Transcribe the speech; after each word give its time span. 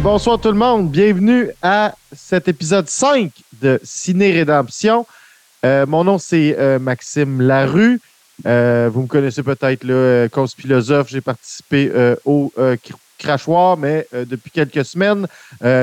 Bonsoir 0.00 0.40
tout 0.40 0.48
le 0.48 0.58
monde. 0.58 0.90
Bienvenue 0.90 1.50
à 1.62 1.94
cet 2.12 2.48
épisode 2.48 2.88
5 2.88 3.30
de 3.62 3.78
Ciné 3.84 4.32
Rédemption. 4.32 5.06
Euh, 5.64 5.86
mon 5.86 6.02
nom, 6.02 6.18
c'est 6.18 6.56
euh, 6.58 6.80
Maxime 6.80 7.40
Larue. 7.40 8.00
Euh, 8.44 8.90
vous 8.92 9.02
me 9.02 9.06
connaissez 9.06 9.44
peut-être, 9.44 9.84
là, 9.84 10.28
cause 10.30 10.54
philosophe. 10.54 11.08
J'ai 11.10 11.20
participé 11.20 11.92
au 12.24 12.52
crachoir, 13.18 13.76
mais 13.76 14.08
depuis 14.12 14.50
quelques 14.50 14.84
semaines, 14.84 15.28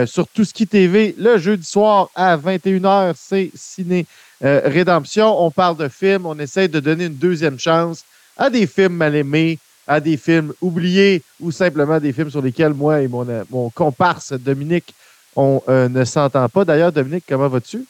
sur 0.05 0.27
Tout 0.27 0.43
ce 0.43 0.53
qui 0.53 0.67
TV, 0.67 1.15
le 1.17 1.37
jeudi 1.37 1.65
soir 1.65 2.09
à 2.13 2.35
21h, 2.35 3.13
c'est 3.17 3.49
Ciné 3.55 4.05
Rédemption. 4.41 5.41
On 5.41 5.51
parle 5.51 5.77
de 5.77 5.87
films, 5.87 6.25
on 6.25 6.37
essaie 6.37 6.67
de 6.67 6.81
donner 6.81 7.05
une 7.05 7.15
deuxième 7.15 7.57
chance 7.57 8.03
à 8.35 8.49
des 8.49 8.67
films 8.67 8.95
mal 8.95 9.15
aimés, 9.15 9.57
à 9.91 9.99
des 9.99 10.15
films 10.15 10.53
oubliés 10.61 11.21
ou 11.41 11.51
simplement 11.51 11.99
des 11.99 12.13
films 12.13 12.31
sur 12.31 12.41
lesquels 12.41 12.73
moi 12.73 13.01
et 13.01 13.09
mon, 13.09 13.27
mon 13.49 13.69
comparse 13.69 14.31
Dominique, 14.31 14.95
on 15.35 15.61
euh, 15.67 15.89
ne 15.89 16.05
s'entend 16.05 16.47
pas. 16.47 16.63
D'ailleurs, 16.63 16.93
Dominique, 16.93 17.25
comment 17.27 17.49
vas-tu? 17.49 17.83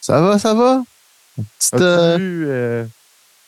Ça 0.00 0.20
va, 0.20 0.40
ça 0.40 0.54
va? 0.54 0.82
Petite 1.36 1.74
euh, 1.74 2.18
euh, 2.18 2.84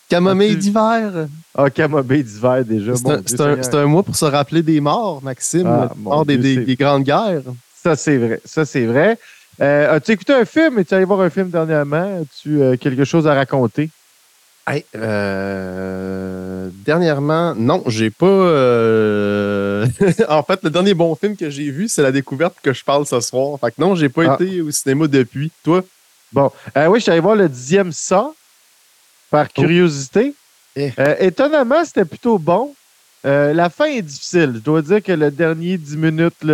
camomille 0.09 0.57
d'hiver? 0.57 1.27
Ah, 1.57 1.71
camomille 1.71 2.23
d'hiver 2.23 2.65
déjà. 2.65 2.93
C'est 3.27 3.75
un, 3.75 3.87
mois 3.87 4.05
pour 4.05 4.15
se 4.15 4.27
rappeler 4.27 4.63
des 4.63 4.81
morts, 4.81 5.21
Maxime, 5.21 5.67
ah, 5.67 6.23
des, 6.25 6.77
grandes 6.79 7.03
guerres. 7.03 7.43
Ça, 7.83 7.97
c'est 7.97 8.17
vrai. 8.17 8.41
Ça, 8.45 8.65
c'est 8.65 8.87
vrai. 8.87 9.19
As-tu 9.59 10.13
écouté 10.13 10.35
un 10.35 10.45
film? 10.45 10.79
Es-tu 10.79 10.95
allé 10.95 11.05
voir 11.05 11.21
un 11.23 11.31
film 11.31 11.51
dernièrement? 11.51 12.23
As-tu 12.23 12.79
quelque 12.79 13.05
chose 13.05 13.27
à 13.27 13.35
raconter? 13.35 13.91
Euh, 14.97 16.69
dernièrement, 16.85 17.55
non, 17.55 17.83
j'ai 17.87 18.11
pas. 18.11 18.27
Euh, 18.27 19.87
en 20.29 20.43
fait, 20.43 20.63
le 20.63 20.71
dernier 20.71 20.95
bon 20.95 21.15
film 21.15 21.37
que 21.37 21.51
j'ai 21.51 21.71
vu, 21.71 21.89
c'est 21.89 22.03
la 22.03 22.13
découverte 22.13 22.57
que 22.63 22.73
je 22.73 22.85
parle 22.85 23.07
ce 23.07 23.21
soir. 23.21 23.59
Fait 23.61 23.71
que 23.71 23.81
non, 23.81 23.95
j'ai 23.95 24.09
pas 24.09 24.33
ah. 24.33 24.35
été 24.35 24.61
au 24.61 24.71
cinéma 24.71 25.07
depuis. 25.07 25.51
Toi? 25.63 25.85
Bon, 26.33 26.51
euh, 26.77 26.87
oui, 26.87 26.99
je 26.99 27.05
suis 27.05 27.13
allé 27.13 27.21
voir 27.21 27.37
le 27.37 27.49
dixième 27.49 27.93
ça 27.93 28.31
par 29.31 29.47
oh. 29.57 29.61
curiosité. 29.61 30.35
Eh. 30.77 30.93
étonnamment, 31.21 31.85
c'était 31.85 32.05
plutôt 32.05 32.39
bon. 32.39 32.75
la 33.25 33.69
fin 33.69 33.87
est 33.87 34.03
difficile. 34.03 34.53
Je 34.57 34.61
dois 34.61 34.83
dire 34.83 35.03
que 35.03 35.13
le 35.13 35.31
dernier 35.31 35.77
dix 35.77 35.97
minutes, 35.97 36.45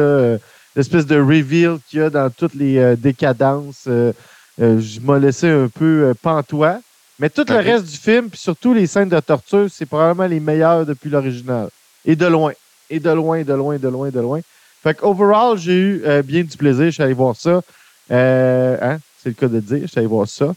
l'espèce 0.74 1.04
de 1.04 1.20
reveal 1.20 1.78
qu'il 1.88 1.98
y 1.98 2.02
a 2.02 2.08
dans 2.08 2.30
toutes 2.30 2.54
les 2.54 2.96
décadences, 2.96 3.86
je 3.86 5.00
m'ai 5.00 5.20
laissé 5.20 5.48
un 5.48 5.68
peu 5.68 6.14
pantois. 6.22 6.80
Mais 7.18 7.30
tout 7.30 7.44
le 7.48 7.56
reste 7.56 7.84
du 7.84 7.96
film, 7.96 8.28
puis 8.28 8.38
surtout 8.38 8.74
les 8.74 8.86
scènes 8.86 9.08
de 9.08 9.20
torture, 9.20 9.68
c'est 9.70 9.86
probablement 9.86 10.26
les 10.26 10.40
meilleures 10.40 10.84
depuis 10.84 11.10
l'original. 11.10 11.68
Et 12.04 12.16
de 12.16 12.26
loin. 12.26 12.52
Et 12.90 12.98
de 13.00 13.10
loin, 13.10 13.42
de 13.42 13.52
loin, 13.52 13.78
de 13.78 13.88
loin, 13.88 14.10
de 14.10 14.20
loin. 14.20 14.40
Fait 14.82 14.94
qu'overall, 14.94 15.56
j'ai 15.56 15.74
eu 15.74 16.02
euh, 16.04 16.22
bien 16.22 16.42
du 16.42 16.56
plaisir. 16.56 16.86
Je 16.86 16.90
suis 16.90 17.02
allé 17.02 17.14
voir 17.14 17.36
ça. 17.36 17.62
Euh, 18.10 18.76
hein? 18.82 18.98
C'est 19.22 19.30
le 19.30 19.34
cas 19.34 19.48
de 19.48 19.60
dire. 19.60 19.80
Je 19.82 19.86
suis 19.86 19.98
allé 19.98 20.06
voir 20.06 20.28
ça. 20.28 20.52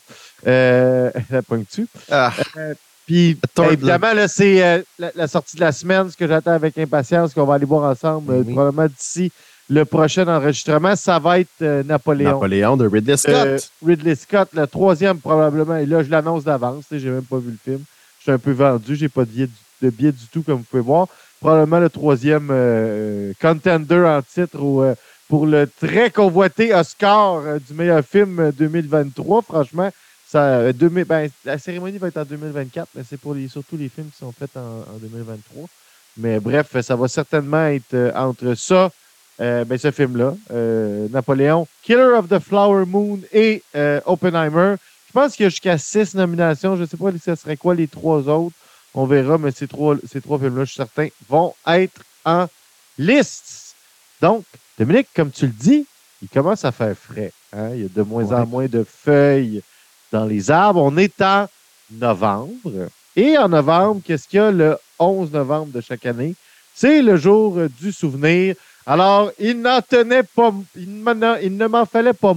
Euh, 0.45 1.11
la 1.29 1.41
ponctue. 1.41 1.85
Ah. 2.09 2.33
Euh, 2.57 2.73
puis, 3.05 3.39
évidemment, 3.71 4.11
là, 4.11 4.27
c'est 4.27 4.83
la, 4.99 5.27
sortie 5.29 5.55
de 5.55 5.61
la 5.61 5.71
semaine, 5.71 6.11
ce 6.11 6.17
que 6.17 6.27
j'attends 6.27 6.51
avec 6.51 6.77
impatience, 6.77 7.33
qu'on 7.33 7.45
va 7.45 7.53
aller 7.53 7.65
voir 7.65 7.89
ensemble, 7.89 8.43
probablement 8.43 8.87
d'ici 8.87 9.31
le 9.69 9.83
prochain 9.83 10.27
enregistrement, 10.27 10.95
ça 10.95 11.19
va 11.19 11.39
être 11.39 11.49
euh, 11.61 11.83
Napoléon. 11.83 12.31
Napoléon 12.31 12.77
de 12.77 12.87
Ridley 12.87 13.17
Scott. 13.17 13.33
Euh, 13.33 13.59
Ridley 13.85 14.15
Scott, 14.15 14.49
le 14.53 14.65
troisième 14.65 15.19
probablement. 15.19 15.75
Et 15.75 15.85
là, 15.85 16.03
je 16.03 16.09
l'annonce 16.09 16.43
d'avance. 16.45 16.85
J'ai 16.89 17.09
même 17.09 17.23
pas 17.25 17.37
vu 17.37 17.51
le 17.51 17.57
film. 17.61 17.83
Je 18.19 18.23
suis 18.23 18.31
un 18.31 18.37
peu 18.37 18.51
vendu. 18.51 18.95
J'ai 18.95 19.09
pas 19.09 19.25
de 19.25 19.31
billet, 19.89 20.11
du 20.11 20.27
tout, 20.31 20.41
comme 20.41 20.59
vous 20.59 20.63
pouvez 20.63 20.81
voir. 20.81 21.07
Probablement 21.41 21.79
le 21.79 21.89
troisième 21.89 22.47
euh, 22.49 23.33
contender 23.41 23.99
en 23.99 24.21
titre 24.21 24.95
pour 25.27 25.45
le 25.45 25.67
très 25.67 26.09
convoité 26.09 26.73
Oscar 26.73 27.41
du 27.59 27.73
meilleur 27.73 28.03
film 28.03 28.51
2023. 28.57 29.41
Franchement, 29.41 29.91
ça, 30.25 30.71
ben, 30.71 31.29
la 31.45 31.57
cérémonie 31.57 31.97
va 31.97 32.07
être 32.07 32.17
en 32.17 32.25
2024, 32.25 32.89
mais 32.95 33.03
c'est 33.07 33.19
pour 33.19 33.35
les, 33.35 33.47
surtout 33.49 33.77
les 33.77 33.89
films 33.89 34.07
qui 34.09 34.17
sont 34.17 34.31
faits 34.31 34.55
en, 34.55 34.95
en 34.95 34.97
2023. 34.99 35.67
Mais 36.17 36.39
bref, 36.39 36.79
ça 36.81 36.95
va 36.95 37.07
certainement 37.07 37.67
être 37.67 38.13
entre 38.15 38.55
ça, 38.55 38.89
euh, 39.39 39.65
ben, 39.65 39.77
ce 39.77 39.91
film-là, 39.91 40.35
euh, 40.51 41.07
Napoléon, 41.09 41.67
Killer 41.83 42.15
of 42.17 42.27
the 42.27 42.39
Flower 42.39 42.85
Moon 42.85 43.19
et 43.31 43.61
euh, 43.75 44.01
Oppenheimer. 44.05 44.75
Je 45.07 45.13
pense 45.13 45.35
qu'il 45.35 45.43
y 45.43 45.47
a 45.47 45.49
jusqu'à 45.49 45.77
six 45.77 46.15
nominations. 46.15 46.75
Je 46.75 46.81
ne 46.81 46.87
sais 46.87 46.97
pas 46.97 47.11
ce 47.23 47.35
serait 47.35 47.57
quoi 47.57 47.75
les 47.75 47.87
trois 47.87 48.27
autres. 48.27 48.55
On 48.93 49.05
verra, 49.05 49.37
mais 49.37 49.51
ces 49.51 49.67
trois, 49.67 49.95
ces 50.11 50.21
trois 50.21 50.39
films-là, 50.39 50.63
je 50.63 50.71
suis 50.71 50.77
certain, 50.77 51.07
vont 51.29 51.53
être 51.67 52.01
en 52.25 52.47
liste. 52.97 53.75
Donc, 54.21 54.43
Dominique, 54.77 55.07
comme 55.15 55.29
tu 55.29 55.45
le 55.45 55.53
dis, 55.53 55.85
il 56.21 56.29
commence 56.29 56.65
à 56.65 56.71
faire 56.71 56.95
frais. 56.97 57.31
Hein. 57.53 57.69
Il 57.75 57.81
y 57.83 57.85
a 57.85 57.89
de 57.89 58.01
moins 58.01 58.31
en 58.31 58.45
moins 58.47 58.65
de 58.65 58.83
feuilles 58.83 59.61
dans 60.11 60.25
les 60.25 60.49
arbres. 60.49 60.81
On 60.81 60.97
est 60.97 61.21
en 61.21 61.47
novembre. 61.91 62.89
Et 63.15 63.37
en 63.37 63.49
novembre, 63.49 64.01
qu'est-ce 64.03 64.27
qu'il 64.27 64.37
y 64.37 64.41
a 64.41 64.51
le 64.51 64.77
11 64.97 65.31
novembre 65.31 65.71
de 65.73 65.81
chaque 65.81 66.05
année? 66.07 66.35
C'est 66.73 67.01
le 67.01 67.17
jour 67.17 67.57
du 67.79 67.91
souvenir. 67.91 68.55
Alors, 68.89 69.33
il 69.37 69.59
n'en 69.59 69.81
tenait 69.81 70.23
pas, 70.23 70.53
il, 70.77 71.03
ne 71.03 71.67
m'en 71.67 71.85
fallait 71.85 72.13
pas, 72.13 72.33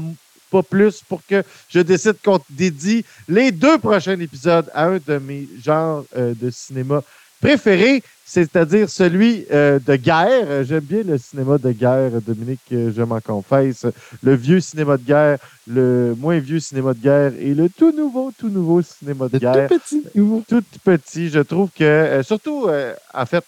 pas 0.51 0.63
plus 0.65 1.01
pour 1.09 1.25
que 1.25 1.45
je 1.69 1.79
décide 1.79 2.17
qu'on 2.25 2.41
dédie 2.51 3.05
les 3.29 3.53
deux 3.53 3.79
prochains 3.79 4.19
épisodes 4.19 4.69
à 4.75 4.87
un 4.87 4.99
de 4.99 5.19
mes 5.19 5.49
genres 5.65 6.05
euh, 6.17 6.35
de 6.35 6.51
cinéma 6.51 7.05
préférés, 7.41 8.03
c'est-à-dire 8.27 8.91
celui 8.91 9.47
euh, 9.53 9.79
de 9.79 9.95
guerre. 9.95 10.65
J'aime 10.65 10.81
bien 10.81 11.05
le 11.05 11.19
cinéma 11.19 11.57
de 11.57 11.71
guerre, 11.71 12.21
Dominique, 12.21 12.59
euh, 12.73 12.93
je 12.97 13.03
m'en 13.03 13.21
confesse. 13.21 13.87
Le 14.21 14.35
vieux 14.35 14.59
cinéma 14.59 14.97
de 14.97 15.05
guerre, 15.05 15.39
le 15.69 16.17
moins 16.19 16.41
vieux 16.41 16.59
cinéma 16.59 16.95
de 16.95 16.99
guerre 16.99 17.33
et 17.39 17.55
le 17.55 17.69
tout 17.69 17.93
nouveau, 17.93 18.33
tout 18.37 18.49
nouveau 18.49 18.83
cinéma 18.83 19.29
de 19.29 19.39
guerre. 19.39 19.69
Tout 19.69 19.79
petit. 19.79 20.03
Tout 20.49 20.65
petit. 20.83 21.29
Je 21.29 21.41
trouve 21.41 21.71
que, 21.71 22.23
surtout, 22.25 22.69
en 23.15 23.27
fait, 23.27 23.45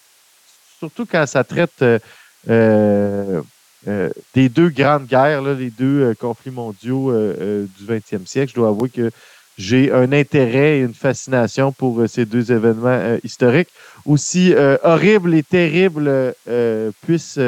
surtout 0.82 1.06
quand 1.06 1.26
ça 1.26 1.44
traite 1.44 1.70
euh, 1.82 1.92
euh, 1.92 1.98
des 2.46 4.48
deux 4.48 4.68
grandes 4.68 5.06
guerres, 5.06 5.42
les 5.42 5.70
deux 5.70 6.02
euh, 6.02 6.14
conflits 6.14 6.50
mondiaux 6.50 7.12
du 7.12 7.86
20e 7.86 8.26
siècle. 8.26 8.50
Je 8.50 8.54
dois 8.54 8.68
avouer 8.68 8.88
que 8.88 9.10
j'ai 9.58 9.92
un 9.92 10.12
intérêt 10.12 10.78
et 10.78 10.80
une 10.80 10.94
fascination 10.94 11.72
pour 11.72 12.02
ces 12.08 12.24
deux 12.24 12.52
événements 12.52 13.18
historiques. 13.22 13.68
Aussi 14.06 14.54
horribles 14.82 15.34
et 15.34 15.42
terribles 15.42 16.34
puissent 17.02 17.38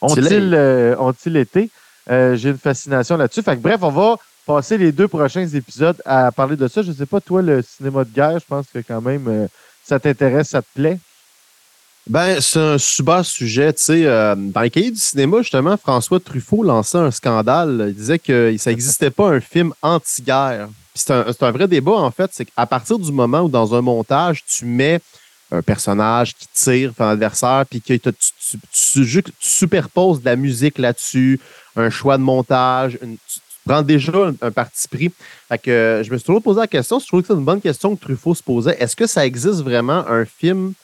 ont-ils 0.00 1.36
été? 1.36 1.70
j'ai 2.08 2.48
une 2.48 2.58
fascination 2.58 3.18
là-dessus. 3.18 3.42
Fait 3.42 3.56
bref, 3.56 3.80
on 3.82 3.90
va 3.90 4.16
passer 4.46 4.78
les 4.78 4.90
deux 4.90 5.06
prochains 5.06 5.46
épisodes 5.46 6.00
à 6.06 6.32
parler 6.32 6.56
de 6.56 6.66
ça. 6.66 6.82
Je 6.82 6.88
ne 6.88 6.94
sais 6.94 7.06
pas, 7.06 7.20
toi, 7.20 7.42
le 7.42 7.60
cinéma 7.60 8.04
de 8.04 8.10
guerre, 8.10 8.38
je 8.38 8.46
pense 8.46 8.66
que 8.68 8.78
quand 8.78 9.02
même, 9.02 9.48
ça 9.84 10.00
t'intéresse, 10.00 10.48
ça 10.48 10.62
te 10.62 10.68
plaît? 10.74 10.98
Ben, 12.06 12.40
c'est 12.40 12.58
un 12.58 12.78
super 12.78 13.24
sujet. 13.24 13.72
Tu 13.72 13.82
sais, 13.82 14.06
euh, 14.06 14.34
dans 14.34 14.62
les 14.62 14.70
cahiers 14.70 14.90
du 14.90 14.98
cinéma, 14.98 15.38
justement, 15.42 15.76
François 15.76 16.18
Truffaut 16.18 16.62
lançait 16.62 16.98
un 16.98 17.10
scandale. 17.10 17.86
Il 17.88 17.94
disait 17.94 18.18
que 18.18 18.54
ça 18.58 18.70
n'existait 18.70 19.10
pas 19.10 19.28
un 19.28 19.40
film 19.40 19.72
anti-guerre. 19.82 20.68
C'est 20.94 21.12
un, 21.12 21.50
vrai 21.50 21.68
débat, 21.68 21.92
en 21.92 22.10
fait. 22.10 22.30
C'est 22.32 22.46
qu'à 22.46 22.66
partir 22.66 22.98
du 22.98 23.12
moment 23.12 23.42
où, 23.42 23.48
dans 23.48 23.74
un 23.74 23.80
montage, 23.80 24.44
tu 24.44 24.64
mets 24.64 25.00
un 25.52 25.62
personnage 25.62 26.34
qui 26.34 26.46
tire 26.52 26.92
vers 26.96 27.08
l'adversaire, 27.08 27.64
puis 27.68 27.80
que 27.80 27.94
tu, 27.94 29.30
superposes 29.40 30.20
de 30.20 30.24
la 30.24 30.36
musique 30.36 30.78
là-dessus, 30.78 31.40
un 31.76 31.90
choix 31.90 32.18
de 32.18 32.22
montage, 32.22 32.98
tu, 33.00 33.40
prends 33.64 33.82
déjà 33.82 34.12
un, 34.42 34.50
parti 34.50 34.88
pris. 34.88 35.12
Fait 35.48 35.58
que, 35.58 36.02
je 36.04 36.10
me 36.10 36.18
suis 36.18 36.26
toujours 36.26 36.42
posé 36.42 36.60
la 36.60 36.66
question, 36.66 36.98
je 36.98 37.06
trouve 37.06 37.22
que 37.22 37.28
c'est 37.28 37.34
une 37.34 37.44
bonne 37.44 37.60
question 37.60 37.94
que 37.94 38.00
Truffaut 38.00 38.34
se 38.34 38.42
posait. 38.42 38.76
Est-ce 38.80 38.96
que 38.96 39.06
ça 39.06 39.26
existe 39.26 39.62
vraiment 39.62 40.06
un 40.08 40.24
film 40.24 40.74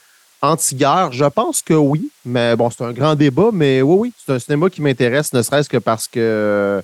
anti-guerre? 0.42 1.12
Je 1.12 1.24
pense 1.24 1.62
que 1.62 1.74
oui, 1.74 2.10
mais 2.24 2.56
bon, 2.56 2.70
c'est 2.70 2.84
un 2.84 2.92
grand 2.92 3.14
débat, 3.14 3.50
mais 3.52 3.82
oui, 3.82 3.96
oui, 3.98 4.12
c'est 4.24 4.32
un 4.32 4.38
cinéma 4.38 4.70
qui 4.70 4.82
m'intéresse, 4.82 5.32
ne 5.32 5.42
serait-ce 5.42 5.68
que 5.68 5.78
parce 5.78 6.08
que 6.08 6.82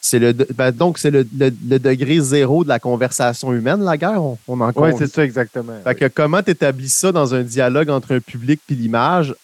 c'est 0.00 0.18
le 0.18 0.32
ben, 0.32 0.72
donc 0.72 0.98
c'est 0.98 1.12
le, 1.12 1.24
degré 1.24 2.18
zéro 2.18 2.64
de 2.64 2.68
la 2.68 2.80
conversation 2.80 3.52
humaine, 3.52 3.82
la 3.84 3.96
guerre. 3.96 4.22
On, 4.22 4.36
on 4.48 4.60
en 4.60 4.72
Oui, 4.74 4.90
c'est 4.98 5.06
ça 5.06 5.24
exactement. 5.24 5.74
Fait 5.84 5.94
que 5.94 6.08
comment 6.08 6.42
tu 6.42 6.50
établis 6.50 6.88
ça 6.88 7.12
dans 7.12 7.34
un 7.34 7.42
dialogue 7.42 7.88
entre 7.88 8.16
un 8.16 8.20
public 8.20 8.60
et 8.68 8.74
l'image? 8.74 9.34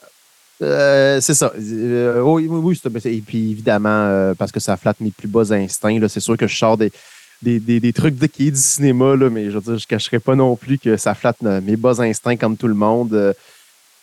Euh, 0.61 1.21
c'est 1.21 1.35
ça. 1.35 1.53
Euh, 1.57 2.21
oui, 2.21 2.49
oui, 2.49 2.81
et 3.05 3.21
puis 3.21 3.53
évidemment, 3.53 3.89
euh, 3.89 4.35
parce 4.35 4.51
que 4.51 4.59
ça 4.59 4.77
flatte 4.77 5.01
mes 5.01 5.13
plus 5.13 5.29
bas 5.29 5.53
instincts, 5.53 6.09
c'est 6.09 6.21
sûr 6.21 6.37
que 6.37 6.49
je 6.49 6.57
sors 6.57 6.77
des, 6.77 6.91
des, 7.43 7.61
des, 7.61 7.93
trucs 7.93 8.17
de, 8.17 8.27
qui 8.27 8.49
est 8.49 8.51
du 8.51 8.61
cinéma, 8.61 9.15
là, 9.17 9.31
mais 9.31 9.51
je 9.51 9.59
veux 9.59 9.61
dire, 9.61 9.79
je 9.79 9.85
ne 9.85 9.89
cacherai 9.89 10.19
pas 10.19 10.35
non 10.35 10.57
plus 10.57 10.79
que 10.79 10.97
ça 10.97 11.15
flatte 11.15 11.41
mes 11.43 11.77
bas 11.77 12.01
instincts 12.01 12.37
comme 12.37 12.57
tout 12.57 12.69
le 12.69 12.75
monde. 12.75 13.15
Euh, 13.15 13.33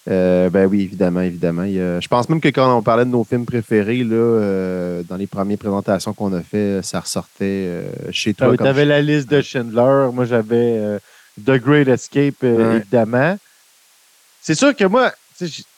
euh, 0.08 0.50
ben 0.52 0.68
oui, 0.68 0.84
évidemment, 0.84 1.22
évidemment. 1.22 1.66
je 1.66 2.08
pense 2.08 2.30
même 2.30 2.40
que 2.40 2.50
quand 2.50 2.78
on 2.78 2.84
parlait 2.84 3.06
de 3.06 3.10
nos 3.10 3.24
films 3.24 3.46
préférés, 3.46 4.04
là, 4.04 4.16
euh, 4.16 5.04
dans 5.04 5.18
les 5.18 5.26
premières 5.26 5.58
présentations 5.58 6.14
qu'on 6.14 6.32
a 6.34 6.42
fait, 6.42 6.82
ça 6.84 7.00
ressortait 7.00 7.82
chez 8.12 8.34
toi. 8.34 8.52
Ah 8.54 8.58
tu 8.58 8.68
avais 8.68 8.86
la 8.86 9.02
liste 9.02 9.30
de 9.30 9.42
Schindler. 9.42 10.10
Moi, 10.14 10.26
j'avais 10.26 11.00
The 11.44 11.54
Great 11.54 11.88
Escape, 11.88 12.44
évidemment. 12.44 13.38
C'est 14.42 14.56
sûr 14.56 14.76
que 14.76 14.86
moi, 14.86 15.12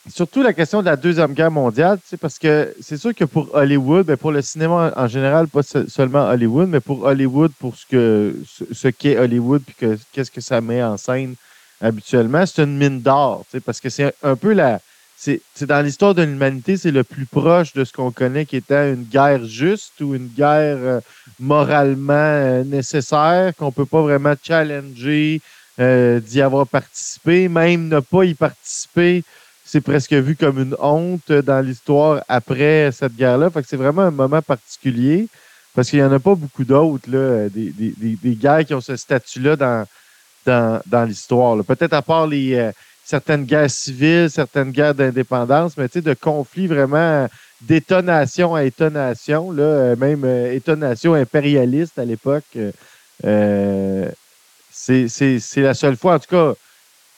surtout 0.10 0.44
la 0.44 0.54
question 0.54 0.82
de 0.82 0.86
la 0.86 0.96
Deuxième 0.96 1.34
Guerre 1.34 1.52
mondiale, 1.52 2.00
parce 2.22 2.38
que 2.38 2.74
c'est 2.80 2.98
sûr 2.98 3.14
que 3.14 3.26
pour 3.26 3.54
Hollywood, 3.56 4.06
ben 4.06 4.18
pour 4.18 4.32
le 4.32 4.42
cinéma 4.42 4.94
en 4.96 5.08
général, 5.08 5.48
pas 5.48 5.64
seulement 5.64 6.28
Hollywood, 6.28 6.70
mais 6.70 6.80
pour 6.80 7.04
Hollywood, 7.04 7.52
pour 7.60 7.76
ce 7.76 8.36
ce, 8.72 8.88
qu'est 8.90 9.18
Hollywood, 9.18 9.64
puis 9.66 9.76
que, 9.76 9.98
qu'est-ce 10.12 10.32
que 10.32 10.42
ça 10.42 10.62
met 10.62 10.84
en 10.84 10.98
scène 10.98 11.36
habituellement, 11.82 12.46
c'est 12.46 12.64
une 12.64 12.78
mine 12.78 13.02
d'or, 13.02 13.46
parce 13.66 13.80
que 13.80 13.90
c'est 13.90 14.14
un 14.24 14.36
peu 14.36 14.54
la. 14.54 14.80
C'est, 15.20 15.42
dans 15.62 15.84
l'histoire 15.84 16.14
de 16.14 16.22
l'humanité, 16.22 16.78
c'est 16.78 16.92
le 16.92 17.04
plus 17.04 17.26
proche 17.26 17.74
de 17.74 17.84
ce 17.84 17.92
qu'on 17.92 18.12
connaît 18.12 18.46
qui 18.46 18.58
était 18.58 18.94
une 18.94 19.04
guerre 19.04 19.44
juste 19.44 20.00
ou 20.00 20.14
une 20.14 20.28
guerre 20.28 20.78
euh, 20.78 21.00
moralement 21.40 22.14
euh, 22.14 22.64
nécessaire, 22.64 23.52
qu'on 23.58 23.72
peut 23.72 23.88
pas 23.88 24.04
vraiment 24.04 24.36
challenger 24.44 25.42
euh, 25.80 26.20
d'y 26.20 26.40
avoir 26.40 26.68
participé. 26.68 27.48
Même 27.48 27.88
ne 27.88 28.00
pas 28.00 28.26
y 28.26 28.36
participer, 28.36 29.24
c'est 29.68 29.82
presque 29.82 30.14
vu 30.14 30.38
comme 30.38 30.60
une 30.60 30.76
honte 30.80 31.30
dans 31.30 31.60
l'histoire 31.60 32.24
après 32.30 32.90
cette 32.94 33.18
guerre-là. 33.18 33.50
Fait 33.50 33.62
que 33.62 33.68
c'est 33.68 33.76
vraiment 33.76 34.04
un 34.04 34.12
moment 34.12 34.42
particulier 34.42 35.28
parce 35.76 35.90
qu'il 35.90 36.00
n'y 36.00 36.06
en 36.06 36.12
a 36.14 36.20
pas 36.20 36.36
beaucoup 36.36 36.64
d'autres, 36.64 37.12
là, 37.12 37.50
des, 37.50 37.72
des, 37.72 37.94
des, 38.16 38.36
guerres 38.36 38.66
qui 38.66 38.74
ont 38.74 38.82
ce 38.82 38.96
statut-là 38.96 39.58
dans, 39.58 39.86
dans, 40.46 40.82
dans 40.86 41.04
l'histoire. 41.04 41.62
Peut-être 41.66 41.94
à 41.94 42.02
part 42.02 42.28
les 42.28 42.56
euh, 42.56 42.72
certaines 43.04 43.44
guerres 43.44 43.70
civiles, 43.70 44.30
certaines 44.32 44.72
guerres 44.72 44.96
d'indépendance, 44.96 45.76
mais 45.78 45.90
tu 45.90 46.00
sais, 46.00 46.02
de 46.02 46.14
conflits 46.14 46.68
vraiment 46.68 47.28
d'étonnation 47.60 48.56
à 48.56 48.64
étonnation, 48.64 49.52
là, 49.52 49.64
euh, 49.64 49.96
même 49.98 50.24
euh, 50.24 50.54
étonnation 50.54 51.14
impérialiste 51.14 52.00
à 52.00 52.06
l'époque. 52.06 52.58
c'est 54.72 55.58
la 55.58 55.74
seule 55.74 55.98
fois, 55.98 56.16
en 56.16 56.20
tout 56.20 56.30
cas, 56.30 56.54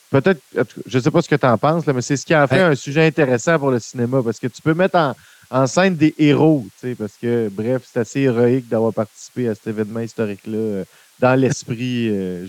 peut-être, 0.09 0.41
je 0.85 0.97
ne 0.97 1.03
sais 1.03 1.11
pas 1.11 1.21
ce 1.21 1.29
que 1.29 1.35
tu 1.35 1.45
en 1.45 1.57
penses, 1.57 1.85
mais 1.87 2.01
c'est 2.01 2.17
ce 2.17 2.25
qui 2.25 2.35
en 2.35 2.47
fait 2.47 2.61
un 2.61 2.75
sujet 2.75 3.05
intéressant 3.05 3.59
pour 3.59 3.71
le 3.71 3.79
cinéma, 3.79 4.21
parce 4.23 4.39
que 4.39 4.47
tu 4.47 4.61
peux 4.61 4.73
mettre 4.73 5.13
en, 5.51 5.67
scène 5.67 5.95
des 5.95 6.13
héros, 6.17 6.65
parce 6.97 7.13
que, 7.21 7.49
bref, 7.49 7.83
c'est 7.91 7.99
assez 7.99 8.21
héroïque 8.21 8.67
d'avoir 8.67 8.93
participé 8.93 9.49
à 9.49 9.55
cet 9.55 9.67
événement 9.67 10.01
historique-là 10.01 10.57
euh, 10.57 10.83
dans 11.19 11.39
l'esprit. 11.39 12.09
Euh, 12.09 12.45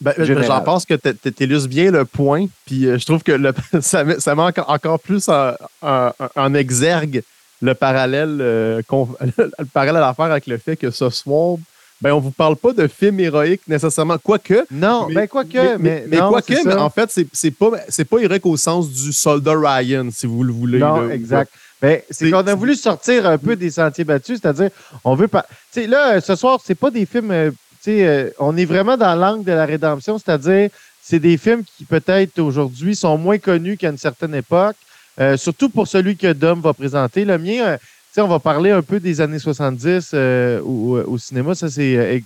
ben, 0.00 0.14
J'en 0.18 0.60
pense 0.60 0.86
que 0.86 0.94
tu 0.94 1.44
illustres 1.44 1.68
bien 1.68 1.90
le 1.90 2.04
point, 2.04 2.46
puis 2.66 2.86
euh, 2.86 2.98
je 2.98 3.04
trouve 3.04 3.22
que 3.22 3.32
le, 3.32 3.52
ça, 3.80 4.04
met, 4.04 4.20
ça 4.20 4.36
encore, 4.36 5.00
plus 5.00 5.28
en, 5.28 6.54
exergue 6.54 7.22
le 7.60 7.74
parallèle, 7.74 8.36
le 8.38 9.64
parallèle 9.72 10.02
à 10.02 10.14
faire 10.14 10.26
avec 10.26 10.46
le 10.46 10.58
fait 10.58 10.76
que 10.76 10.90
ce 10.90 11.10
soir, 11.10 11.56
ben 12.00 12.12
on 12.12 12.20
vous 12.20 12.30
parle 12.30 12.56
pas 12.56 12.72
de 12.72 12.86
films 12.86 13.20
héroïques 13.20 13.66
nécessairement, 13.66 14.18
quoique. 14.18 14.64
Non, 14.70 15.06
mais, 15.08 15.14
ben 15.14 15.26
quoique, 15.28 15.76
mais, 15.78 16.04
mais, 16.06 16.18
quoique, 16.18 16.64
mais 16.64 16.74
en 16.74 16.90
fait, 16.90 17.10
c'est 17.32 17.50
pas 17.50 17.70
c'est 17.88 18.04
pas 18.04 18.18
héroïque 18.18 18.46
au 18.46 18.56
sens 18.56 18.88
du 18.90 19.12
soldat 19.12 19.54
Ryan, 19.56 20.08
si 20.12 20.26
vous 20.26 20.44
le 20.44 20.52
voulez. 20.52 20.78
Non, 20.78 21.10
exact. 21.10 21.52
Ben, 21.80 22.00
c'est 22.10 22.30
qu'on 22.30 22.46
a 22.46 22.54
voulu 22.54 22.74
sortir 22.74 23.26
un 23.26 23.38
peu 23.38 23.54
des 23.54 23.70
sentiers 23.70 24.04
battus, 24.04 24.40
c'est-à-dire, 24.42 24.70
on 25.04 25.14
veut 25.14 25.28
pas. 25.28 25.46
Tu 25.72 25.82
sais, 25.82 25.86
là, 25.86 26.20
ce 26.20 26.34
soir, 26.34 26.60
c'est 26.64 26.74
pas 26.74 26.90
des 26.90 27.06
films. 27.06 27.30
Euh, 27.30 27.50
tu 27.50 27.56
sais, 27.92 28.06
euh, 28.06 28.30
on 28.40 28.56
est 28.56 28.64
vraiment 28.64 28.96
dans 28.96 29.14
l'angle 29.14 29.44
de 29.44 29.52
la 29.52 29.64
rédemption, 29.64 30.18
c'est-à-dire, 30.18 30.70
c'est 31.00 31.20
des 31.20 31.36
films 31.36 31.62
qui 31.64 31.84
peut-être 31.84 32.40
aujourd'hui 32.40 32.96
sont 32.96 33.16
moins 33.16 33.38
connus 33.38 33.76
qu'à 33.76 33.90
une 33.90 33.98
certaine 33.98 34.34
époque. 34.34 34.76
Euh, 35.20 35.36
surtout 35.36 35.68
pour 35.68 35.88
celui 35.88 36.16
que 36.16 36.32
Dom 36.32 36.60
va 36.60 36.72
présenter. 36.72 37.24
Le 37.24 37.38
mien, 37.38 37.76
on 38.22 38.28
va 38.28 38.38
parler 38.38 38.70
un 38.70 38.82
peu 38.82 39.00
des 39.00 39.20
années 39.20 39.38
70 39.38 40.10
euh, 40.14 40.60
au, 40.62 41.18
cinéma. 41.18 41.54
Ça, 41.54 41.68
c'est, 41.68 41.96
euh, 41.96 42.20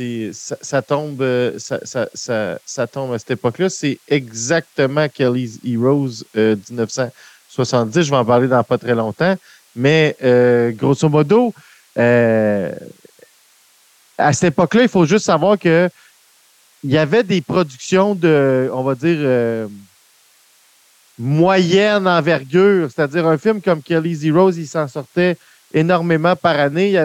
euh, 0.00 0.32
ça, 0.32 0.82
tombe, 0.82 1.24
ça, 1.58 2.86
tombe 2.86 3.12
à 3.12 3.18
cette 3.18 3.32
époque-là. 3.32 3.68
C'est 3.68 3.98
exactement 4.08 5.08
Kelly's 5.08 5.58
Heroes 5.64 6.24
1970. 6.34 8.02
Je 8.02 8.10
vais 8.10 8.16
en 8.16 8.24
parler 8.24 8.48
dans 8.48 8.64
pas 8.64 8.78
très 8.78 8.94
longtemps. 8.94 9.36
Mais 9.76 10.16
grosso 10.76 11.08
modo, 11.08 11.52
à 11.96 12.72
cette 14.32 14.44
époque-là, 14.44 14.82
il 14.82 14.88
faut 14.88 15.06
juste 15.06 15.26
savoir 15.26 15.58
que 15.58 15.88
il 16.82 16.90
y 16.90 16.98
avait 16.98 17.22
des 17.22 17.40
productions 17.40 18.14
de, 18.14 18.70
on 18.74 18.82
va 18.82 18.94
dire, 18.94 19.68
moyenne 21.18 22.08
envergure, 22.08 22.88
c'est-à-dire 22.90 23.26
un 23.26 23.38
film 23.38 23.60
comme 23.60 23.82
Kelly's 23.82 24.24
Heroes, 24.24 24.52
il 24.52 24.66
s'en 24.66 24.88
sortait 24.88 25.36
énormément 25.74 26.36
par 26.36 26.58
année. 26.58 26.88
Il 26.88 26.92
y 26.92 26.98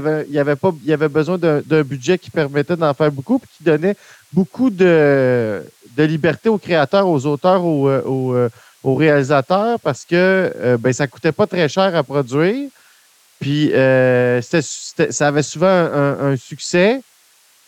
avait, 0.93 1.09
besoin 1.09 1.37
d'un 1.37 1.83
budget 1.83 2.17
qui 2.17 2.29
permettait 2.29 2.77
d'en 2.77 2.93
faire 2.93 3.11
beaucoup, 3.11 3.39
puis 3.39 3.49
qui 3.57 3.63
donnait 3.63 3.95
beaucoup 4.31 4.69
de, 4.69 5.63
liberté 5.97 6.47
aux 6.49 6.57
créateurs, 6.57 7.07
aux 7.07 7.25
auteurs, 7.25 7.65
aux, 7.65 7.89
euh, 7.89 8.01
euh, 8.05 8.49
réalisateurs, 8.83 9.79
parce 9.79 10.05
que 10.05 10.15
euh, 10.55 10.77
ben, 10.77 10.93
ça 10.93 11.07
coûtait 11.07 11.33
pas 11.33 11.47
très 11.47 11.67
cher 11.67 11.95
à 11.95 12.03
produire. 12.03 12.69
Puis 13.39 13.71
ça 13.73 15.27
avait 15.27 15.43
souvent 15.43 15.67
un, 15.67 16.35
succès. 16.35 17.01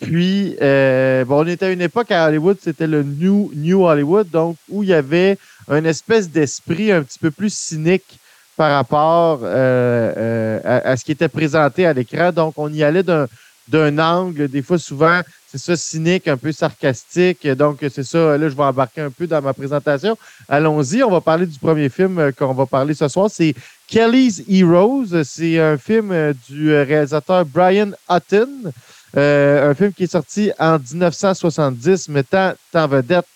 Puis, 0.00 0.56
on 0.60 1.46
était 1.46 1.66
à 1.66 1.70
une 1.70 1.80
époque 1.82 2.10
à 2.10 2.28
Hollywood, 2.28 2.58
c'était 2.62 2.86
le 2.86 3.02
New, 3.02 3.50
New 3.54 3.86
Hollywood, 3.86 4.28
donc 4.30 4.56
où 4.68 4.82
il 4.82 4.90
y 4.90 4.94
avait 4.94 5.38
un 5.68 5.84
espèce 5.84 6.30
d'esprit 6.30 6.92
un 6.92 7.02
petit 7.02 7.18
peu 7.18 7.30
plus 7.30 7.52
cynique 7.52 8.18
par 8.56 8.72
rapport 8.72 9.40
euh, 9.42 10.12
euh, 10.16 10.80
à, 10.84 10.96
ce 10.96 11.04
qui 11.04 11.12
était 11.12 11.28
présenté 11.28 11.86
à 11.86 11.92
l'écran. 11.92 12.32
Donc, 12.32 12.54
on 12.56 12.72
y 12.72 12.82
allait 12.82 13.02
d'un 13.02 13.98
angle, 13.98 14.48
des 14.48 14.62
fois 14.62 14.78
souvent, 14.78 15.20
c'est 15.48 15.58
ça, 15.58 15.76
cynique, 15.76 16.28
un 16.28 16.36
peu 16.36 16.52
sarcastique. 16.52 17.46
Donc, 17.46 17.78
c'est 17.80 18.04
ça, 18.04 18.36
là, 18.38 18.48
je 18.48 18.54
vais 18.54 18.62
embarquer 18.62 19.02
un 19.02 19.10
peu 19.10 19.26
dans 19.26 19.42
ma 19.42 19.52
présentation. 19.52 20.16
Allons-y, 20.48 21.02
on 21.02 21.10
va 21.10 21.20
parler 21.20 21.46
du 21.46 21.58
premier 21.58 21.88
film 21.88 22.18
euh, 22.18 22.32
qu'on 22.32 22.54
va 22.54 22.66
parler 22.66 22.94
ce 22.94 23.08
soir. 23.08 23.28
C'est 23.30 23.54
Kelly's 23.86 24.42
Heroes. 24.48 25.24
C'est 25.24 25.58
un 25.58 25.78
film 25.78 26.34
du 26.48 26.74
réalisateur 26.74 27.44
Brian 27.46 27.90
Hutton. 28.08 28.72
un 29.14 29.74
film 29.74 29.92
qui 29.92 30.04
est 30.04 30.12
sorti 30.12 30.52
en 30.58 30.78
1970, 30.78 32.08
mettant 32.08 32.52
en 32.74 32.86
vedette 32.86 33.26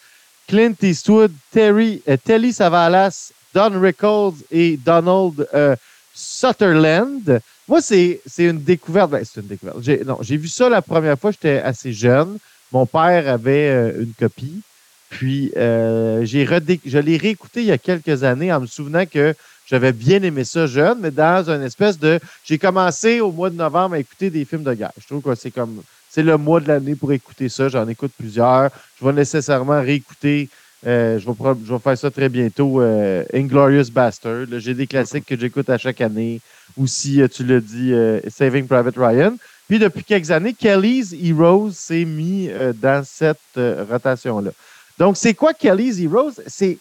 Clint 0.49 0.75
Eastwood, 0.83 1.33
Terry, 1.51 2.03
euh, 2.09 2.17
Telly 2.23 2.53
Savalas, 2.53 3.33
Don 3.55 3.81
Rickles 3.81 4.45
et 4.51 4.77
Donald 4.77 5.49
euh, 5.55 5.75
Sutherland. 6.15 7.41
Moi, 7.69 7.81
c'est 7.81 8.21
une 8.39 8.63
découverte. 8.63 9.11
Ben, 9.11 9.25
c'est 9.25 9.41
une 9.41 9.49
découverte. 9.49 9.79
J'ai 9.81 10.37
vu 10.37 10.49
ça 10.49 10.69
la 10.69 10.83
première 10.83 11.19
fois, 11.19 11.33
j'étais 11.33 11.59
assez 11.59 11.93
jeune. 11.93 12.39
Mon 12.73 12.87
père 12.87 13.29
avait 13.29 13.69
euh, 13.69 14.03
une 14.03 14.13
copie. 14.13 14.61
Puis, 15.09 15.53
je 15.55 16.99
l'ai 16.99 17.17
réécouté 17.17 17.61
il 17.61 17.67
y 17.67 17.73
a 17.73 17.79
quelques 17.79 18.25
années 18.25 18.53
en 18.53 18.61
me 18.61 18.67
souvenant 18.67 19.07
que 19.07 19.35
j'avais 19.67 19.93
bien 19.93 20.23
aimé 20.23 20.45
ça 20.45 20.67
jeune, 20.67 20.99
mais 21.01 21.11
dans 21.11 21.49
une 21.49 21.63
espèce 21.63 21.99
de. 21.99 22.21
J'ai 22.45 22.59
commencé 22.59 23.21
au 23.21 23.33
mois 23.33 23.51
de 23.51 23.57
novembre 23.57 23.95
à 23.95 23.99
écouter 23.99 24.31
des 24.31 24.45
films 24.45 24.65
de 24.65 24.75
guerre. 24.75 24.93
Je 25.01 25.07
trouve 25.07 25.23
que 25.23 25.35
c'est 25.35 25.51
comme 25.51 25.83
c'est 26.17 26.23
le 26.23 26.39
mois 26.39 26.61
de 26.61 26.69
l'année 26.69 26.95
pour 26.95 27.13
écouter 27.13 27.51
ça. 27.51 27.69
J'en 27.69 27.87
écoute 27.89 28.11
plusieurs. 28.17 28.71
Je 28.99 29.05
vais 29.05 29.13
nécessairement 29.13 29.83
réécouter. 29.83 30.49
Euh, 30.87 31.19
je, 31.19 31.29
vais, 31.29 31.79
faire 31.79 31.99
ça 31.99 32.11
très 32.11 32.31
bientôt. 32.31 32.81
Euh, 32.81 33.23
Inglorious 33.35 33.91
Bastard. 33.93 34.47
J'ai 34.57 34.73
des 34.73 34.87
classiques 34.87 35.27
que 35.27 35.39
j'écoute 35.39 35.69
à 35.69 35.77
chaque 35.77 36.01
année. 36.01 36.41
Aussi, 36.79 37.21
euh, 37.21 37.29
tu 37.29 37.45
l'as 37.45 37.61
dit, 37.61 37.93
Saving 38.31 38.67
Private 38.67 38.97
Ryan. 38.97 39.37
Puis 39.69 39.79
depuis 39.79 40.05
quelques 40.05 40.31
années, 40.31 40.55
Kelly's 40.55 41.13
Heroes 41.13 41.73
s'est 41.73 42.07
mis 42.07 42.49
dans 42.81 43.05
cette 43.05 43.59
rotation-là. 43.91 44.53
Donc, 44.99 45.19
c'est 45.19 45.35
quoi 45.35 45.53
Kelly's 45.53 46.01
Heroes? 46.01 46.41
C'est 46.47 46.79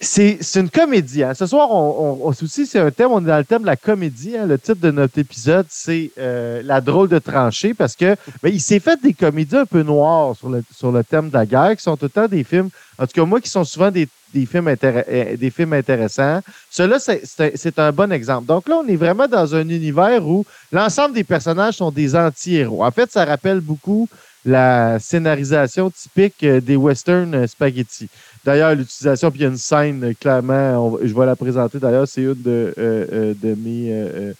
c'est 0.00 0.38
une 0.54 0.70
comédie. 0.70 1.24
Hein. 1.24 1.34
Ce 1.34 1.46
soir, 1.46 1.70
on, 1.72 2.20
on, 2.22 2.32
c'est 2.32 2.78
un 2.78 2.90
thème, 2.90 3.10
on 3.10 3.20
est 3.20 3.26
dans 3.26 3.38
le 3.38 3.44
thème 3.44 3.62
de 3.62 3.66
la 3.66 3.76
comédie. 3.76 4.36
Hein. 4.36 4.46
Le 4.46 4.56
titre 4.56 4.80
de 4.80 4.92
notre 4.92 5.18
épisode, 5.18 5.66
c'est 5.68 6.12
euh, 6.18 6.62
La 6.64 6.80
drôle 6.80 7.08
de 7.08 7.18
tranchée 7.18 7.74
parce 7.74 7.96
que 7.96 8.14
ben, 8.42 8.52
il 8.52 8.60
s'est 8.60 8.78
fait 8.78 9.00
des 9.02 9.12
comédies 9.12 9.56
un 9.56 9.66
peu 9.66 9.82
noires 9.82 10.36
sur 10.36 10.50
le, 10.50 10.62
sur 10.72 10.92
le 10.92 11.02
thème 11.02 11.30
de 11.30 11.34
la 11.34 11.46
guerre, 11.46 11.76
qui 11.76 11.82
sont 11.82 11.96
tout 11.96 12.04
le 12.04 12.10
temps 12.10 12.28
des 12.28 12.44
films, 12.44 12.70
en 12.96 13.06
tout 13.06 13.12
cas 13.12 13.24
moi, 13.24 13.40
qui 13.40 13.50
sont 13.50 13.64
souvent 13.64 13.90
des, 13.90 14.08
des 14.32 14.46
films, 14.46 14.68
euh, 14.68 15.36
des 15.36 15.50
films 15.50 15.72
intéressants. 15.72 16.40
Cela, 16.70 16.98
c'est 17.00 17.78
un 17.78 17.90
bon 17.90 18.12
exemple. 18.12 18.46
Donc 18.46 18.68
là, 18.68 18.80
on 18.84 18.86
est 18.86 18.96
vraiment 18.96 19.26
dans 19.26 19.52
un 19.54 19.68
univers 19.68 20.24
où 20.24 20.44
l'ensemble 20.70 21.14
des 21.14 21.24
personnages 21.24 21.74
sont 21.74 21.90
des 21.90 22.14
anti-héros. 22.14 22.84
En 22.84 22.90
fait, 22.92 23.10
ça 23.10 23.24
rappelle 23.24 23.60
beaucoup 23.60 24.08
la 24.44 24.98
scénarisation 24.98 25.90
typique 25.90 26.42
euh, 26.44 26.60
des 26.60 26.76
western 26.76 27.46
spaghetti. 27.46 28.08
D'ailleurs, 28.48 28.74
l'utilisation, 28.74 29.30
puis 29.30 29.40
il 29.40 29.42
y 29.42 29.44
a 29.44 29.50
une 29.50 29.58
scène, 29.58 30.02
euh, 30.02 30.14
clairement, 30.18 30.96
je 31.02 31.12
vais 31.14 31.26
la 31.26 31.36
présenter 31.36 31.78
d'ailleurs, 31.78 32.08
c'est 32.08 32.22
une 32.22 32.32
de, 32.32 32.72
euh, 32.78 33.34
euh, 33.44 33.54
mes, 33.58 34.32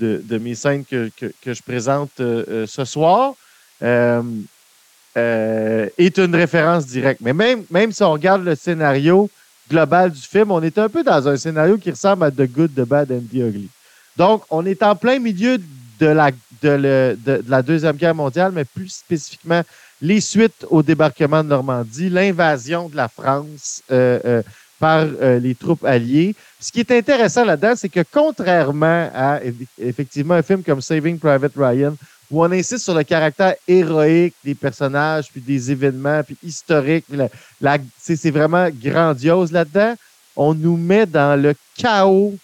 de, 0.00 0.38
mes 0.38 0.54
scènes 0.54 0.82
que, 0.82 1.10
je 1.20 1.62
présente 1.62 2.10
ce 2.16 2.84
soir. 2.86 3.34
est 3.82 4.38
une 5.14 6.34
référence 6.34 6.86
directe. 6.86 7.20
Mais 7.20 7.34
même, 7.34 7.64
même 7.70 7.92
si 7.92 8.02
on 8.02 8.12
regarde 8.12 8.44
le 8.44 8.54
scénario 8.54 9.28
global 9.68 10.10
du 10.10 10.22
film, 10.22 10.52
on 10.52 10.62
est 10.62 10.78
un 10.78 10.88
peu 10.88 11.04
dans 11.04 11.28
un 11.28 11.36
scénario 11.36 11.76
qui 11.76 11.90
ressemble 11.90 12.24
à 12.24 12.30
The 12.30 12.50
Good, 12.50 12.74
The 12.74 12.88
Bad 12.88 13.12
and 13.12 13.24
The 13.30 13.40
Ugly. 13.40 13.68
Donc, 14.16 14.42
on 14.48 14.64
est 14.64 14.82
en 14.82 14.96
plein 14.96 15.18
milieu 15.18 15.58
de 16.00 16.06
la, 16.06 16.30
de, 16.62 17.18
la 17.46 17.60
Deuxième 17.60 17.96
Guerre 17.96 18.14
mondiale, 18.14 18.52
mais 18.54 18.64
plus 18.64 18.88
spécifiquement 18.88 19.60
les 20.00 20.20
suites 20.20 20.66
au 20.70 20.82
débarquement 20.82 21.42
de 21.44 21.48
Normandie, 21.48 22.08
l'invasion 22.08 22.88
de 22.88 22.96
la 22.96 23.08
France 23.08 23.82
euh, 23.90 24.18
euh, 24.24 24.42
par 24.78 25.04
euh, 25.04 25.38
les 25.38 25.54
troupes 25.54 25.84
alliées. 25.84 26.34
Ce 26.58 26.72
qui 26.72 26.80
est 26.80 26.90
intéressant 26.90 27.44
là-dedans, 27.44 27.74
c'est 27.76 27.88
que 27.88 28.00
contrairement 28.10 29.10
à 29.14 29.40
effectivement 29.78 30.34
un 30.34 30.42
film 30.42 30.62
comme 30.62 30.80
Saving 30.80 31.18
Private 31.18 31.52
Ryan, 31.56 31.94
où 32.30 32.42
on 32.42 32.50
insiste 32.52 32.84
sur 32.84 32.94
le 32.94 33.02
caractère 33.02 33.56
héroïque 33.66 34.34
des 34.44 34.54
personnages, 34.54 35.28
puis 35.30 35.40
des 35.40 35.70
événements, 35.70 36.22
puis 36.22 36.36
historiques, 36.42 37.06
la, 37.60 37.78
c'est 37.98 38.30
vraiment 38.30 38.68
grandiose 38.70 39.52
là-dedans, 39.52 39.94
on 40.36 40.54
nous 40.54 40.76
met 40.76 41.06
dans 41.06 41.40
le 41.40 41.54
chaos 41.76 42.34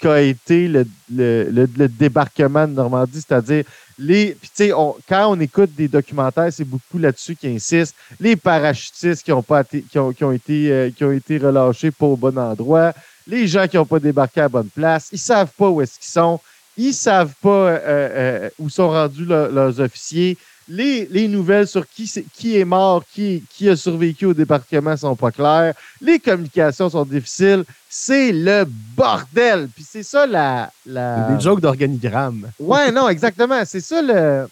qu'a 0.00 0.22
été 0.22 0.66
le, 0.66 0.86
le, 1.10 1.88
débarquement 1.88 2.66
de 2.66 2.72
Normandie, 2.72 3.22
c'est-à-dire 3.26 3.64
les. 3.98 4.34
Puis, 4.40 4.50
tu 4.54 4.64
sais, 4.64 4.72
quand 5.08 5.28
on 5.28 5.38
écoute 5.40 5.70
des 5.76 5.88
documentaires, 5.88 6.52
c'est 6.52 6.64
beaucoup 6.64 6.98
là-dessus 6.98 7.36
qui 7.36 7.48
insistent. 7.48 7.94
Les 8.18 8.34
parachutistes 8.34 9.22
qui 9.22 9.32
ont, 9.32 9.42
pas 9.42 9.62
qui 9.62 9.98
ont, 9.98 10.12
qui 10.12 10.24
ont 10.24 10.32
été, 10.32 10.72
euh, 10.72 10.90
qui 10.90 11.04
ont 11.04 11.12
été 11.12 11.38
relâchés 11.38 11.90
pas 11.90 12.06
au 12.06 12.16
bon 12.16 12.36
endroit, 12.38 12.94
les 13.26 13.46
gens 13.46 13.68
qui 13.68 13.76
n'ont 13.76 13.86
pas 13.86 14.00
débarqué 14.00 14.40
à 14.40 14.44
la 14.44 14.48
bonne 14.48 14.70
place, 14.74 15.08
ils 15.12 15.18
savent 15.18 15.52
pas 15.56 15.68
où 15.68 15.80
est-ce 15.82 15.98
qu'ils 15.98 16.08
sont, 16.08 16.40
ils 16.76 16.94
savent 16.94 17.34
pas 17.42 17.48
euh, 17.48 17.78
euh, 17.84 18.50
où 18.58 18.68
sont 18.70 18.88
rendus 18.88 19.26
leurs 19.26 19.80
officiers 19.80 20.38
les, 20.70 21.28
nouvelles 21.28 21.66
sur 21.66 21.86
qui, 21.88 22.04
est, 22.04 22.24
qui 22.32 22.56
est 22.56 22.64
mort, 22.64 23.04
qui, 23.12 23.42
qui 23.50 23.68
a 23.68 23.76
survécu 23.76 24.26
au 24.26 24.34
débarquement 24.34 24.96
sont 24.96 25.16
pas 25.16 25.32
claires. 25.32 25.74
Les 26.00 26.18
communications 26.18 26.88
sont 26.88 27.04
difficiles. 27.04 27.64
C'est 27.88 28.30
le 28.32 28.64
bordel. 28.66 29.68
Puis 29.74 29.84
c'est 29.88 30.04
ça 30.04 30.26
la. 30.26 30.70
la... 30.86 31.32
Des 31.32 31.40
jokes 31.40 31.60
d'organigramme. 31.60 32.50
Ouais, 32.58 32.92
non, 32.92 33.08
exactement. 33.08 33.64
C'est 33.64 33.80
ça 33.80 34.00
le, 34.00 34.48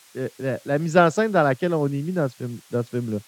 la, 0.67 0.79
mise 0.79 0.97
en 0.97 1.09
scène 1.11 1.31
dans 1.31 1.43
laquelle 1.43 1.73
on 1.73 1.87
est 1.87 2.03
mis 2.03 2.13
dans 2.13 2.29
ce 2.29 2.35
film, 2.35 2.59
dans 2.71 2.83
ce 2.83 2.89
film-là. 2.89 3.19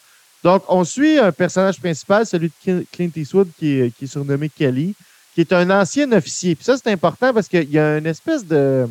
Donc, 0.42 0.64
on 0.68 0.84
suit 0.84 1.18
un 1.18 1.32
personnage 1.32 1.78
principal, 1.78 2.26
celui 2.26 2.50
de 2.66 2.84
Clint 2.90 3.10
Eastwood, 3.14 3.48
qui 3.58 3.78
est, 3.78 3.96
qui 3.96 4.06
est 4.06 4.08
surnommé 4.08 4.48
Kelly, 4.48 4.94
qui 5.34 5.42
est 5.42 5.52
un 5.52 5.68
ancien 5.70 6.10
officier. 6.12 6.54
Puis 6.54 6.64
ça, 6.64 6.76
c'est 6.76 6.90
important 6.90 7.32
parce 7.32 7.46
qu'il 7.46 7.70
y 7.70 7.78
a 7.78 7.98
une 7.98 8.06
espèce 8.06 8.44
de 8.46 8.88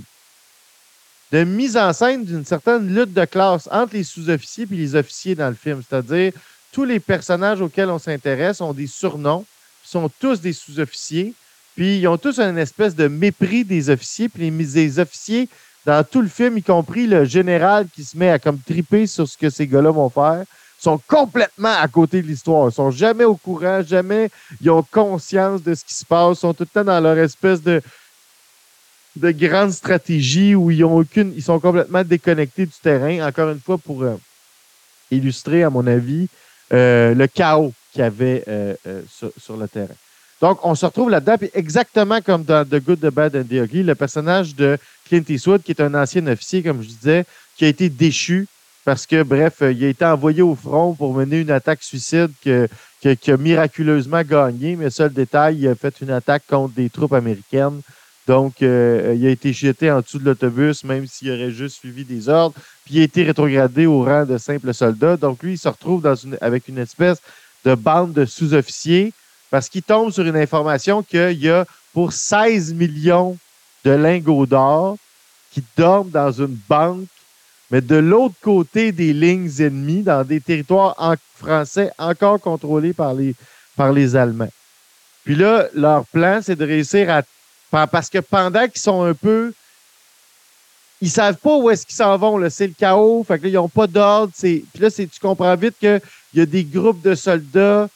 de 1.31 1.43
mise 1.43 1.77
en 1.77 1.93
scène 1.93 2.25
d'une 2.25 2.45
certaine 2.45 2.93
lutte 2.93 3.13
de 3.13 3.25
classe 3.25 3.69
entre 3.71 3.93
les 3.93 4.03
sous-officiers 4.03 4.67
et 4.71 4.75
les 4.75 4.95
officiers 4.95 5.35
dans 5.35 5.49
le 5.49 5.55
film. 5.55 5.81
C'est-à-dire, 5.87 6.33
tous 6.71 6.85
les 6.85 6.99
personnages 6.99 7.61
auxquels 7.61 7.89
on 7.89 7.99
s'intéresse 7.99 8.61
ont 8.61 8.73
des 8.73 8.87
surnoms, 8.87 9.45
sont 9.83 10.09
tous 10.19 10.41
des 10.41 10.53
sous-officiers, 10.53 11.33
puis 11.75 11.99
ils 11.99 12.07
ont 12.07 12.17
tous 12.17 12.39
une 12.39 12.57
espèce 12.57 12.95
de 12.95 13.07
mépris 13.07 13.63
des 13.63 13.89
officiers, 13.89 14.29
puis 14.29 14.49
les, 14.49 14.99
officiers, 14.99 15.49
dans 15.85 16.03
tout 16.03 16.21
le 16.21 16.27
film, 16.27 16.57
y 16.57 16.63
compris 16.63 17.07
le 17.07 17.25
général 17.25 17.87
qui 17.93 18.03
se 18.03 18.17
met 18.17 18.29
à 18.29 18.39
comme 18.39 18.59
triper 18.59 19.07
sur 19.07 19.27
ce 19.27 19.37
que 19.37 19.49
ces 19.49 19.67
gars-là 19.67 19.91
vont 19.91 20.09
faire, 20.09 20.43
sont 20.79 20.99
complètement 21.07 21.75
à 21.79 21.87
côté 21.87 22.21
de 22.21 22.27
l'histoire. 22.27 22.69
Ils 22.69 22.73
sont 22.73 22.91
jamais 22.91 23.25
au 23.25 23.35
courant, 23.35 23.81
jamais 23.81 24.29
ils 24.61 24.69
ont 24.69 24.83
conscience 24.83 25.61
de 25.61 25.73
ce 25.73 25.83
qui 25.83 25.93
se 25.93 26.05
passe, 26.05 26.39
sont 26.39 26.53
tout 26.53 26.63
le 26.63 26.67
temps 26.67 26.85
dans 26.85 26.99
leur 26.99 27.17
espèce 27.17 27.61
de, 27.61 27.81
de 29.15 29.31
grandes 29.31 29.71
stratégies 29.71 30.55
où 30.55 30.71
ils 30.71 30.83
ont 30.83 30.97
aucune, 30.97 31.33
ils 31.35 31.43
sont 31.43 31.59
complètement 31.59 32.03
déconnectés 32.03 32.65
du 32.65 32.73
terrain. 32.81 33.27
Encore 33.27 33.49
une 33.49 33.59
fois, 33.59 33.77
pour 33.77 34.03
euh, 34.03 34.15
illustrer, 35.11 35.63
à 35.63 35.69
mon 35.69 35.85
avis, 35.87 36.27
euh, 36.73 37.13
le 37.13 37.27
chaos 37.27 37.73
qu'il 37.91 38.01
y 38.01 38.03
avait 38.03 38.43
euh, 38.47 38.75
sur, 39.09 39.57
le 39.57 39.67
terrain. 39.67 39.95
Donc, 40.41 40.59
on 40.63 40.75
se 40.75 40.85
retrouve 40.85 41.09
là-dedans, 41.09 41.37
puis 41.37 41.49
exactement 41.53 42.21
comme 42.21 42.43
dans 42.43 42.63
The 42.63 42.75
Good, 42.75 43.01
The 43.01 43.11
Bad 43.11 43.35
and 43.35 43.43
The 43.43 43.63
Ugly, 43.65 43.83
le 43.83 43.95
personnage 43.95 44.55
de 44.55 44.77
Clint 45.07 45.23
Eastwood, 45.27 45.63
qui 45.63 45.71
est 45.71 45.81
un 45.81 45.93
ancien 45.95 46.25
officier, 46.27 46.63
comme 46.63 46.81
je 46.81 46.87
disais, 46.87 47.25
qui 47.57 47.65
a 47.65 47.67
été 47.67 47.89
déchu 47.89 48.47
parce 48.85 49.05
que, 49.05 49.21
bref, 49.21 49.57
il 49.61 49.83
a 49.83 49.89
été 49.89 50.05
envoyé 50.05 50.41
au 50.41 50.55
front 50.55 50.95
pour 50.95 51.13
mener 51.13 51.41
une 51.41 51.51
attaque 51.51 51.83
suicide 51.83 52.31
qui 52.41 52.51
a 53.31 53.37
miraculeusement 53.37 54.23
gagné, 54.23 54.75
mais 54.77 54.89
seul 54.89 55.11
détail, 55.11 55.57
il 55.59 55.67
a 55.67 55.75
fait 55.75 55.93
une 56.01 56.09
attaque 56.11 56.43
contre 56.47 56.73
des 56.73 56.89
troupes 56.89 57.13
américaines 57.13 57.81
donc, 58.29 58.61
euh, 58.61 59.15
il 59.17 59.25
a 59.25 59.31
été 59.31 59.51
jeté 59.53 59.89
en 59.89 60.01
dessous 60.01 60.19
de 60.19 60.25
l'autobus, 60.25 60.83
même 60.83 61.07
s'il 61.07 61.31
aurait 61.31 61.49
juste 61.49 61.77
suivi 61.77 62.05
des 62.05 62.29
ordres. 62.29 62.53
Puis 62.85 62.93
il 62.93 63.01
a 63.01 63.03
été 63.03 63.23
rétrogradé 63.23 63.87
au 63.87 64.03
rang 64.03 64.23
de 64.23 64.37
simple 64.37 64.71
soldat. 64.71 65.17
Donc, 65.17 65.41
lui, 65.41 65.53
il 65.53 65.57
se 65.57 65.67
retrouve 65.67 66.07
avec 66.39 66.67
une 66.67 66.77
espèce 66.77 67.17
de 67.65 67.73
bande 67.73 68.13
de 68.13 68.25
sous-officiers 68.25 69.13
parce 69.49 69.67
qu'il 69.67 69.81
tombe 69.81 70.11
sur 70.11 70.27
une 70.27 70.35
information 70.35 71.01
qu'il 71.01 71.43
y 71.43 71.49
a 71.49 71.65
pour 71.91 72.13
16 72.13 72.75
millions 72.75 73.35
de 73.83 73.89
lingots 73.89 74.45
d'or 74.45 74.97
qui 75.51 75.63
dorment 75.75 76.11
dans 76.11 76.31
une 76.31 76.55
banque, 76.69 77.07
mais 77.71 77.81
de 77.81 77.95
l'autre 77.95 78.35
côté 78.43 78.91
des 78.91 79.11
lignes 79.11 79.49
ennemies, 79.57 80.03
dans 80.03 80.23
des 80.23 80.39
territoires 80.39 80.95
français 81.35 81.89
encore 81.97 82.39
contrôlés 82.39 82.93
par 82.93 83.15
les, 83.15 83.33
par 83.75 83.91
les 83.91 84.15
Allemands. 84.15 84.53
Puis 85.23 85.33
là, 85.33 85.67
leur 85.73 86.05
plan, 86.05 86.41
c'est 86.43 86.55
de 86.55 86.65
réussir 86.65 87.09
à 87.09 87.23
parce 87.69 88.09
que 88.09 88.19
pendant 88.19 88.67
qu'ils 88.67 88.81
sont 88.81 89.03
un 89.03 89.13
peu. 89.13 89.53
Ils 91.01 91.09
savent 91.09 91.37
pas 91.37 91.55
où 91.55 91.69
est-ce 91.69 91.85
qu'ils 91.85 91.95
s'en 91.95 92.17
vont. 92.17 92.49
C'est 92.49 92.67
le 92.67 92.73
chaos. 92.77 93.23
Fait 93.25 93.39
que 93.39 93.43
là, 93.43 93.49
ils 93.49 93.53
n'ont 93.53 93.69
pas 93.69 93.87
d'ordre. 93.87 94.33
Puis 94.37 94.65
là, 94.79 94.91
tu 94.91 95.07
comprends 95.21 95.55
vite 95.55 95.75
qu'il 95.79 96.01
y 96.33 96.41
a 96.41 96.45
des 96.45 96.65
groupes 96.65 97.01
de 97.01 97.15
soldats, 97.15 97.87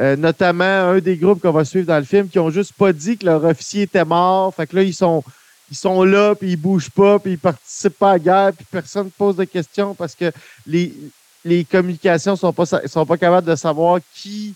euh, 0.00 0.16
notamment 0.16 0.64
un 0.64 0.98
des 0.98 1.18
groupes 1.18 1.42
qu'on 1.42 1.52
va 1.52 1.66
suivre 1.66 1.86
dans 1.86 1.98
le 1.98 2.04
film, 2.04 2.26
qui 2.26 2.38
ont 2.38 2.48
juste 2.48 2.72
pas 2.72 2.94
dit 2.94 3.18
que 3.18 3.26
leur 3.26 3.44
officier 3.44 3.82
était 3.82 4.04
mort. 4.04 4.54
Fait 4.54 4.66
que 4.66 4.76
là, 4.76 4.82
ils 4.82 4.94
sont, 4.94 5.22
ils 5.70 5.76
sont 5.76 6.02
là, 6.04 6.34
puis 6.34 6.52
ils 6.52 6.56
bougent 6.56 6.90
pas, 6.90 7.18
puis 7.18 7.32
ils 7.32 7.38
participent 7.38 7.98
pas 7.98 8.12
à 8.12 8.12
la 8.14 8.18
guerre, 8.18 8.52
puis 8.54 8.64
personne 8.70 9.06
ne 9.06 9.10
pose 9.10 9.36
de 9.36 9.44
questions 9.44 9.94
parce 9.94 10.14
que 10.14 10.32
les, 10.66 10.94
les 11.44 11.64
communications 11.64 12.34
sont 12.36 12.52
pas, 12.54 12.64
sont 12.64 13.06
pas 13.06 13.18
capables 13.18 13.46
de 13.46 13.56
savoir 13.56 14.00
qui 14.14 14.54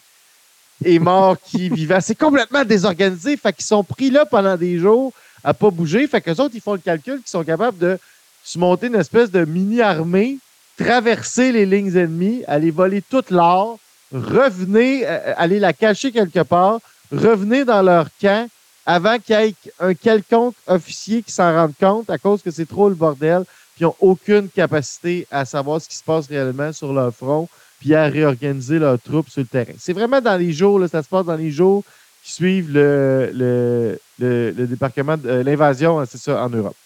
est 0.85 0.99
mort, 0.99 1.37
qui 1.43 1.69
vivait. 1.69 2.01
C'est 2.01 2.19
complètement 2.19 2.65
désorganisé. 2.65 3.37
Fait 3.37 3.53
qu'ils 3.53 3.65
sont 3.65 3.85
pris 3.85 4.11
là 4.11 4.25
pendant 4.27 4.57
des 4.57 4.79
jours 4.79 5.13
à 5.45 5.55
pas 5.55 5.71
bouger. 5.71 6.07
Fait 6.07 6.21
qu'eux 6.21 6.41
autres, 6.41 6.55
ils 6.55 6.61
font 6.61 6.75
le 6.75 6.79
calcul 6.79 7.19
qu'ils 7.19 7.29
sont 7.29 7.45
capables 7.45 7.79
de 7.79 7.99
se 8.45 8.59
monter 8.59 8.89
une 8.89 8.97
espèce 8.97 9.31
de 9.31 9.45
mini-armée, 9.45 10.39
traverser 10.77 11.53
les 11.53 11.67
lignes 11.67 11.97
ennemies, 11.97 12.43
aller 12.47 12.71
voler 12.71 13.03
toute 13.03 13.31
l'or, 13.31 13.79
revenir, 14.13 15.07
euh, 15.09 15.35
aller 15.37 15.61
la 15.61 15.73
cacher 15.73 16.13
quelque 16.13 16.43
part, 16.43 16.81
revenir 17.13 17.67
dans 17.67 17.83
leur 17.83 18.07
camp 18.21 18.49
avant 18.85 19.19
qu'il 19.19 19.37
y 19.37 19.39
ait 19.39 19.55
un 19.79 19.95
quelconque 19.95 20.55
officier 20.67 21.23
qui 21.23 21.31
s'en 21.31 21.53
rende 21.55 21.75
compte 21.79 22.11
à 22.11 22.19
cause 22.19 22.43
que 22.43 22.51
c'est 22.51 22.67
trop 22.67 22.89
le 22.89 22.97
bordel, 22.97 23.45
puis 23.75 23.83
ils 23.83 23.85
n'ont 23.85 23.97
aucune 24.01 24.49
capacité 24.49 25.27
à 25.31 25.45
savoir 25.45 25.81
ce 25.81 25.89
qui 25.89 25.97
se 25.97 26.03
passe 26.03 26.27
réellement 26.27 26.73
sur 26.73 26.93
leur 26.93 27.15
front 27.15 27.49
puis 27.83 27.97
à 27.97 28.05
réorganiser 28.05 28.79
leurs 28.79 29.01
troupes 29.01 29.29
sur 29.29 29.41
le 29.41 29.49
terrain. 29.49 29.73
C'est 29.77 29.93
vraiment 29.93 30.21
dans 30.21 30.37
les 30.37 30.53
jours, 30.53 30.81
ça 30.89 31.03
se 31.03 31.09
passe 31.09 31.27
dans 31.27 31.35
les 31.35 31.51
jours 31.51 31.83
qui 32.23 32.33
suivent 32.33 32.73
le, 32.73 33.33
le, 33.35 33.99
le, 34.21 34.67
débarquement, 34.69 35.17
euh, 35.27 35.43
l'invasion, 35.43 35.99
hein, 35.99 36.05
c'est 36.09 36.19
ça, 36.19 36.45
en 36.45 36.49
Europe. 36.49 36.77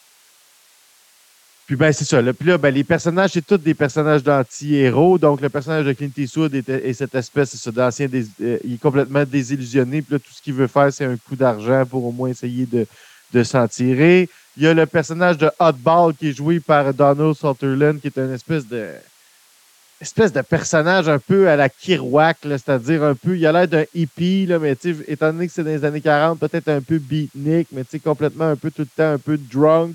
Puis 1.66 1.76
ben 1.76 1.92
c'est 1.92 2.06
ça. 2.06 2.22
Puis 2.22 2.48
là, 2.48 2.56
ben, 2.56 2.72
les 2.72 2.84
personnages, 2.84 3.32
c'est 3.34 3.44
tous 3.44 3.58
des 3.58 3.74
personnages 3.74 4.22
d'anti-héros. 4.22 5.18
Donc 5.18 5.42
le 5.42 5.50
personnage 5.50 5.84
de 5.84 5.92
Clint 5.92 6.08
Eastwood 6.16 6.54
est, 6.54 6.92
cette 6.94 7.14
espèce 7.14 7.68
d'ancien, 7.68 8.08
euh, 8.14 8.58
il 8.64 8.74
est 8.74 8.80
complètement 8.80 9.24
désillusionné. 9.24 10.00
Puis 10.00 10.14
là, 10.14 10.18
tout 10.18 10.32
ce 10.32 10.40
qu'il 10.40 10.54
veut 10.54 10.68
faire, 10.68 10.90
c'est 10.90 11.04
un 11.04 11.16
coup 11.18 11.36
d'argent 11.36 11.84
pour 11.84 12.06
au 12.06 12.12
moins 12.12 12.30
essayer 12.30 12.64
de, 12.64 12.86
de 13.34 13.42
s'en 13.42 13.68
tirer. 13.68 14.30
Il 14.56 14.62
y 14.62 14.66
a 14.66 14.72
le 14.72 14.86
personnage 14.86 15.36
de 15.36 15.50
Hotball 15.58 16.14
qui 16.14 16.30
est 16.30 16.32
joué 16.32 16.58
par 16.60 16.94
Donald 16.94 17.34
Sutherland, 17.34 18.00
qui 18.00 18.06
est 18.06 18.16
une 18.16 18.32
espèce 18.32 18.66
de 18.66 18.92
espèce 20.00 20.32
de 20.32 20.42
personnage 20.42 21.08
un 21.08 21.18
peu 21.18 21.48
à 21.48 21.56
la 21.56 21.68
Kirouac, 21.68 22.38
c'est-à-dire 22.42 23.02
un 23.02 23.14
peu, 23.14 23.36
il 23.36 23.46
a 23.46 23.52
l'air 23.52 23.68
d'un 23.68 23.84
hippie, 23.94 24.46
là, 24.46 24.58
mais 24.58 24.76
étant 25.08 25.32
donné 25.32 25.46
que 25.46 25.52
c'est 25.52 25.64
dans 25.64 25.70
les 25.70 25.84
années 25.84 26.00
40, 26.00 26.38
peut-être 26.38 26.68
un 26.68 26.80
peu 26.80 26.98
beatnik, 26.98 27.68
mais 27.72 27.84
complètement 28.04 28.46
un 28.46 28.56
peu 28.56 28.70
tout 28.70 28.82
le 28.82 28.88
temps 28.94 29.12
un 29.12 29.18
peu 29.18 29.38
drunk. 29.38 29.94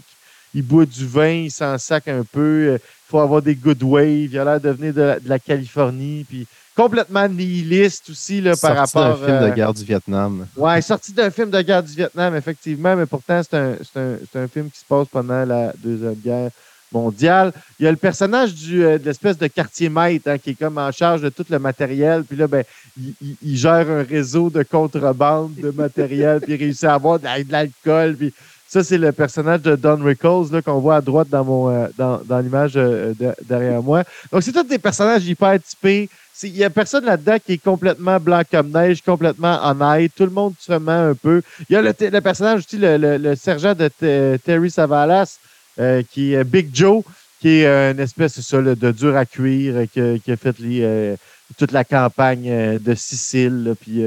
Il 0.53 0.63
boit 0.63 0.85
du 0.85 1.05
vin, 1.05 1.43
il 1.45 1.51
s'en 1.51 1.77
sac 1.77 2.07
un 2.07 2.23
peu. 2.23 2.73
Il 2.73 2.79
faut 3.07 3.19
avoir 3.19 3.41
des 3.41 3.55
good 3.55 3.81
waves. 3.83 4.31
Il 4.31 4.39
a 4.39 4.43
l'air 4.43 4.59
de 4.59 4.69
venir 4.69 4.93
de 4.93 5.17
la, 5.25 5.39
Californie. 5.39 6.25
Puis 6.27 6.45
complètement 6.75 7.27
nihiliste 7.29 8.09
aussi 8.09 8.41
là, 8.41 8.55
par 8.57 8.75
rapport. 8.75 9.17
Sorti 9.17 9.21
d'un 9.21 9.27
film 9.27 9.39
de 9.39 9.45
euh, 9.45 9.53
guerre 9.53 9.73
du 9.73 9.83
Vietnam. 9.85 10.47
Ouais, 10.57 10.81
sorti 10.81 11.13
d'un 11.13 11.31
film 11.31 11.51
de 11.51 11.61
guerre 11.61 11.83
du 11.83 11.93
Vietnam, 11.93 12.35
effectivement, 12.35 12.97
mais 12.97 13.05
pourtant, 13.05 13.41
c'est 13.43 13.55
un, 13.55 13.75
un, 13.95 14.17
un, 14.35 14.47
film 14.49 14.69
qui 14.69 14.79
se 14.79 14.85
passe 14.85 15.07
pendant 15.09 15.45
la 15.45 15.71
Deuxième 15.77 16.15
Guerre 16.15 16.51
mondiale. 16.91 17.51
Il 17.79 17.85
y 17.85 17.87
a 17.87 17.91
le 17.91 17.97
personnage 17.97 18.51
euh, 18.71 18.97
de 18.97 19.05
l'espèce 19.05 19.37
de 19.37 19.47
quartier 19.47 19.89
maître 19.89 20.29
hein, 20.29 20.37
qui 20.37 20.51
est 20.51 20.59
comme 20.59 20.77
en 20.77 20.91
charge 20.91 21.21
de 21.21 21.29
tout 21.29 21.45
le 21.49 21.59
matériel. 21.59 22.23
Puis 22.23 22.37
là, 22.37 22.47
ben, 22.47 22.63
il, 22.99 23.57
gère 23.57 23.89
un 23.89 24.03
réseau 24.03 24.49
de 24.49 24.63
contrebande 24.63 25.55
de 25.55 25.71
matériel, 25.71 26.41
puis 26.41 26.53
il 26.53 26.59
réussit 26.59 26.85
à 26.85 26.95
avoir 26.95 27.19
de, 27.19 27.27
l'alcool. 27.49 28.15
Puis 28.15 28.33
ça, 28.67 28.83
c'est 28.83 28.97
le 28.97 29.11
personnage 29.11 29.61
de 29.61 29.75
Don 29.75 30.01
Rickles 30.03 30.61
qu'on 30.63 30.79
voit 30.79 30.97
à 30.97 31.01
droite 31.01 31.29
dans, 31.29 31.43
mon, 31.43 31.69
euh, 31.69 31.87
dans, 31.97 32.21
dans 32.23 32.39
l'image 32.39 32.73
euh, 32.75 33.13
derrière 33.43 33.81
moi. 33.81 34.03
Donc, 34.31 34.43
c'est 34.43 34.51
tous 34.51 34.63
des 34.63 34.79
personnages 34.79 35.25
hyper 35.25 35.57
typés. 35.61 36.09
Il 36.43 36.53
n'y 36.53 36.63
a 36.63 36.69
personne 36.69 37.05
là-dedans 37.05 37.37
qui 37.45 37.53
est 37.53 37.63
complètement 37.63 38.19
blanc 38.19 38.41
comme 38.49 38.71
neige, 38.71 39.01
complètement 39.01 39.59
honnête. 39.63 40.11
Tout 40.15 40.23
le 40.23 40.31
monde 40.31 40.53
se 40.57 40.73
ment 40.73 41.09
un 41.09 41.13
peu. 41.13 41.41
Il 41.69 41.73
y 41.73 41.75
a 41.75 41.81
le, 41.81 42.21
personnage 42.21 42.59
aussi, 42.59 42.77
le, 42.77 42.97
le, 42.97 43.35
sergent 43.35 43.75
de 43.75 44.37
Terry 44.37 44.71
Savalas, 44.71 45.37
euh, 45.79 46.03
qui 46.09 46.33
est 46.33 46.43
Big 46.43 46.69
Joe, 46.73 47.03
qui 47.39 47.61
est 47.61 47.91
une 47.91 47.99
espèce, 47.99 48.39
ça, 48.39 48.61
de 48.61 48.91
dur 48.91 49.15
à 49.15 49.25
cuire, 49.25 49.85
qui, 49.91 50.31
a 50.31 50.37
fait 50.37 51.17
toute 51.57 51.71
la 51.71 51.83
campagne 51.83 52.77
de 52.79 52.95
Sicile. 52.95 53.75
puis 53.79 54.03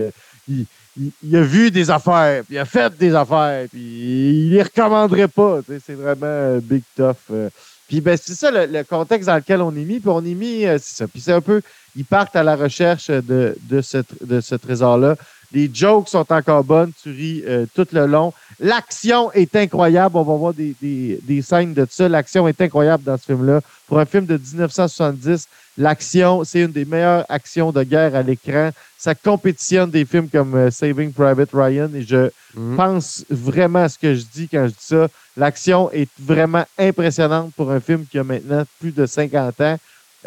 il, 1.23 1.37
a 1.37 1.43
vu 1.43 1.71
des 1.71 1.91
affaires, 1.91 2.45
puis 2.45 2.55
il 2.55 2.59
a 2.59 2.65
fait 2.65 2.97
des 2.97 3.15
affaires, 3.15 3.67
puis 3.69 3.81
il 3.81 4.51
les 4.51 4.63
recommanderait 4.63 5.29
pas. 5.29 5.61
C'est 5.85 5.95
vraiment 5.95 6.59
big 6.59 6.83
tough. 6.97 7.51
Puis 7.89 8.01
ben, 8.01 8.17
c'est 8.17 8.35
ça 8.35 8.51
le, 8.51 8.83
contexte 8.85 9.27
dans 9.27 9.37
lequel 9.37 9.61
on 9.61 9.73
est 9.73 9.85
mis. 9.85 10.01
Puis 10.01 10.09
on 10.09 10.25
est 10.25 10.35
mis, 10.35 10.63
c'est 10.63 10.97
ça. 10.97 11.09
Puis 11.09 11.21
c'est 11.21 11.33
un 11.33 11.41
peu, 11.41 11.61
ils 11.97 12.05
partent 12.05 12.37
à 12.37 12.43
la 12.43 12.57
recherche 12.57 13.09
de 13.11 13.81
ce 13.81 14.55
trésor-là. 14.55 15.17
Les 15.55 15.71
jokes 15.73 16.09
sont 16.09 16.27
encore 16.33 16.65
bonnes, 16.65 16.91
tu 17.01 17.11
ris 17.11 17.45
euh, 17.47 17.65
tout 17.75 17.87
le 17.93 18.07
long. 18.07 18.33
L'action 18.59 19.31
est 19.33 19.55
incroyable. 19.55 20.17
On 20.17 20.25
va 20.25 20.35
voir 20.35 20.53
des, 20.53 20.75
des, 20.83 21.21
des 21.23 21.43
scènes 21.43 21.75
de 21.75 21.87
ça. 21.89 22.09
L'action 22.09 22.49
est 22.49 22.61
incroyable 22.61 23.05
dans 23.05 23.17
ce 23.17 23.27
film-là. 23.27 23.61
Pour 23.87 24.01
un 24.01 24.05
film 24.05 24.27
de 24.27 24.37
1970, 24.37 25.47
l'action, 25.79 26.43
c'est 26.43 26.63
une 26.63 26.73
des 26.73 26.85
meilleures 26.85 27.25
actions 27.29 27.71
de 27.71 27.85
guerre 27.85 28.17
à 28.17 28.23
l'écran. 28.23 28.71
Ça 28.99 29.15
compétitionne 29.15 29.91
des 29.91 30.05
films 30.05 30.29
comme 30.29 30.55
euh, 30.57 30.71
Saving 30.73 31.13
Private 31.13 31.51
Ryan 31.53 31.91
et 31.95 32.03
je 32.03 32.31
mhm. 32.57 32.77
pense 32.77 33.25
vraiment 33.31 33.85
à 33.85 33.89
ce 33.89 33.99
que 33.99 34.15
je 34.15 34.25
dis 34.35 34.49
quand 34.49 34.67
je 34.67 34.73
dis 34.73 34.77
ça. 34.81 35.09
L'action 35.37 35.91
est 35.93 36.11
vraiment 36.19 36.65
impressionnante 36.79 37.53
pour 37.55 37.71
un 37.71 37.81
film 37.81 38.07
qui 38.11 38.19
a 38.19 38.25
maintenant 38.25 38.65
plus 38.81 38.93
de 38.93 39.07
50 39.07 39.61
ans. 39.61 39.77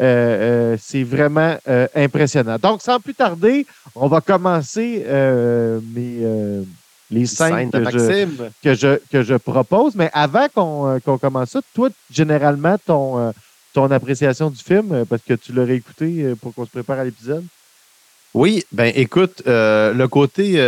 Euh, 0.00 0.74
euh, 0.74 0.76
c'est 0.80 1.02
vraiment 1.02 1.56
euh, 1.66 1.88
impressionnant. 1.94 2.56
Donc, 2.62 2.82
sans 2.82 3.00
plus 3.00 3.14
tarder, 3.14 3.66
on 3.96 4.06
va 4.06 4.20
commencer 4.20 5.04
mes, 5.94 6.64
les 7.10 7.26
scènes 7.26 7.70
que 7.70 7.84
je, 7.90 8.50
que, 8.62 8.74
je, 8.74 8.98
que, 9.10 9.22
je, 9.22 9.34
propose. 9.34 9.96
Mais 9.96 10.10
avant 10.12 10.46
qu'on 10.54 11.18
commence 11.18 11.50
ça, 11.50 11.60
toi, 11.74 11.88
généralement, 12.10 12.76
ton, 12.84 13.32
ton 13.72 13.90
appréciation 13.90 14.50
du 14.50 14.62
film, 14.62 15.04
parce 15.06 15.22
que 15.22 15.34
tu 15.34 15.52
l'aurais 15.52 15.76
écouté 15.76 16.32
pour 16.40 16.54
qu'on 16.54 16.64
se 16.64 16.70
prépare 16.70 17.00
à 17.00 17.04
l'épisode? 17.04 17.44
Oui, 18.34 18.62
ben 18.70 18.92
écoute, 18.94 19.42
le 19.46 20.06
côté. 20.06 20.58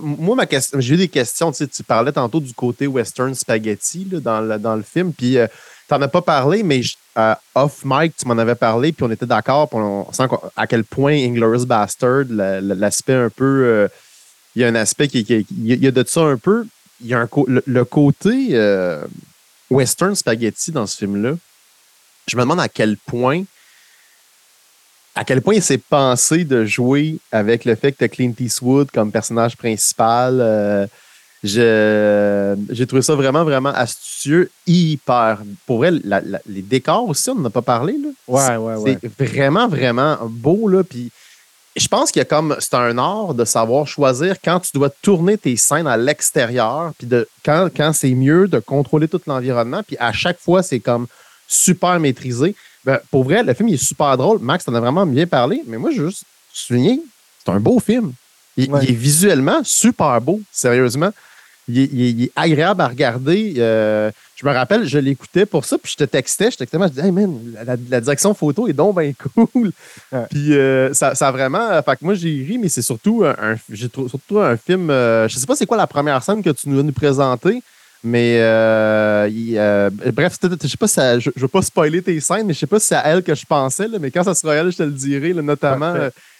moi, 0.00 0.36
ma 0.36 0.46
question, 0.46 0.78
j'ai 0.78 0.94
eu 0.94 0.98
des 0.98 1.08
questions. 1.08 1.50
Tu, 1.50 1.58
sais, 1.58 1.66
tu 1.66 1.82
parlais 1.82 2.12
tantôt 2.12 2.38
du 2.38 2.54
côté 2.54 2.86
western 2.86 3.34
spaghetti 3.34 4.04
dans, 4.04 4.40
le, 4.40 4.56
dans 4.58 4.76
le 4.76 4.82
film. 4.82 5.12
Puis 5.12 5.38
tu 5.88 5.94
n'en 5.94 6.02
as 6.02 6.08
pas 6.08 6.22
parlé, 6.22 6.62
mais 6.62 6.80
euh, 7.16 7.34
off 7.54 7.82
mic, 7.84 8.16
tu 8.16 8.26
m'en 8.26 8.36
avais 8.38 8.54
parlé, 8.54 8.92
puis 8.92 9.04
on 9.04 9.10
était 9.10 9.26
d'accord, 9.26 9.68
on 9.72 10.12
sent 10.12 10.24
à 10.56 10.66
quel 10.66 10.84
point 10.84 11.12
Inglourious 11.12 11.64
Bastard, 11.64 12.24
l'aspect 12.28 13.14
un 13.14 13.30
peu. 13.30 13.64
Euh, 13.64 13.88
il 14.54 14.62
y 14.62 14.64
a 14.64 14.68
un 14.68 14.74
aspect 14.74 15.08
qui, 15.08 15.20
Il 15.20 15.84
y 15.84 15.86
a 15.86 15.90
de 15.90 16.04
ça 16.06 16.22
un 16.22 16.38
peu. 16.38 16.66
Il 17.00 17.08
y 17.08 17.14
a 17.14 17.20
un, 17.20 17.28
le, 17.46 17.84
côté 17.84 18.48
euh, 18.52 19.04
western 19.70 20.14
spaghetti 20.14 20.72
dans 20.72 20.86
ce 20.86 20.96
film-là. 20.96 21.34
Je 22.26 22.36
me 22.36 22.42
demande 22.42 22.60
à 22.60 22.68
quel 22.68 22.96
point. 22.96 23.44
À 25.14 25.24
quel 25.24 25.42
point 25.42 25.54
il 25.54 25.62
s'est 25.62 25.78
pensé 25.78 26.44
de 26.44 26.64
jouer 26.64 27.18
avec 27.32 27.64
le 27.64 27.74
fait 27.74 27.92
que 27.92 28.06
Clint 28.06 28.34
Eastwood 28.38 28.90
comme 28.90 29.12
personnage 29.12 29.56
principal. 29.56 30.88
J'ai 31.46 32.86
trouvé 32.86 33.02
ça 33.02 33.14
vraiment, 33.14 33.44
vraiment 33.44 33.70
astucieux, 33.70 34.50
hyper. 34.66 35.42
Pour 35.66 35.84
elle, 35.84 36.02
les 36.46 36.62
décors 36.62 37.08
aussi, 37.08 37.30
on 37.30 37.36
n'en 37.36 37.46
a 37.46 37.50
pas 37.50 37.62
parlé. 37.62 37.94
Là. 37.94 38.08
Ouais, 38.28 38.56
ouais, 38.56 38.74
ouais. 38.76 38.98
C'est 39.00 39.26
vraiment, 39.26 39.68
vraiment 39.68 40.18
beau. 40.22 40.68
Là, 40.68 40.82
puis 40.84 41.10
je 41.76 41.88
pense 41.88 42.10
qu'il 42.10 42.20
y 42.20 42.22
a 42.22 42.26
comme. 42.26 42.56
C'est 42.58 42.74
un 42.74 42.96
art 42.98 43.34
de 43.34 43.44
savoir 43.44 43.86
choisir 43.86 44.36
quand 44.42 44.60
tu 44.60 44.70
dois 44.74 44.90
tourner 44.90 45.36
tes 45.38 45.56
scènes 45.56 45.86
à 45.86 45.96
l'extérieur, 45.96 46.92
puis 46.98 47.06
de 47.06 47.28
quand, 47.44 47.68
quand 47.74 47.92
c'est 47.92 48.14
mieux 48.14 48.48
de 48.48 48.58
contrôler 48.58 49.08
tout 49.08 49.20
l'environnement. 49.26 49.82
Puis 49.86 49.96
à 49.98 50.12
chaque 50.12 50.40
fois, 50.40 50.62
c'est 50.62 50.80
comme 50.80 51.06
super 51.46 52.00
maîtrisé. 52.00 52.54
Ben, 52.84 53.00
pour 53.10 53.24
vrai, 53.24 53.42
le 53.42 53.52
film 53.52 53.68
il 53.68 53.74
est 53.74 53.84
super 53.84 54.16
drôle. 54.16 54.38
Max, 54.38 54.64
t'en 54.64 54.74
as 54.74 54.80
vraiment 54.80 55.06
bien 55.06 55.26
parlé, 55.26 55.62
mais 55.66 55.76
moi, 55.76 55.90
je 55.90 56.02
veux 56.02 56.08
juste 56.08 56.24
souligner, 56.52 57.02
c'est 57.44 57.50
un 57.50 57.60
beau 57.60 57.78
film. 57.80 58.12
Il, 58.56 58.74
est 58.74 58.92
visuellement 58.92 59.60
super 59.64 60.18
beau, 60.20 60.40
sérieusement. 60.50 61.10
Il, 61.68 62.22
est 62.22 62.32
agréable 62.36 62.80
à 62.80 62.86
regarder. 62.86 63.54
Euh, 63.58 64.12
je 64.36 64.46
me 64.46 64.52
rappelle, 64.52 64.86
je 64.86 64.98
l'écoutais 64.98 65.46
pour 65.46 65.64
ça, 65.64 65.76
puis 65.78 65.90
je 65.90 65.96
te 65.96 66.04
textais, 66.04 66.50
je 66.52 66.58
te 66.58 66.58
textais, 66.58 66.78
je 66.80 66.88
disais, 66.88 67.06
hey 67.06 67.10
man, 67.10 67.40
la, 67.90 68.00
direction 68.00 68.34
photo 68.34 68.68
est 68.68 68.72
donc 68.72 69.00
bien 69.00 69.12
cool. 69.34 69.72
Puis 70.30 70.54
euh, 70.54 70.94
ça, 70.94 71.16
ça, 71.16 71.28
a 71.28 71.32
vraiment. 71.32 71.82
Fait 71.82 71.96
que 71.96 72.04
moi, 72.04 72.14
j'ai 72.14 72.44
ri, 72.48 72.58
mais 72.58 72.68
c'est 72.68 72.82
surtout 72.82 73.24
un, 73.24 73.56
j'ai 73.70 73.88
surtout 73.88 74.38
un 74.38 74.56
film. 74.56 74.90
Euh, 74.90 75.26
je 75.26 75.38
sais 75.38 75.46
pas 75.46 75.56
c'est 75.56 75.66
quoi 75.66 75.76
la 75.76 75.88
première 75.88 76.22
scène 76.22 76.42
que 76.42 76.50
tu 76.50 76.68
nous 76.68 76.78
as 76.78 76.82
nous 76.84 76.92
présenter. 76.92 77.60
Mais 78.04 78.38
bref, 80.12 80.38
je 80.62 80.68
sais 80.68 80.76
pas 80.76 80.86
si 80.86 81.00
je, 81.20 81.30
veux 81.34 81.48
pas 81.48 81.62
spoiler 81.62 82.00
tes 82.00 82.20
scènes, 82.20 82.46
mais 82.46 82.54
je 82.54 82.60
sais 82.60 82.66
pas 82.68 82.78
si 82.78 82.86
c'est 82.86 82.94
à 82.94 83.08
elle 83.08 83.24
que 83.24 83.34
je 83.34 83.44
pensais, 83.44 83.88
mais 84.00 84.12
quand 84.12 84.22
ça 84.22 84.34
sera 84.34 84.54
elle, 84.54 84.70
je 84.70 84.76
te 84.76 84.82
le 84.84 84.92
dirai, 84.92 85.34
notamment 85.34 85.94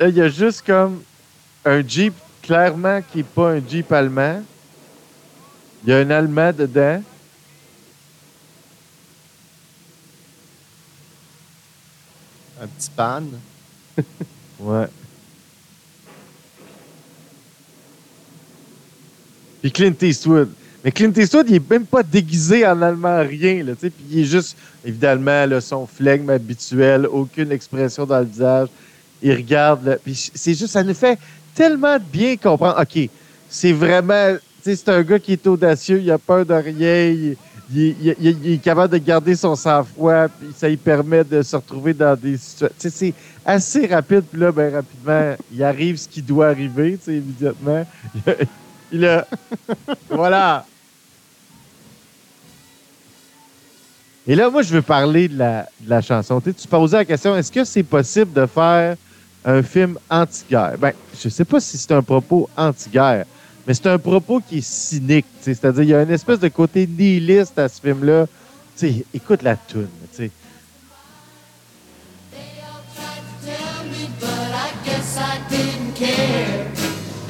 Là, 0.01 0.09
il 0.09 0.17
y 0.17 0.23
a 0.23 0.29
juste 0.29 0.67
comme 0.67 1.03
un 1.65 1.87
Jeep, 1.87 2.15
clairement, 2.43 3.01
qui 3.03 3.19
n'est 3.19 3.25
pas 3.25 3.53
un 3.53 3.61
Jeep 3.67 3.93
allemand. 3.93 4.43
Il 5.85 5.91
y 5.91 5.93
a 5.93 5.99
un 5.99 6.11
Allemand 6.11 6.53
dedans. 6.53 7.03
Un 12.62 12.66
petit 12.68 12.90
pan. 12.94 13.22
ouais. 14.61 14.87
Puis 19.61 19.72
Clint 19.72 19.94
Eastwood. 20.01 20.51
Mais 20.85 20.90
Clint 20.90 21.12
Eastwood, 21.16 21.48
il 21.48 21.57
est 21.57 21.70
même 21.70 21.87
pas 21.87 22.03
déguisé 22.03 22.66
en 22.66 22.81
allemand 22.83 23.20
rien. 23.20 23.62
Là, 23.64 23.75
puis 23.75 23.92
il 24.11 24.20
est 24.20 24.25
juste, 24.25 24.57
évidemment, 24.85 25.46
son 25.61 25.87
flegme 25.87 26.31
habituel, 26.31 27.07
aucune 27.07 27.53
expression 27.53 28.05
dans 28.07 28.18
le 28.20 28.27
visage. 28.27 28.68
Il 29.22 29.33
regarde. 29.33 29.98
puis 30.05 30.31
c'est 30.35 30.55
juste, 30.55 30.72
ça 30.72 30.83
nous 30.83 30.94
fait 30.94 31.18
tellement 31.55 31.98
bien 32.12 32.37
comprendre. 32.37 32.81
OK, 32.81 33.09
c'est 33.48 33.72
vraiment. 33.72 34.37
C'est 34.64 34.88
un 34.88 35.03
gars 35.03 35.18
qui 35.18 35.33
est 35.33 35.46
audacieux, 35.48 36.01
il 36.01 36.11
a 36.12 36.18
peur 36.18 36.46
de 36.46 36.55
rien 36.55 37.09
il, 37.09 37.37
est 37.75 38.62
capable 38.62 38.92
de 38.92 38.98
garder 38.98 39.35
son 39.35 39.55
sang-froid, 39.55 40.29
puis 40.29 40.48
ça 40.57 40.68
lui 40.68 40.77
permet 40.77 41.25
de 41.25 41.42
se 41.42 41.57
retrouver 41.57 41.94
dans 41.94 42.16
des 42.16 42.37
situations. 42.37 42.77
C'est 42.79 43.14
assez 43.44 43.87
rapide, 43.87 44.25
puis 44.31 44.40
là, 44.40 44.53
ben, 44.53 44.75
rapidement, 44.75 45.37
il 45.53 45.62
arrive 45.62 45.96
ce 45.96 46.09
qui 46.09 46.22
doit 46.22 46.48
arriver, 46.48 46.98
immédiatement. 47.07 47.87
Il 48.92 49.07
a. 49.07 49.27
voilà! 50.11 50.66
Et 54.27 54.35
là, 54.37 54.51
moi, 54.51 54.62
je 54.62 54.72
veux 54.75 54.83
parler 54.83 55.29
de 55.29 55.38
la, 55.38 55.66
de 55.81 55.90
la 55.90 56.01
chanson. 56.01 56.40
Tu, 56.40 56.55
tu 56.55 56.68
posais 56.68 56.98
la 56.98 57.05
question 57.05 57.35
est-ce 57.35 57.51
que 57.51 57.64
c'est 57.64 57.83
possible 57.83 58.33
de 58.33 58.46
faire 58.46 58.96
un 59.44 59.62
film 59.62 59.98
anti-guerre? 60.09 60.77
Ben, 60.79 60.92
je 61.18 61.29
sais 61.29 61.44
pas 61.44 61.59
si 61.59 61.77
c'est 61.77 61.92
un 61.92 62.03
propos 62.03 62.48
anti-guerre, 62.57 63.25
Mais 63.66 63.75
c'est 63.75 63.87
un 63.87 63.98
propos 63.98 64.40
qui 64.40 64.59
est 64.59 64.66
cynique. 64.66 65.27
C'est-à-dire, 65.40 65.83
il 65.83 65.88
y 65.90 65.94
a 65.94 66.03
une 66.03 66.11
espèce 66.11 66.40
de 66.40 66.48
côté 66.48 66.87
nihiliste 66.87 67.59
à 67.59 67.68
ce 67.68 67.81
film-là. 67.81 68.27
écoute 69.14 69.42
la 69.42 69.57
toune. 69.57 69.88
sais. 70.11 70.31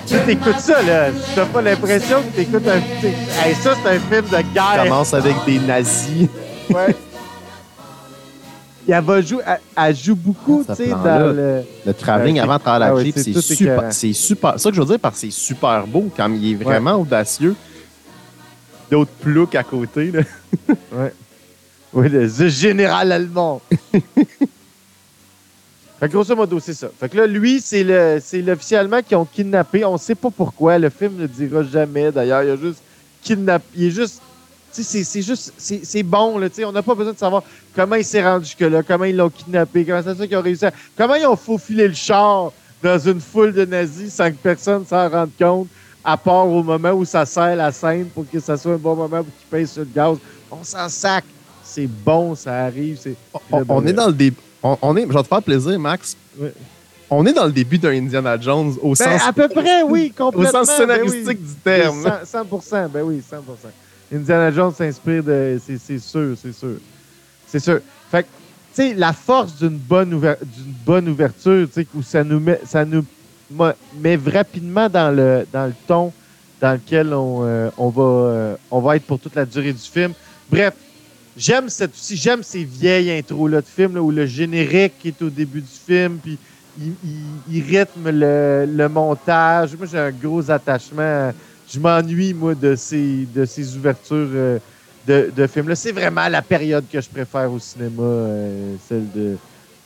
Tu 0.06 0.30
écoutes 0.30 0.60
ça, 0.60 0.82
là. 0.82 1.10
Tu 1.10 1.38
n'as 1.38 1.46
pas 1.46 1.62
l'impression 1.62 2.22
que 2.22 2.34
tu 2.34 2.40
écoutes 2.42 2.68
un. 2.68 2.76
Hey, 2.76 3.54
ça, 3.54 3.74
c'est 3.82 3.90
un 3.90 3.98
film 3.98 4.24
de 4.26 4.54
guerre. 4.54 4.74
Ça 4.76 4.82
commence 4.84 5.14
avec 5.14 5.36
des 5.46 5.58
nazis. 5.58 6.28
ouais. 6.70 6.96
elle, 8.88 9.04
va 9.04 9.20
jouer, 9.20 9.42
elle, 9.76 9.96
joue 9.96 10.16
beaucoup, 10.16 10.64
tu 10.68 10.74
sais, 10.74 10.88
dans 10.88 11.32
le... 11.34 11.62
Le 11.86 11.94
travelling 11.94 12.40
avant 12.40 12.56
de 12.56 12.62
travailler 12.62 13.12
ah, 13.16 13.20
c'est 13.20 13.40
super, 13.40 13.92
c'est 13.92 14.12
super... 14.12 14.58
ça 14.58 14.70
que 14.70 14.76
je 14.76 14.80
veux 14.80 14.86
dire 14.86 15.00
que 15.00 15.08
c'est 15.16 15.30
super 15.30 15.86
beau, 15.86 16.10
quand 16.16 16.32
il 16.32 16.52
est 16.52 16.54
vraiment 16.54 16.96
audacieux. 16.96 17.54
D'autres 18.90 19.12
ploucs 19.20 19.54
à 19.54 19.62
côté, 19.62 20.10
là. 20.10 20.20
ouais. 20.92 21.12
Oui, 21.94 22.08
le 22.08 22.26
général 22.48 23.12
allemand. 23.12 23.60
fait 23.70 24.06
que 26.00 26.06
grosso 26.06 26.34
modo, 26.34 26.58
c'est 26.58 26.74
ça. 26.74 26.88
Fait 26.98 27.08
que 27.08 27.18
là, 27.18 27.26
lui, 27.26 27.60
c'est 27.60 27.84
le, 27.84 28.18
c'est 28.22 28.40
l'officiellement 28.40 29.02
qui 29.02 29.14
ont 29.14 29.26
kidnappé. 29.26 29.84
On 29.84 29.98
sait 29.98 30.14
pas 30.14 30.30
pourquoi. 30.30 30.78
Le 30.78 30.88
film 30.88 31.16
ne 31.18 31.26
dira 31.26 31.62
jamais, 31.62 32.10
d'ailleurs. 32.10 32.42
Il 32.42 32.50
a 32.50 32.56
juste 32.56 32.82
kidnappé. 33.22 33.64
Il 33.76 33.84
est 33.84 33.90
juste 33.90 34.22
c'est 34.72 35.22
juste, 35.22 35.52
c'est 35.58 36.02
bon, 36.02 36.38
là, 36.38 36.48
on 36.66 36.72
n'a 36.72 36.82
pas 36.82 36.94
besoin 36.94 37.12
de 37.12 37.18
savoir 37.18 37.42
comment 37.74 37.96
il 37.96 38.04
s'est 38.04 38.22
rendu 38.22 38.46
jusque-là, 38.46 38.82
comment 38.82 39.04
ils 39.04 39.16
l'ont 39.16 39.30
kidnappé, 39.30 39.84
comment 39.84 40.02
c'est 40.02 40.14
ça 40.14 40.26
qu'ils 40.26 40.36
ont 40.36 40.42
réussi 40.42 40.66
à... 40.66 40.72
Comment 40.96 41.14
ils 41.14 41.26
ont 41.26 41.36
faufilé 41.36 41.88
le 41.88 41.94
char 41.94 42.52
dans 42.82 42.98
une 42.98 43.20
foule 43.20 43.52
de 43.52 43.64
nazis 43.64 44.12
sans 44.12 44.30
que 44.30 44.36
personne 44.36 44.84
s'en 44.86 45.08
rende 45.08 45.30
compte, 45.38 45.68
à 46.04 46.16
part 46.16 46.48
au 46.48 46.62
moment 46.62 46.92
où 46.92 47.04
ça 47.04 47.24
sert 47.24 47.54
la 47.54 47.70
scène 47.70 48.06
pour 48.06 48.28
que 48.28 48.40
ça 48.40 48.56
soit 48.56 48.74
un 48.74 48.78
bon 48.78 48.96
moment 48.96 49.22
pour 49.22 49.32
qu'ils 49.38 49.48
payent 49.50 49.66
sur 49.66 49.82
le 49.82 49.88
gaz. 49.94 50.18
On 50.50 50.64
s'en 50.64 50.88
sac. 50.88 51.24
C'est 51.62 51.86
bon, 51.86 52.34
ça 52.34 52.64
arrive. 52.64 52.98
On, 53.50 53.86
est 53.86 53.92
dans 53.92 54.08
le 54.08 54.12
début. 54.12 54.36
On, 54.62 54.96
est, 54.96 55.02
je 55.02 55.12
vais 55.12 55.22
te 55.22 55.28
faire 55.28 55.42
plaisir, 55.42 55.78
Max. 55.78 56.16
On 57.08 57.24
est 57.24 57.32
dans 57.32 57.46
le 57.46 57.52
début 57.52 57.78
d'un 57.78 57.90
Indiana 57.90 58.38
Jones 58.40 58.74
au 58.82 58.90
ben, 58.90 58.94
sens. 58.94 59.26
À 59.26 59.32
peu 59.32 59.48
près, 59.48 59.82
oui, 59.82 60.12
complètement. 60.16 60.60
Au 60.60 60.64
sens 60.64 60.68
ben 60.68 60.76
scénaristique 60.76 61.42
du 61.42 61.54
terme. 61.62 62.10
100, 62.24 62.60
100 62.60 62.88
ben 62.88 63.02
oui, 63.02 63.22
100 63.28 63.36
Indiana 64.12 64.50
Jones 64.50 64.74
s'inspire 64.74 65.22
de. 65.22 65.58
C'est 65.64 65.98
sûr, 65.98 66.36
c'est 66.40 66.52
sûr. 66.52 66.76
C'est 67.46 67.60
sûr. 67.60 67.80
Fait 68.10 68.22
que, 68.22 68.28
tu 68.74 68.82
sais, 68.82 68.94
la 68.94 69.12
force 69.12 69.56
d'une 69.56 69.78
bonne, 69.78 70.20
bonne 70.84 71.08
ouverture, 71.08 71.66
tu 71.66 71.82
sais, 71.82 71.86
où 71.94 72.02
ça 72.02 72.22
nous 72.22 72.40
met, 72.40 72.60
ça 72.66 72.84
nous 72.84 73.04
met 73.98 74.18
rapidement 74.26 74.88
dans 74.88 75.14
le, 75.14 75.46
dans 75.52 75.66
le 75.66 75.74
ton 75.86 76.12
dans 76.60 76.74
lequel 76.74 77.12
on, 77.12 77.44
euh, 77.44 77.70
va, 77.76 78.02
euh, 78.02 78.56
on 78.70 78.80
va 78.80 78.96
être 78.96 79.04
pour 79.04 79.18
toute 79.18 79.34
la 79.34 79.44
durée 79.44 79.72
du 79.72 79.80
film. 79.80 80.12
Bref, 80.48 80.74
j'aime 81.36 81.68
cette 81.68 81.92
j'aime 82.12 82.44
ces 82.44 82.62
vieilles 82.62 83.10
intros-là 83.10 83.60
de 83.60 83.66
film 83.66 83.96
où 83.96 84.12
le 84.12 84.26
générique 84.26 85.04
est 85.04 85.20
au 85.22 85.28
début 85.28 85.60
du 85.60 85.66
film, 85.66 86.18
puis 86.22 86.38
il, 86.78 87.62
rythme 87.62 88.10
le, 88.10 88.64
le, 88.66 88.88
montage. 88.88 89.76
Moi, 89.76 89.88
j'ai 89.90 89.98
un 89.98 90.12
gros 90.12 90.48
attachement 90.50 91.32
je 91.72 91.80
m'ennuie, 91.80 92.34
moi, 92.34 92.54
de 92.54 92.76
ces, 92.76 93.26
de 93.34 93.44
ces 93.44 93.76
ouvertures 93.76 94.28
euh, 94.34 94.58
de, 95.06 95.46
films-là. 95.46 95.74
C'est 95.74 95.92
vraiment 95.92 96.28
la 96.28 96.42
période 96.42 96.84
que 96.90 97.00
je 97.00 97.08
préfère 97.08 97.50
au 97.50 97.58
cinéma, 97.58 98.02
euh, 98.02 98.74
celle 98.88 99.06
de, 99.12 99.38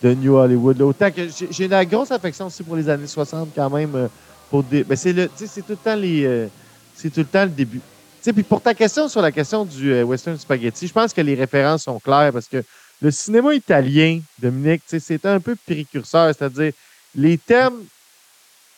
New 0.03 0.35
Hollywood. 0.37 0.81
Autant 0.83 1.11
que 1.11 1.23
j'ai 1.51 1.65
une 1.65 1.85
grosse 1.85 2.13
affection 2.13 2.47
aussi 2.47 2.63
pour 2.63 2.77
les 2.77 2.89
années 2.89 3.09
60 3.09 3.49
quand 3.55 3.71
même. 3.71 3.93
Euh, 3.95 4.09
ben 4.53 4.97
c'est 4.97 5.13
le, 5.13 5.29
c'est 5.35 5.63
tout 5.63 5.71
le 5.71 5.77
temps 5.77 5.97
les, 5.97 6.49
c'est 6.95 7.11
tout 7.11 7.21
le 7.21 7.27
temps 7.27 7.43
le 7.43 7.51
début. 7.51 7.81
Puis 8.23 8.45
pour 8.45 8.61
ta 8.61 8.73
question 8.73 9.09
sur 9.09 9.21
la 9.21 9.33
question 9.33 9.65
du 9.65 10.03
western 10.03 10.39
spaghetti, 10.39 10.87
je 10.87 10.93
pense 10.93 11.13
que 11.13 11.21
les 11.21 11.35
références 11.35 11.83
sont 11.83 11.99
claires 11.99 12.33
parce 12.33 12.47
que 12.47 12.63
le 13.03 13.11
cinéma 13.11 13.55
italien, 13.55 14.21
Dominique, 14.39 14.83
c'est 14.87 15.27
un 15.27 15.41
peu 15.41 15.57
précurseur, 15.67 16.33
c'est-à-dire 16.33 16.73
les 17.17 17.37
thèmes 17.37 17.83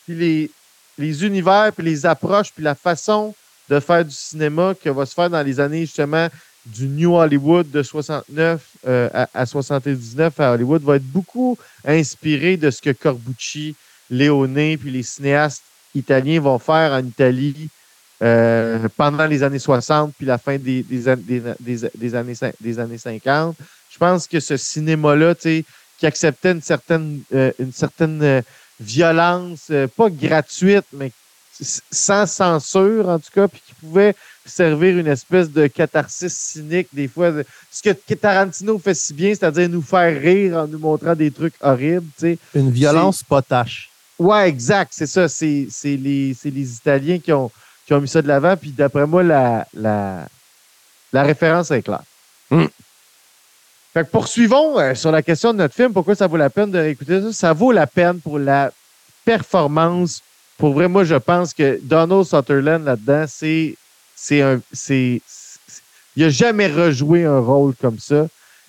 puis 0.07 0.14
les, 0.16 0.51
les 0.99 1.25
univers, 1.25 1.73
puis 1.73 1.85
les 1.85 2.05
approches, 2.05 2.53
puis 2.53 2.65
la 2.65 2.75
façon 2.75 3.35
de 3.69 3.81
faire 3.81 4.05
du 4.05 4.15
cinéma 4.15 4.75
qui 4.81 4.89
va 4.89 5.07
se 5.07 5.15
faire 5.15 5.31
dans 5.31 5.43
les 5.43 5.61
années 5.61 5.83
justement 5.83 6.29
du 6.67 6.87
New 6.87 7.15
Hollywood 7.15 7.71
de 7.71 7.83
69 7.83 8.63
euh, 8.87 9.09
à, 9.33 9.47
79 9.47 10.41
à 10.41 10.53
Hollywood 10.53 10.83
va 10.83 10.97
être 10.97 11.11
beaucoup 11.11 11.57
inspiré 11.85 12.57
de 12.57 12.71
ce 12.71 12.83
que 12.83 12.91
Corbucci, 12.91 13.75
Léoné, 14.11 14.77
puis 14.77 14.91
les 14.91 15.03
cinéastes 15.03 15.63
italiens 15.95 16.41
vont 16.41 16.59
faire 16.59 16.93
en 16.93 17.05
Italie 17.05 17.69
euh, 18.23 18.89
pendant 18.97 19.27
les 19.27 19.43
années 19.43 19.59
60 19.59 20.13
puis 20.17 20.27
la 20.27 20.39
fin 20.39 20.59
des, 20.59 20.83
des, 20.83 21.17
des, 21.17 21.43
des, 21.95 22.15
années, 22.15 22.35
des 22.61 22.79
années 22.79 22.99
50. 22.99 23.57
Je 23.91 23.99
pense 23.99 24.27
que 24.27 24.41
ce 24.41 24.57
cinéma-là, 24.57 25.35
qui 25.35 25.65
acceptait 26.03 26.53
une 26.53 27.23
euh, 27.35 27.53
une 27.59 27.73
certaine 27.73 28.43
violence, 28.81 29.67
euh, 29.71 29.87
pas 29.87 30.11
gratuite, 30.11 30.87
mais 30.93 31.11
sans 31.91 32.27
censure, 32.27 33.09
en 33.09 33.19
tout 33.19 33.31
cas, 33.35 33.49
puis 33.49 33.61
qui 33.67 33.75
pouvait 33.75 34.14
servir 34.47 34.97
une 34.97 35.09
espèce 35.09 35.51
de 35.51 35.67
catharsis 35.67 36.33
cynique, 36.33 36.88
des 36.93 37.09
fois. 37.09 37.33
Ce 37.71 37.83
que 37.83 38.14
Tarantino 38.14 38.79
fait 38.79 38.95
si 38.95 39.12
bien, 39.12 39.31
c'est-à-dire 39.31 39.69
nous 39.69 39.83
faire 39.83 40.21
rire 40.21 40.57
en 40.57 40.67
nous 40.67 40.79
montrant 40.79 41.14
des 41.14 41.31
trucs 41.31 41.55
horribles. 41.61 42.07
sais. 42.17 42.38
Une 42.55 42.71
violence 42.71 43.23
potache. 43.23 43.91
Ouais, 44.19 44.49
exact, 44.49 44.93
c'est 44.95 45.07
ça. 45.07 45.29
C'est 45.29 45.69
les, 45.85 46.37
les 46.45 46.73
Italiens 46.75 47.19
qui 47.19 47.33
ont, 47.33 47.51
qui 47.87 47.95
ont 47.95 48.01
mis 48.01 48.09
ça 48.09 48.23
de 48.23 48.29
l'avant, 48.29 48.57
puis 48.57 48.71
d'après 48.71 49.07
moi, 49.07 49.23
la, 49.23 49.67
la, 49.75 50.29
la 51.12 51.23
référence 51.23 51.71
est 51.71 51.83
claire. 51.83 52.03
Hum. 52.51 52.69
Fait 53.92 54.05
que 54.05 54.11
poursuivons 54.11 54.79
euh, 54.79 54.94
sur 54.94 55.11
la 55.11 55.22
question 55.22 55.53
de 55.53 55.59
notre 55.59 55.74
film. 55.74 55.92
Pourquoi 55.92 56.14
ça 56.14 56.27
vaut 56.27 56.37
la 56.37 56.51
peine 56.51 56.70
de 56.70 56.79
réécouter 56.79 57.22
ça? 57.22 57.33
Ça 57.33 57.53
vaut 57.53 57.72
la 57.72 57.87
peine 57.87 58.20
pour 58.20 58.38
la 58.38 58.70
performance. 59.24 60.22
Pour 60.59 60.74
vrai, 60.74 60.88
moi, 60.88 61.05
je 61.05 61.14
pense 61.14 61.55
que 61.55 61.79
Donald 61.83 62.24
Sutherland 62.24 62.85
là-dedans, 62.85 63.24
c'est. 63.29 63.77
C'est 64.14 64.42
un. 64.42 64.61
C'est. 64.72 65.20
Il 66.16 66.24
n'a 66.24 66.31
jamais 66.31 66.66
rejoué 66.66 67.24
un 67.24 67.38
rôle 67.38 67.74
comme 67.81 67.98
ça. 67.98 68.27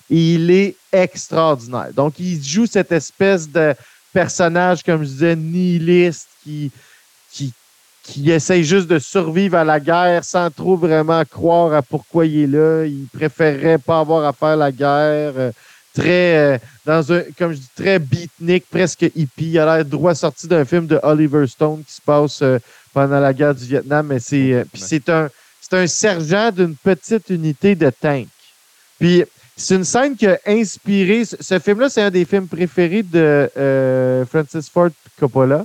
Et 0.08 0.34
il 0.34 0.50
est 0.50 0.76
extraordinaire. 0.92 1.92
Donc, 1.94 2.18
il 2.18 2.42
joue 2.42 2.66
cette 2.66 2.92
espèce 2.92 3.48
de 3.48 3.74
personnage, 4.12 4.82
comme 4.82 5.02
je 5.02 5.08
disais, 5.08 5.36
nihiliste, 5.36 6.28
qui, 6.42 6.72
qui 8.10 8.28
essaye 8.32 8.64
juste 8.64 8.88
de 8.88 8.98
survivre 8.98 9.56
à 9.56 9.64
la 9.64 9.78
guerre 9.78 10.24
sans 10.24 10.50
trop 10.50 10.76
vraiment 10.76 11.24
croire 11.24 11.72
à 11.72 11.80
pourquoi 11.80 12.26
il 12.26 12.42
est 12.42 12.46
là. 12.48 12.84
Il 12.84 13.06
préférerait 13.12 13.78
pas 13.78 14.00
avoir 14.00 14.24
à 14.24 14.32
faire 14.32 14.56
la 14.56 14.72
guerre. 14.72 15.32
Euh, 15.36 15.52
très, 15.94 16.36
euh, 16.36 16.58
dans 16.84 17.12
un, 17.12 17.22
comme 17.38 17.52
je 17.52 17.58
dis, 17.58 17.70
très 17.76 18.00
beatnik, 18.00 18.64
presque 18.68 19.02
hippie. 19.14 19.50
Il 19.50 19.58
a 19.60 19.76
l'air 19.76 19.84
droit 19.84 20.16
sorti 20.16 20.48
d'un 20.48 20.64
film 20.64 20.88
de 20.88 20.98
Oliver 21.04 21.46
Stone 21.46 21.84
qui 21.86 21.94
se 21.94 22.00
passe 22.00 22.42
euh, 22.42 22.58
pendant 22.92 23.20
la 23.20 23.32
guerre 23.32 23.54
du 23.54 23.64
Vietnam. 23.64 24.08
Mais 24.08 24.18
c'est, 24.18 24.64
puis 24.72 24.82
c'est 24.84 25.08
un, 25.08 25.28
c'est 25.60 25.76
un 25.76 25.86
sergent 25.86 26.50
d'une 26.50 26.74
petite 26.74 27.30
unité 27.30 27.76
de 27.76 27.90
tank. 27.90 28.26
Puis 28.98 29.22
c'est 29.56 29.76
une 29.76 29.84
scène 29.84 30.16
qui 30.16 30.26
a 30.26 30.36
inspiré. 30.46 31.24
Ce 31.24 31.58
film-là, 31.60 31.88
c'est 31.88 32.02
un 32.02 32.10
des 32.10 32.24
films 32.24 32.48
préférés 32.48 33.04
de 33.04 33.48
Francis 34.28 34.68
Ford 34.68 34.90
Coppola. 35.18 35.64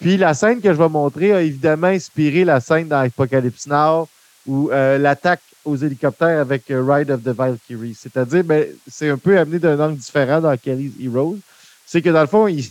Puis 0.00 0.16
la 0.16 0.34
scène 0.34 0.60
que 0.60 0.72
je 0.72 0.78
vais 0.78 0.88
montrer 0.88 1.32
a 1.32 1.42
évidemment 1.42 1.88
inspiré 1.88 2.44
la 2.44 2.60
scène 2.60 2.88
dans 2.88 3.00
Apocalypse 3.00 3.66
Now 3.66 4.08
où 4.46 4.70
euh, 4.70 4.98
l'attaque 4.98 5.42
aux 5.64 5.76
hélicoptères 5.76 6.40
avec 6.40 6.70
euh, 6.70 6.82
Ride 6.82 7.10
of 7.10 7.22
the 7.22 7.28
Valkyrie. 7.28 7.94
C'est-à-dire, 7.94 8.42
ben, 8.42 8.66
c'est 8.90 9.10
un 9.10 9.18
peu 9.18 9.38
amené 9.38 9.58
d'un 9.58 9.78
angle 9.78 9.98
différent 9.98 10.40
dans 10.40 10.56
Kelly's 10.56 10.92
Heroes. 11.00 11.38
C'est 11.86 12.00
que 12.00 12.08
dans 12.10 12.22
le 12.22 12.26
fond, 12.26 12.46
il, 12.48 12.64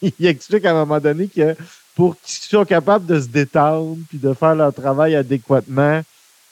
il, 0.00 0.26
explique 0.26 0.64
à 0.64 0.70
un 0.70 0.74
moment 0.74 0.98
donné 0.98 1.28
que 1.28 1.54
pour 1.94 2.16
qu'ils 2.20 2.48
soient 2.48 2.64
capables 2.64 3.04
de 3.04 3.20
se 3.20 3.28
détendre 3.28 3.98
puis 4.08 4.18
de 4.18 4.32
faire 4.32 4.54
leur 4.54 4.72
travail 4.72 5.14
adéquatement, 5.14 6.00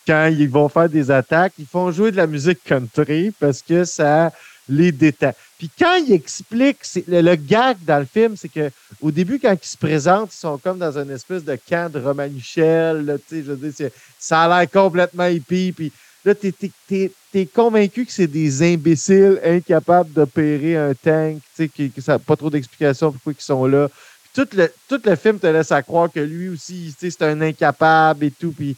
quand 0.07 0.27
ils 0.27 0.49
vont 0.49 0.69
faire 0.69 0.89
des 0.89 1.11
attaques, 1.11 1.55
ils 1.59 1.67
font 1.67 1.91
jouer 1.91 2.11
de 2.11 2.17
la 2.17 2.27
musique 2.27 2.63
country 2.65 3.33
parce 3.39 3.63
que 3.63 3.85
ça 3.85 4.33
les 4.69 4.93
détend. 4.93 5.33
Puis 5.61 5.71
quand 5.79 5.97
il 5.97 6.15
explique, 6.15 6.79
le, 7.07 7.35
gag 7.35 7.77
dans 7.85 7.99
le 7.99 8.07
film, 8.07 8.35
c'est 8.35 8.49
que 8.49 8.71
au 9.03 9.11
début, 9.11 9.39
quand 9.39 9.53
ils 9.53 9.67
se 9.67 9.77
présentent, 9.77 10.33
ils 10.33 10.39
sont 10.39 10.57
comme 10.57 10.79
dans 10.79 10.97
une 10.97 11.11
espèce 11.11 11.45
de 11.45 11.55
camp 11.69 11.93
de 11.93 12.01
Roman 12.01 12.31
Michel. 12.31 13.19
je 13.31 13.43
veux 13.43 13.71
dire, 13.71 13.91
ça 14.19 14.45
a 14.45 14.49
l'air 14.61 14.71
complètement 14.71 15.27
hippie. 15.27 15.73
Puis 15.73 15.93
là, 16.25 16.35
tu 16.35 17.47
convaincu 17.55 18.07
que 18.07 18.13
c'est 18.13 18.27
des 18.27 18.63
imbéciles 18.73 19.39
incapables 19.45 20.11
d'opérer 20.15 20.79
un 20.79 20.95
tank, 20.95 21.43
qui, 21.75 21.91
que 21.91 22.01
ça 22.01 22.19
pas 22.19 22.37
trop 22.37 22.49
d'explications 22.49 23.13
pourquoi 23.13 23.35
ils 23.39 23.43
sont 23.43 23.67
là. 23.67 23.91
le, 24.39 24.73
tout 24.89 25.01
le 25.05 25.17
film 25.17 25.39
te 25.39 25.47
laisse 25.47 25.73
à 25.73 25.83
croire 25.83 26.11
que 26.11 26.21
lui 26.21 26.49
aussi, 26.49 26.95
c'est 26.99 27.21
un 27.21 27.39
incapable 27.43 28.25
et 28.25 28.31
tout. 28.31 28.53
Puis, 28.53 28.75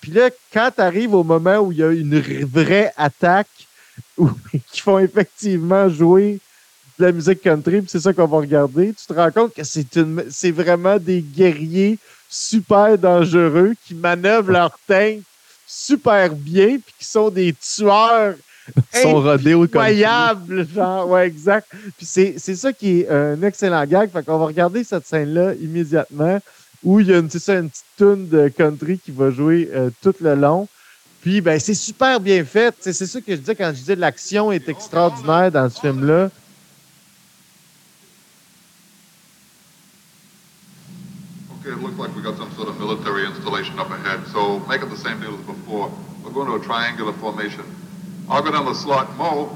puis 0.00 0.12
là, 0.12 0.30
quand 0.54 0.70
tu 0.74 0.80
arrives 0.80 1.12
au 1.12 1.22
moment 1.22 1.58
où 1.58 1.70
il 1.70 1.78
y 1.78 1.82
a 1.82 1.90
une 1.90 2.18
vraie 2.18 2.94
attaque, 2.96 3.67
qui 4.72 4.80
font 4.80 4.98
effectivement 4.98 5.88
jouer 5.88 6.40
de 6.98 7.04
la 7.04 7.12
musique 7.12 7.42
country, 7.42 7.80
puis 7.80 7.90
c'est 7.90 8.00
ça 8.00 8.12
qu'on 8.12 8.26
va 8.26 8.38
regarder, 8.38 8.92
tu 8.92 9.06
te 9.06 9.12
rends 9.12 9.30
compte 9.30 9.54
que 9.54 9.62
c'est 9.62 9.96
une 9.96 10.24
c'est 10.30 10.50
vraiment 10.50 10.98
des 10.98 11.20
guerriers 11.20 11.98
super 12.28 12.98
dangereux 12.98 13.74
qui 13.86 13.94
manœuvrent 13.94 14.50
leur 14.50 14.78
tank 14.86 15.20
super 15.66 16.34
bien 16.34 16.78
puis 16.78 16.94
qui 16.98 17.04
sont 17.04 17.30
des 17.30 17.54
tueurs 17.54 18.34
Son 18.92 19.22
rodéo 19.22 19.66
comme 19.66 19.80
incroyables. 19.80 20.66
Genre, 20.74 21.08
ouais, 21.08 21.26
exact. 21.26 21.68
Puis 21.96 22.06
c'est 22.06 22.34
c'est 22.38 22.54
ça 22.54 22.72
qui 22.72 23.00
est 23.00 23.08
un 23.08 23.42
excellent 23.42 23.84
gag. 23.86 24.10
Fait 24.10 24.24
qu'on 24.24 24.38
va 24.38 24.46
regarder 24.46 24.84
cette 24.84 25.06
scène-là 25.06 25.54
immédiatement 25.54 26.40
où 26.84 27.00
il 27.00 27.08
y 27.08 27.14
a 27.14 27.18
une, 27.18 27.30
c'est 27.30 27.40
ça, 27.40 27.54
une 27.54 27.70
petite 27.70 27.84
tune 27.96 28.28
de 28.28 28.48
country 28.48 28.98
qui 28.98 29.10
va 29.10 29.30
jouer 29.30 29.68
euh, 29.74 29.90
tout 30.00 30.14
le 30.20 30.34
long. 30.34 30.68
Puis, 31.28 31.42
ben, 31.42 31.60
c'est 31.60 31.74
super 31.74 32.18
bien 32.18 32.42
fait. 32.42 32.74
C'est 32.80 32.94
ça 32.94 33.20
que 33.20 33.32
je 33.32 33.36
disais 33.36 33.54
quand 33.54 33.68
je 33.68 33.80
disais 33.80 33.96
l'action 33.96 34.50
est 34.50 34.66
extraordinaire 34.66 35.52
dans 35.52 35.68
ce 35.68 35.78
film-là. 35.78 36.30
Okay, 41.60 41.68
it 41.68 41.82
looks 41.82 41.98
like 41.98 42.16
we 42.16 42.22
got 42.22 42.38
some 42.38 42.50
sort 42.56 42.70
of 42.70 42.80
military 42.80 43.26
installation 43.26 43.78
up 43.78 43.90
ahead, 43.90 44.26
so 44.32 44.60
make 44.60 44.80
it 44.80 44.88
the 44.88 44.96
same 44.96 45.20
deal 45.20 45.34
as 45.34 45.44
before. 45.44 45.90
We're 46.24 46.32
going 46.32 46.46
to 46.46 46.54
a 46.54 46.60
triangular 46.60 47.12
formation. 47.12 47.64
I'll 48.30 48.42
go 48.42 48.50
down 48.50 48.64
the 48.64 48.72
slot 48.72 49.14
Mo. 49.18 49.50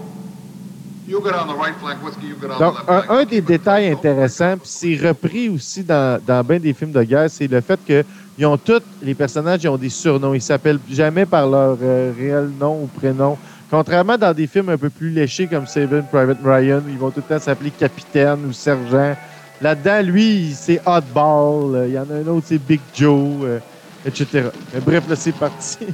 You 1.06 1.22
go 1.22 1.32
down 1.32 1.48
the 1.48 1.54
right 1.54 1.74
flank, 1.76 2.04
Whiskey, 2.04 2.26
you 2.26 2.34
go 2.34 2.48
down 2.48 2.60
Donc, 2.60 2.86
the 2.86 2.92
left 2.92 3.10
un, 3.10 3.24
des 3.24 3.40
détails 3.40 3.88
intéressants, 3.88 4.58
puis 4.58 4.68
c'est 4.68 5.08
repris 5.08 5.48
aussi 5.48 5.82
dans, 5.82 6.20
dans 6.22 6.44
bien 6.44 6.60
des 6.60 6.74
films 6.74 6.92
de 6.92 7.02
guerre, 7.02 7.30
c'est 7.30 7.48
le 7.48 7.62
fait 7.62 7.80
que 7.82 8.04
ils 8.38 8.46
ont 8.46 8.56
tous, 8.56 8.82
les 9.02 9.14
personnages, 9.14 9.60
ils 9.62 9.68
ont 9.68 9.76
des 9.76 9.90
surnoms. 9.90 10.34
Ils 10.34 10.42
s'appellent 10.42 10.80
jamais 10.90 11.26
par 11.26 11.48
leur 11.48 11.76
euh, 11.82 12.12
réel 12.16 12.50
nom 12.58 12.82
ou 12.82 12.86
prénom. 12.86 13.36
Contrairement 13.70 14.18
dans 14.18 14.34
des 14.34 14.46
films 14.46 14.70
un 14.70 14.78
peu 14.78 14.90
plus 14.90 15.10
léchés 15.10 15.46
comme 15.46 15.66
Saving 15.66 16.02
Private 16.04 16.38
Ryan, 16.44 16.82
ils 16.88 16.98
vont 16.98 17.10
tout 17.10 17.22
le 17.28 17.34
temps 17.34 17.42
s'appeler 17.42 17.70
capitaine 17.70 18.46
ou 18.46 18.52
sergent. 18.52 19.16
Là-dedans, 19.60 20.02
lui, 20.02 20.52
c'est 20.54 20.80
Oddball. 20.84 21.74
Euh, 21.74 21.88
Il 21.88 21.94
y 21.94 21.98
en 21.98 22.10
a 22.10 22.14
un 22.14 22.26
autre, 22.26 22.46
c'est 22.48 22.58
Big 22.58 22.80
Joe, 22.94 23.44
euh, 23.44 23.58
etc. 24.04 24.48
Bref, 24.84 25.04
là, 25.08 25.16
c'est 25.16 25.34
parti. 25.34 25.86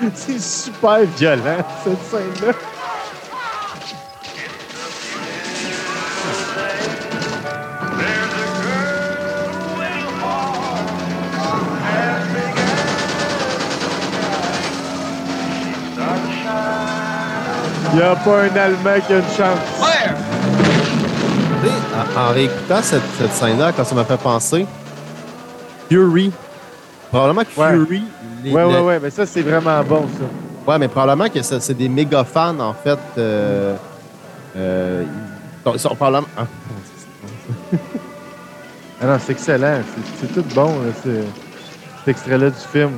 c'est 0.14 0.40
super 0.40 1.00
violent, 1.16 1.64
cette 1.82 2.02
scène-là. 2.02 2.52
Il 17.96 17.98
n'y 17.98 18.02
a 18.02 18.16
pas 18.16 18.42
un 18.42 18.56
Allemand 18.56 19.00
qui 19.06 19.12
a 19.12 19.18
une 19.18 19.22
chance. 19.22 19.58
Sais, 21.62 21.70
en, 21.94 22.20
en 22.20 22.28
réécoutant 22.32 22.82
cette, 22.82 23.02
cette 23.18 23.32
scène-là, 23.32 23.70
quand 23.72 23.84
ça 23.84 23.94
m'a 23.94 24.04
fait 24.04 24.16
penser, 24.16 24.66
Fury. 25.88 26.32
Probablement 27.10 27.42
que 27.42 27.60
Ouais. 27.60 27.70
Fury. 27.72 28.02
les- 28.42 28.52
Ouais, 28.52 28.64
ouais, 28.64 28.72
le- 28.72 28.80
ouais, 28.82 28.98
mais 29.00 29.10
ça, 29.10 29.24
c'est 29.26 29.42
vraiment 29.42 29.80
bon, 29.84 30.08
ça. 30.18 30.24
Ouais, 30.72 30.78
mais 30.78 30.88
probablement 30.88 31.28
que 31.30 31.40
c'est 31.42 31.74
des 31.74 31.88
méga 31.88 32.24
fans, 32.24 32.58
en 32.58 32.74
fait. 32.74 32.98
Euh, 33.16 33.76
euh, 34.56 35.04
ils 35.72 35.78
sont- 35.78 35.94
probablement. 35.94 36.26
Ah, 36.36 36.46
Ah 39.02 39.06
non, 39.06 39.18
c'est 39.24 39.32
excellent. 39.32 39.80
C'est- 40.20 40.32
tout 40.34 40.44
bon, 40.54 40.66
là, 40.66 40.92
ce- 41.04 41.22
cet 42.00 42.08
extrait-là 42.08 42.50
du 42.50 42.56
film. 42.72 42.92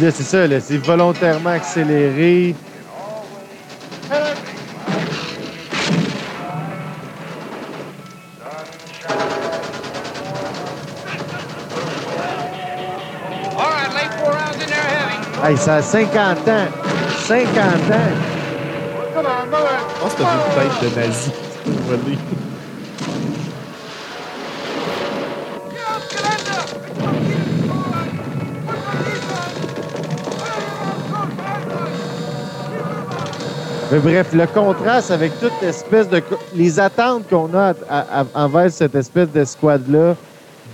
Là, 0.00 0.12
c'est 0.12 0.22
ça, 0.22 0.46
là, 0.46 0.60
c'est 0.60 0.76
volontairement 0.76 1.50
accéléré. 1.50 2.54
Hey, 15.44 15.56
ça 15.56 15.76
a 15.76 15.82
50 15.82 16.48
ans. 16.48 16.66
50 17.26 17.58
ans. 17.58 18.38
Come 19.14 19.26
on, 19.26 19.46
mother. 19.50 19.80
Je 19.94 20.00
pense 20.00 20.14
que 20.14 20.22
t'as 20.22 20.28
vu 20.30 20.38
une 20.38 20.78
tête 20.78 20.94
de 20.94 21.00
nazi. 21.00 21.32
Bref, 33.90 34.34
le 34.34 34.46
contraste 34.46 35.10
avec 35.10 35.32
toute 35.40 35.62
espèce 35.62 36.08
de. 36.10 36.22
Les 36.54 36.78
attentes 36.78 37.26
qu'on 37.28 37.48
a 37.54 37.72
envers 38.34 38.70
cette 38.70 38.94
espèce 38.94 39.28
d'escouade-là 39.30 40.14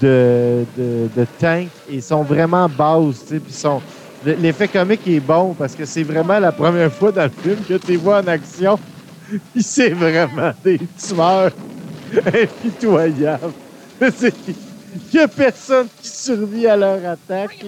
de, 0.00 0.64
de, 0.76 1.08
de 1.16 1.26
tanks, 1.38 1.68
ils 1.88 2.02
sont 2.02 2.22
vraiment 2.24 2.68
basses, 2.68 3.24
tu 3.28 3.40
sais, 3.48 3.52
sont. 3.60 3.80
le- 4.26 4.32
L'effet 4.34 4.66
comique 4.66 5.06
est 5.06 5.20
bon 5.20 5.54
parce 5.54 5.74
que 5.76 5.84
c'est 5.84 6.02
vraiment 6.02 6.40
la 6.40 6.50
première 6.50 6.92
fois 6.92 7.12
dans 7.12 7.22
le 7.24 7.30
film 7.30 7.58
que 7.68 7.74
tu 7.74 7.96
vois 7.96 8.18
en 8.20 8.26
action. 8.26 8.78
Puis 9.52 9.62
c'est 9.62 9.90
vraiment 9.90 10.52
des 10.64 10.80
tueurs 10.98 11.52
impitoyables. 12.26 13.52
Il 15.12 15.18
n'y 15.18 15.20
a 15.20 15.28
personne 15.28 15.86
qui 16.00 16.08
survit 16.08 16.66
à 16.68 16.76
leur 16.76 16.98
attaque. 17.04 17.64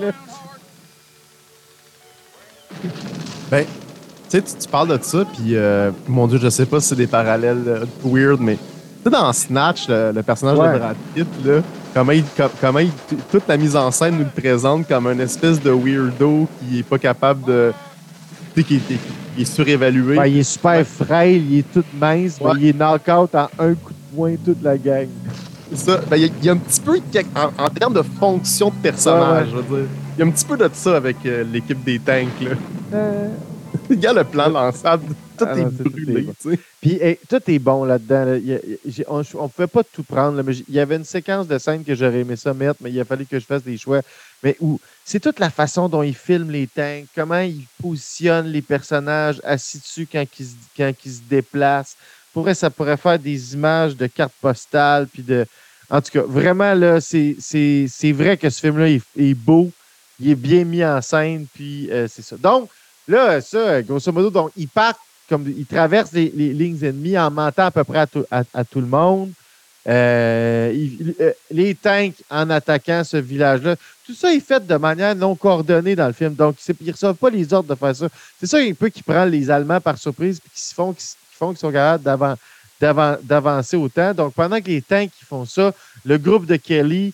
Ben, 3.51 3.65
tu 4.29 4.39
sais, 4.39 4.43
tu, 4.43 4.69
parles 4.69 4.89
de 4.89 4.99
ça, 5.03 5.25
puis 5.25 5.55
euh, 5.57 5.91
mon 6.09 6.27
Dieu, 6.27 6.39
je 6.43 6.49
sais 6.49 6.67
pas 6.67 6.81
si 6.81 6.89
c'est 6.89 6.97
des 6.97 7.07
parallèles 7.07 7.63
euh, 7.67 7.85
weird, 8.05 8.41
mais 8.41 8.57
tu 8.57 8.61
sais, 9.05 9.11
dans 9.11 9.33
Snatch, 9.33 9.89
le, 9.89 10.13
le 10.13 10.23
personnage 10.23 10.59
Ouais. 10.59 10.73
de 10.75 10.79
Brad 10.79 10.97
Pitt, 11.15 11.27
là, 11.45 11.61
comment, 11.95 12.13
il, 12.13 12.25
com- 12.37 12.51
comment 12.61 12.79
il- 12.81 12.91
toute 13.31 13.47
la 13.49 13.57
mise 13.57 13.77
en 13.77 13.91
scène 13.91 14.17
nous 14.19 14.25
le 14.25 14.43
présente 14.43 14.89
comme 14.89 15.07
un 15.07 15.19
espèce 15.21 15.61
de 15.63 15.71
weirdo 15.71 16.47
qui 16.61 16.81
est 16.81 16.83
pas 16.83 16.99
capable 16.99 17.45
de. 17.47 17.73
Tu 18.55 18.63
sais, 18.63 18.67
qui, 18.67 18.79
qui- 18.81 18.99
qui 19.37 19.43
est 19.43 19.45
surévalué. 19.45 20.17
Ben, 20.17 20.27
il 20.27 20.39
est 20.39 20.43
super 20.43 20.85
frêle, 20.87 21.43
il 21.51 21.59
est 21.59 21.73
tout 21.73 21.85
mince, 22.01 22.39
mais 22.41 22.47
Ouais. 22.47 22.53
il 22.59 22.67
est 22.69 22.73
knock-out 22.73 23.35
en 23.35 23.49
un 23.59 23.75
coup 23.75 23.93
de 23.93 24.17
poing 24.17 24.35
toute 24.45 24.63
la 24.63 24.79
gang. 24.79 25.09
C'est 25.71 25.91
ça. 25.91 26.01
Ben, 26.11 26.17
il 26.17 26.33
y, 26.45 26.49
a- 26.49 26.53
un 26.53 26.57
petit 26.57 26.81
peu, 26.81 26.99
en, 27.37 27.65
en 27.65 27.69
termes 27.69 27.93
de 27.95 28.03
fonction 28.19 28.69
de 28.71 28.75
personnage, 28.83 29.49
Ouais, 29.49 29.51
je 29.53 29.57
veux 29.57 29.79
dire. 29.81 29.89
Il 30.17 30.21
y 30.21 30.23
a 30.23 30.27
un 30.27 30.31
petit 30.31 30.45
peu 30.47 30.57
de 30.57 30.71
ça 30.73 30.97
avec 30.97 31.17
euh, 31.27 31.45
l'équipe 31.53 31.85
des 31.85 31.99
tanks, 31.99 32.41
là. 32.41 32.99
Il 33.91 34.01
y 34.01 34.07
a 34.07 34.13
le 34.13 34.25
plan 34.25 34.49
lançable, 34.49 35.15
tout 35.39 35.47
Ah 35.49 35.59
est 35.59 35.65
tout 35.65 35.91
brûlé, 35.91 36.21
est 36.21 36.23
bon. 36.23 36.57
Puis 36.81 36.99
hey, 37.03 37.19
tout 37.29 37.41
est 37.47 37.59
bon 37.59 37.85
là-dedans. 37.85 38.25
là. 38.25 38.59
On 39.09 39.19
ne 39.19 39.49
pouvait 39.49 39.67
pas 39.67 39.85
tout 39.85 40.03
prendre. 40.03 40.37
là, 40.37 40.43
mais 40.43 40.55
il 40.69 40.75
y 40.75 40.81
avait 40.81 40.97
une 40.97 41.05
séquence 41.05 41.47
de 41.47 41.59
scènes 41.59 41.85
que 41.85 41.95
j'aurais 41.95 42.21
aimé 42.21 42.37
ça 42.37 42.53
mettre, 42.55 42.77
mais 42.81 42.91
il 42.91 43.01
a 43.01 43.05
fallu 43.05 43.27
que 43.27 43.39
je 43.39 43.45
fasse 43.45 43.63
des 43.63 43.77
choix. 43.77 44.01
Mais 44.43 44.57
où 44.61 44.81
c'est 45.05 45.21
toute 45.21 45.39
la 45.39 45.51
façon 45.51 45.89
dont 45.89 46.03
ils 46.03 46.17
filment 46.17 46.51
les 46.51 46.67
tanks, 46.67 47.07
comment 47.15 47.41
ils 47.41 47.67
positionnent 47.81 48.49
les 48.49 48.63
personnages 48.63 49.41
assis 49.45 49.79
dessus 49.79 50.09
quand 50.11 50.25
ils 50.39 50.47
se, 50.47 50.55
quand 50.77 50.93
ils 51.05 51.13
se 51.13 51.21
déplacent. 51.29 51.97
Pour 52.33 52.49
ça 52.55 52.69
pourrait 52.69 52.99
faire 52.99 53.19
des 53.19 53.55
images 53.55 53.97
de 53.97 54.07
cartes 54.07 54.35
postales. 54.41 55.07
Puis 55.07 55.23
de... 55.23 55.47
En 55.89 56.03
tout 56.03 56.11
cas, 56.11 56.23
vraiment, 56.23 56.75
là, 56.75 57.01
c'est 57.01 58.13
vrai 58.13 58.37
que 58.37 58.51
ce 58.51 58.61
film-là 58.61 58.91
est, 58.91 59.03
est 59.17 59.35
beau. 59.35 59.71
Il 60.21 60.31
est 60.31 60.35
bien 60.35 60.65
mis 60.65 60.85
en 60.85 61.01
scène. 61.01 61.47
Puis 61.55 61.91
euh, 61.91 62.09
c'est 62.09 62.23
ça. 62.23 62.37
Donc, 62.37 62.69
là, 63.09 63.41
ça, 63.41 63.83
grosso 63.83 64.13
modo, 64.13 64.31
donc, 64.31 64.51
ils 64.57 64.69
partent 64.69 64.99
comme 65.29 65.45
ils 65.57 65.67
traversent 65.67 66.13
les, 66.13 66.29
lignes 66.29 66.83
ennemies 66.85 67.19
en 67.19 67.31
mentant 67.31 67.67
à 67.67 67.71
peu 67.71 67.85
près 67.85 67.99
à 67.99 68.65
tout, 68.65 68.81
le 68.81 68.87
monde. 68.87 69.33
Euh, 69.89 70.75
euh, 71.21 71.33
les 71.51 71.75
tanks 71.75 72.17
en 72.29 72.51
attaquant 72.51 73.05
ce 73.05 73.17
village-là. 73.19 73.77
Tout 74.05 74.15
ça 74.15 74.33
est 74.33 74.41
fait 74.41 74.65
de 74.67 74.77
manière 74.77 75.15
non 75.15 75.37
coordonnée 75.37 75.95
dans 75.95 76.09
le 76.09 76.13
film. 76.13 76.35
Donc, 76.35 76.57
ils 76.69 76.87
ne 76.87 76.93
reçoivent 76.93 77.17
pas 77.17 77.31
les 77.31 77.53
ordres 77.53 77.73
de 77.73 77.79
faire 77.79 77.95
ça. 77.95 78.09
C'est 78.41 78.47
ça 78.47 78.59
un 78.59 78.73
peu 78.73 78.89
qui 78.89 79.03
prend 79.03 79.25
les 79.25 79.49
Allemands 79.49 79.81
par 79.81 79.97
surprise 79.97 80.39
et 80.39 80.49
qui 80.53 80.75
font, 80.75 80.93
qu'ils 80.93 81.59
sont 81.59 81.73
capables 81.73 82.03
d'avan- 82.03 82.37
d'avan- 82.81 83.19
d'avancer 83.23 83.77
autant. 83.77 84.13
Donc, 84.13 84.35
pendant 84.35 84.61
que 84.61 84.67
les 84.67 84.83
tanks 84.83 85.11
font 85.25 85.45
ça, 85.45 85.73
le 86.05 86.19
groupe 86.19 86.47
de 86.47 86.57
Kelly, 86.57 87.13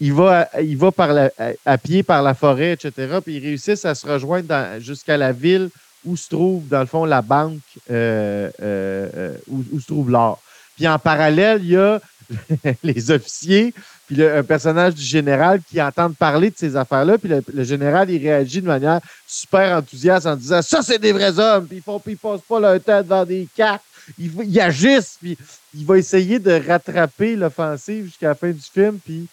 il 0.00 0.12
va, 0.12 0.48
par 0.94 1.12
la- 1.12 1.30
à, 1.64 1.78
pied 1.78 2.02
par 2.02 2.22
la 2.22 2.34
forêt, 2.34 2.72
etc. 2.72 3.18
Puis 3.24 3.36
ils 3.36 3.42
réussissent 3.42 3.84
à 3.84 3.94
se 3.94 4.06
rejoindre 4.06 4.54
jusqu'à 4.80 5.16
la 5.16 5.32
ville 5.32 5.70
où 6.04 6.16
se 6.16 6.28
trouve, 6.28 6.68
dans 6.68 6.80
le 6.80 6.86
fond, 6.86 7.04
la 7.04 7.22
banque, 7.22 7.60
euh, 7.90 8.50
euh, 8.60 9.08
euh, 9.16 9.36
où, 9.48 9.80
se 9.80 9.86
trouve 9.86 10.10
l'or. 10.10 10.40
Puis 10.76 10.86
en 10.86 10.98
parallèle, 10.98 11.60
il 11.62 11.70
y 11.70 11.76
a 11.76 12.00
les 12.82 13.10
officiers, 13.10 13.72
puis 14.06 14.22
un 14.22 14.42
personnage 14.42 14.94
du 14.94 15.02
général 15.02 15.60
qui 15.68 15.80
entendent 15.80 16.16
parler 16.16 16.50
de 16.50 16.56
ces 16.56 16.76
affaires-là. 16.76 17.16
Puis 17.16 17.30
le, 17.52 17.64
général, 17.64 18.10
il 18.10 18.22
réagit 18.22 18.60
de 18.60 18.66
manière 18.66 19.00
super 19.26 19.78
enthousiaste 19.78 20.26
en 20.26 20.36
disant 20.36 20.60
Ça, 20.60 20.82
c'est 20.82 20.98
des 20.98 21.12
vrais 21.12 21.38
hommes. 21.38 21.66
Puis 21.66 21.78
ils 21.78 21.82
font, 21.82 22.00
ils 22.06 22.16
passent 22.16 22.42
pas 22.46 22.60
leur 22.60 22.80
temps 22.82 23.02
devant 23.02 23.24
des 23.24 23.48
cartes. 23.56 23.82
Ils, 24.18 24.30
ils 24.44 24.60
agissent. 24.60 25.16
Puis 25.20 25.38
il 25.74 25.86
va 25.86 25.96
essayer 25.96 26.38
de 26.38 26.62
rattraper 26.66 27.36
l'offensive 27.36 28.06
jusqu'à 28.06 28.28
la 28.28 28.34
fin 28.34 28.50
du 28.50 28.60
film. 28.60 28.98
Puis 29.02 29.26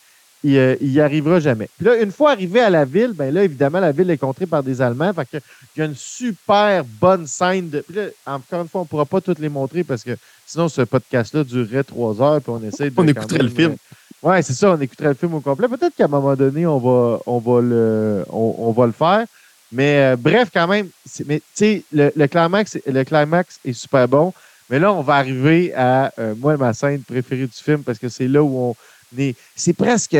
il, 0.43 0.57
euh, 0.57 0.75
il 0.81 0.91
y 0.91 0.99
arrivera 0.99 1.39
jamais. 1.39 1.69
Puis 1.77 1.85
là, 1.85 2.01
une 2.01 2.11
fois 2.11 2.31
arrivé 2.31 2.59
à 2.59 2.69
la 2.69 2.85
ville, 2.85 3.13
ben 3.13 3.33
là, 3.33 3.43
évidemment, 3.43 3.79
la 3.79 3.91
ville 3.91 4.09
est 4.09 4.17
contrée 4.17 4.45
par 4.45 4.63
des 4.63 4.81
Allemands. 4.81 5.13
Fait 5.13 5.25
que, 5.25 5.43
il 5.75 5.79
y 5.79 5.81
a 5.81 5.85
une 5.85 5.95
super 5.95 6.83
bonne 6.83 7.27
scène. 7.27 7.69
De, 7.69 7.81
puis 7.81 7.95
là, 7.95 8.05
encore 8.25 8.61
une 8.61 8.67
fois, 8.67 8.81
on 8.81 8.83
ne 8.85 8.87
pourra 8.89 9.05
pas 9.05 9.21
toutes 9.21 9.39
les 9.39 9.49
montrer 9.49 9.83
parce 9.83 10.03
que 10.03 10.17
sinon, 10.45 10.67
ce 10.67 10.81
podcast-là 10.81 11.43
durerait 11.43 11.83
trois 11.83 12.21
heures. 12.21 12.41
Puis 12.41 12.51
on 12.51 12.63
essaie 12.63 12.89
de. 12.89 12.95
On 12.97 13.07
écouterait 13.07 13.43
le 13.43 13.49
film. 13.49 13.75
euh, 14.23 14.29
ouais, 14.29 14.41
c'est 14.41 14.53
ça, 14.53 14.71
on 14.71 14.81
écouterait 14.81 15.09
le 15.09 15.13
film 15.15 15.33
au 15.35 15.41
complet. 15.41 15.67
Peut-être 15.67 15.95
qu'à 15.95 16.05
un 16.05 16.09
moment 16.09 16.35
donné, 16.35 16.65
on 16.65 16.79
va, 16.79 17.19
on 17.25 17.39
va, 17.39 17.61
le, 17.61 18.25
on, 18.29 18.55
on 18.57 18.71
va 18.71 18.85
le 18.87 18.91
faire. 18.93 19.25
Mais 19.71 20.13
euh, 20.13 20.15
bref, 20.17 20.49
quand 20.53 20.67
même, 20.67 20.89
mais 21.27 21.39
tu 21.39 21.45
sais, 21.53 21.83
le, 21.93 22.11
le, 22.15 22.27
climax, 22.27 22.77
le 22.85 23.03
climax 23.03 23.59
est 23.63 23.73
super 23.73 24.07
bon. 24.07 24.33
Mais 24.69 24.79
là, 24.79 24.91
on 24.93 25.01
va 25.01 25.15
arriver 25.15 25.73
à, 25.73 26.13
euh, 26.17 26.33
moi, 26.37 26.55
ma 26.57 26.73
scène 26.73 27.03
préférée 27.03 27.45
du 27.45 27.53
film 27.53 27.83
parce 27.83 27.99
que 27.99 28.09
c'est 28.09 28.27
là 28.27 28.41
où 28.41 28.57
on 28.57 28.75
est. 29.17 29.35
C'est 29.55 29.73
presque. 29.73 30.17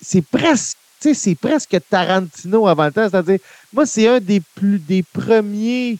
C'est 0.00 0.22
presque. 0.22 0.78
C'est 1.00 1.34
presque 1.34 1.76
Tarantino 1.88 2.66
avant 2.66 2.86
le 2.86 2.92
temps. 2.92 3.08
C'est-à-dire, 3.08 3.38
moi, 3.72 3.86
c'est 3.86 4.08
un 4.08 4.18
des 4.18 4.40
plus 4.54 4.78
des 4.78 5.02
premiers. 5.02 5.98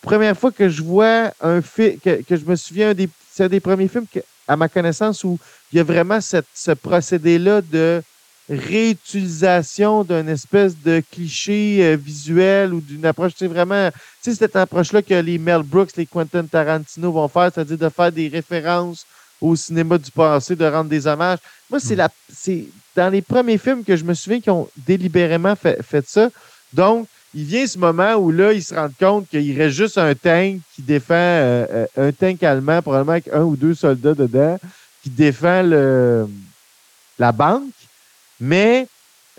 Première 0.00 0.36
fois 0.36 0.50
que 0.50 0.68
je 0.68 0.82
vois 0.82 1.32
un 1.40 1.60
film, 1.60 1.98
que, 2.00 2.22
je 2.30 2.44
me 2.44 2.56
souviens, 2.56 2.94
c'est 3.30 3.44
un 3.44 3.48
des 3.48 3.60
premiers 3.60 3.88
films, 3.88 4.06
à 4.48 4.56
ma 4.56 4.68
connaissance, 4.68 5.22
où 5.22 5.38
il 5.70 5.76
y 5.76 5.80
a 5.80 5.84
vraiment 5.84 6.18
ce 6.20 6.72
procédé-là 6.72 7.60
de 7.60 8.02
réutilisation 8.48 10.04
d'un 10.04 10.26
espèce 10.28 10.80
de 10.80 11.02
cliché 11.10 11.78
euh, 11.82 11.96
visuel 11.96 12.74
ou 12.74 12.80
d'une 12.80 13.04
approche, 13.04 13.32
c'est 13.36 13.48
vraiment, 13.48 13.90
tu 14.22 14.30
sais, 14.30 14.36
cette 14.36 14.54
approche-là 14.54 15.02
que 15.02 15.14
les 15.14 15.38
Mel 15.38 15.62
Brooks, 15.62 15.96
les 15.96 16.06
Quentin 16.06 16.44
Tarantino 16.44 17.10
vont 17.10 17.28
faire, 17.28 17.50
c'est-à-dire 17.52 17.78
de 17.78 17.88
faire 17.88 18.12
des 18.12 18.28
références 18.28 19.04
au 19.40 19.54
cinéma 19.56 19.98
du 19.98 20.10
passé, 20.10 20.56
de 20.56 20.64
rendre 20.64 20.90
des 20.90 21.06
hommages. 21.06 21.38
Moi, 21.70 21.80
c'est 21.80 21.96
la, 21.96 22.08
c'est 22.32 22.64
dans 22.94 23.10
les 23.10 23.22
premiers 23.22 23.58
films 23.58 23.84
que 23.84 23.96
je 23.96 24.04
me 24.04 24.14
souviens 24.14 24.40
qui 24.40 24.50
ont 24.50 24.68
délibérément 24.86 25.54
fait, 25.56 25.82
fait 25.82 26.06
ça. 26.08 26.30
Donc, 26.72 27.06
il 27.34 27.44
vient 27.44 27.66
ce 27.66 27.78
moment 27.78 28.14
où 28.14 28.30
là, 28.30 28.52
ils 28.52 28.62
se 28.62 28.74
rendent 28.74 28.96
compte 28.98 29.28
qu'il 29.28 29.60
reste 29.60 29.76
juste 29.76 29.98
un 29.98 30.14
tank 30.14 30.58
qui 30.74 30.82
défend, 30.82 31.14
euh, 31.14 31.86
euh, 31.98 32.08
un 32.08 32.12
tank 32.12 32.42
allemand, 32.42 32.80
probablement 32.80 33.12
avec 33.12 33.28
un 33.28 33.42
ou 33.42 33.56
deux 33.56 33.74
soldats 33.74 34.14
dedans, 34.14 34.58
qui 35.02 35.10
défend 35.10 35.62
le, 35.62 36.26
la 37.18 37.32
banque. 37.32 37.64
Mais 38.40 38.86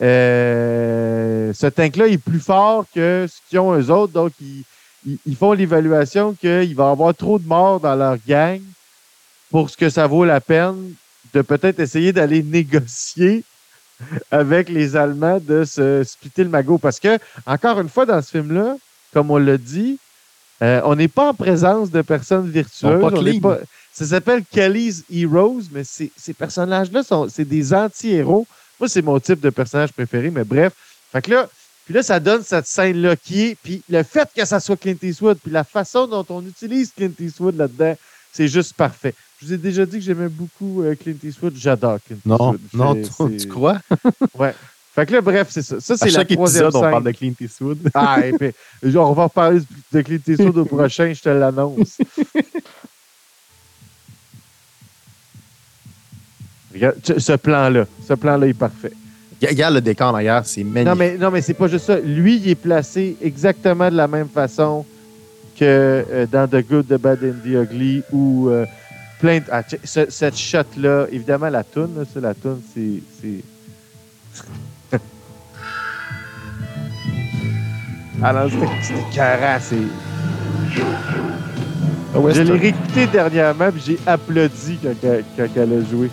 euh, 0.02 1.52
ce 1.54 1.68
tank-là 1.68 2.08
est 2.08 2.18
plus 2.18 2.40
fort 2.40 2.86
que 2.94 3.26
ce 3.28 3.38
qu'ils 3.50 3.60
ont 3.60 3.74
eux 3.74 3.90
autres. 3.90 4.14
Donc, 4.14 4.32
ils, 4.42 4.64
ils- 5.06 5.18
ils 5.26 5.36
font 5.36 5.54
l'évaluation 5.54 6.34
qu'il 6.34 6.76
va 6.76 6.88
y 6.90 6.92
avoir 6.92 7.16
trop 7.16 7.40
de 7.40 7.48
morts 7.48 7.80
dans 7.80 7.96
leur 7.96 8.18
gang 8.28 8.62
pour 9.50 9.70
ce 9.70 9.78
que 9.78 9.90
ça 9.90 10.08
vaut 10.08 10.26
la 10.26 10.42
peine 10.42 10.94
de 11.34 11.42
peut-être 11.42 11.80
essayer 11.80 12.14
d'aller 12.14 12.44
négocier 12.44 13.44
avec 14.32 14.70
les 14.70 14.96
Allemands 14.96 15.40
de 15.40 15.64
se 15.64 16.04
splitter 16.04 16.44
le 16.44 16.50
magot. 16.50 16.78
Parce 16.78 17.00
que, 17.00 17.18
encore 17.46 17.80
une 17.80 17.90
fois, 17.90 18.06
dans 18.06 18.22
ce 18.22 18.30
film-là, 18.32 18.76
comme 19.14 19.32
on 19.32 19.38
l'a 19.38 19.58
dit, 19.58 19.98
euh, 20.62 20.82
on 20.86 20.96
n'est 20.96 21.08
pas 21.08 21.30
en 21.30 21.34
présence 21.34 21.90
de 21.92 22.02
personnes 22.02 22.50
virtueuses. 22.50 23.00
On 23.18 23.40
pas- 23.42 23.60
ça 23.94 24.06
s'appelle 24.06 24.44
Kelly's 24.52 25.04
Heroes, 25.12 25.64
mais 25.72 25.84
ces 25.84 26.34
personnages-là, 26.38 27.04
sont, 27.04 27.28
c'est 27.30 27.46
des 27.46 27.74
anti-héros. 27.74 28.46
Moi, 28.80 28.88
c'est 28.90 29.02
mon 29.02 29.20
type 29.20 29.40
de 29.40 29.50
personnage 29.50 29.92
préféré, 29.92 30.30
mais 30.30 30.44
bref. 30.44 30.74
Fait 31.12 31.22
que 31.22 31.32
là, 31.32 31.50
puis 31.86 31.96
là, 31.96 32.04
ça 32.04 32.20
donne 32.20 32.44
cette 32.44 32.68
scène-là 32.68 33.16
qui 33.16 33.46
est. 33.46 33.56
Puis 33.56 33.82
le 33.90 34.04
fait 34.04 34.30
que 34.36 34.46
ça 34.46 34.60
soit 34.60 34.76
Clint 34.78 34.98
Eastwood, 35.02 35.38
puis 35.42 35.52
la 35.52 35.64
façon 35.64 36.06
dont 36.06 36.26
on 36.30 36.46
utilise 36.46 36.92
Clint 36.96 37.14
Eastwood 37.20 37.56
là-dedans, 37.56 37.96
c'est 38.32 38.48
juste 38.48 38.74
parfait. 38.74 39.16
Je 39.40 39.46
vous 39.46 39.54
ai 39.54 39.58
déjà 39.58 39.86
dit 39.86 39.98
que 39.98 40.04
j'aimais 40.04 40.30
beaucoup 40.30 40.82
euh, 40.84 40.96
Clint 40.96 41.16
Eastwood. 41.24 41.54
J'adore 41.56 42.00
Clint 42.06 42.18
Non, 42.26 42.54
Eastwood. 42.56 42.60
non, 42.74 43.30
tu, 43.30 43.38
tu 43.38 43.48
crois? 43.48 43.80
Ouais. 44.38 44.54
Fait 44.96 45.06
que 45.06 45.14
là, 45.14 45.22
bref, 45.22 45.50
c'est 45.52 45.62
ça. 45.62 45.80
Ça, 45.80 45.96
c'est 45.96 46.10
la 46.10 46.26
troisième 46.26 46.66
épisode, 46.66 46.76
on 46.76 46.82
scène. 46.82 46.90
parle 46.92 47.04
de 47.04 47.12
Clint 47.12 47.34
Eastwood. 47.40 47.78
Ah, 47.94 48.26
et 48.26 48.34
puis, 48.34 48.52
genre, 48.84 49.12
on 49.12 49.14
va 49.14 49.24
reparler 49.26 49.62
de 49.92 50.02
Clint 50.02 50.20
Eastwood 50.28 50.58
au 50.58 50.66
prochain, 50.76 51.14
je 51.14 51.22
te 51.22 51.30
l'annonce. 51.30 51.98
Regarde, 56.74 56.96
ce- 57.20 57.34
plan-là, 57.38 57.86
ce 58.08 58.14
plan-là 58.14 58.48
est 58.48 58.54
parfait. 58.54 58.92
Regarde 59.42 59.76
le 59.76 59.82
décor 59.82 60.14
d'ailleurs, 60.14 60.46
c'est 60.46 60.64
magnifique. 60.64 60.88
Non, 60.88 60.96
mais, 60.96 61.18
non, 61.18 61.32
mais 61.32 61.42
c'est 61.42 61.54
pas 61.54 61.68
juste 61.68 61.86
ça. 61.86 62.00
Lui, 62.00 62.38
il 62.38 62.50
est 62.50 62.56
placé 62.56 63.16
exactement 63.22 63.90
de 63.90 63.96
la 63.96 64.08
même 64.08 64.28
façon 64.30 64.84
que 65.60 65.64
euh, 65.64 66.26
dans 66.26 66.48
The 66.48 66.68
Good, 66.68 66.88
The 66.88 67.00
Bad 67.00 67.20
and 67.24 67.44
The 67.44 67.72
Ugly 67.72 68.04
ou 68.12 68.50
euh, 68.50 68.66
plein 69.20 69.40
de- 69.40 69.46
ah, 69.52 69.64
ce- 69.84 70.10
cette 70.10 70.38
shot-là, 70.38 71.08
évidemment, 71.12 71.50
la 71.50 71.64
toune, 71.64 71.96
là, 71.98 72.04
ça, 72.12 72.20
la 72.20 72.34
toune, 72.34 72.62
c'est. 72.74 73.02
c'est- 73.22 73.44
Alors, 78.24 78.50
c'était 78.50 79.00
écœurant, 79.12 79.58
c'est. 79.62 79.76
Je 82.34 82.42
l'ai 82.42 82.60
réécouté 82.60 83.08
dernièrement, 83.08 83.72
puis 83.72 83.82
j'ai 83.86 84.00
applaudi 84.06 84.80
quand 84.82 85.48
elle 85.56 85.74
a 85.74 85.82
joué. 85.90 86.10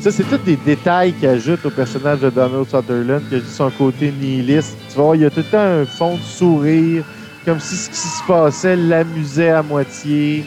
Ça, 0.00 0.10
c'est 0.10 0.24
tous 0.24 0.38
des 0.38 0.56
détails 0.56 1.12
qui 1.12 1.26
ajoutent 1.26 1.66
au 1.66 1.70
personnage 1.70 2.20
de 2.20 2.30
Donald 2.30 2.64
Sutherland, 2.64 3.20
qui 3.28 3.34
a 3.34 3.40
son 3.40 3.70
côté 3.70 4.10
nihiliste. 4.10 4.74
Tu 4.88 4.96
voir, 4.96 5.14
il 5.14 5.20
y 5.20 5.24
a 5.26 5.30
tout 5.30 5.40
le 5.40 5.44
temps 5.44 5.58
un 5.58 5.84
fond 5.84 6.16
de 6.16 6.22
sourire, 6.22 7.04
comme 7.44 7.60
si 7.60 7.76
ce 7.76 7.90
qui 7.90 7.96
se 7.96 8.26
passait 8.26 8.76
l'amusait 8.76 9.50
à 9.50 9.62
moitié. 9.62 10.44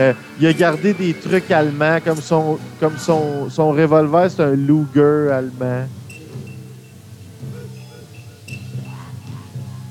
Euh, 0.00 0.12
il 0.40 0.46
a 0.48 0.52
gardé 0.52 0.92
des 0.92 1.14
trucs 1.14 1.52
allemands, 1.52 1.98
comme 2.04 2.20
son, 2.20 2.58
comme 2.80 2.98
son, 2.98 3.48
son 3.48 3.70
revolver, 3.70 4.28
c'est 4.28 4.42
un 4.42 4.56
Luger 4.56 5.30
allemand. 5.30 5.86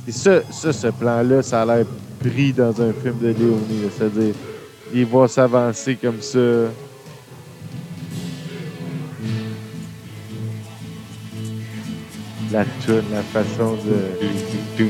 Et 0.06 0.12
ça, 0.12 0.42
ça 0.52 0.74
ce 0.74 0.88
plan-là, 0.88 1.42
ça 1.42 1.62
a 1.62 1.66
l'air 1.66 1.86
pris 2.20 2.52
dans 2.52 2.82
un 2.82 2.92
film 2.92 3.18
de 3.22 3.28
Léonie. 3.28 3.90
C'est-à-dire, 3.98 4.36
il 4.94 5.06
va 5.06 5.30
s'avancer 5.30 5.96
comme 5.96 6.22
ça. 6.22 6.40
La 12.56 12.64
tune, 12.86 13.04
la 13.12 13.22
façon 13.22 13.74
de. 13.74 14.88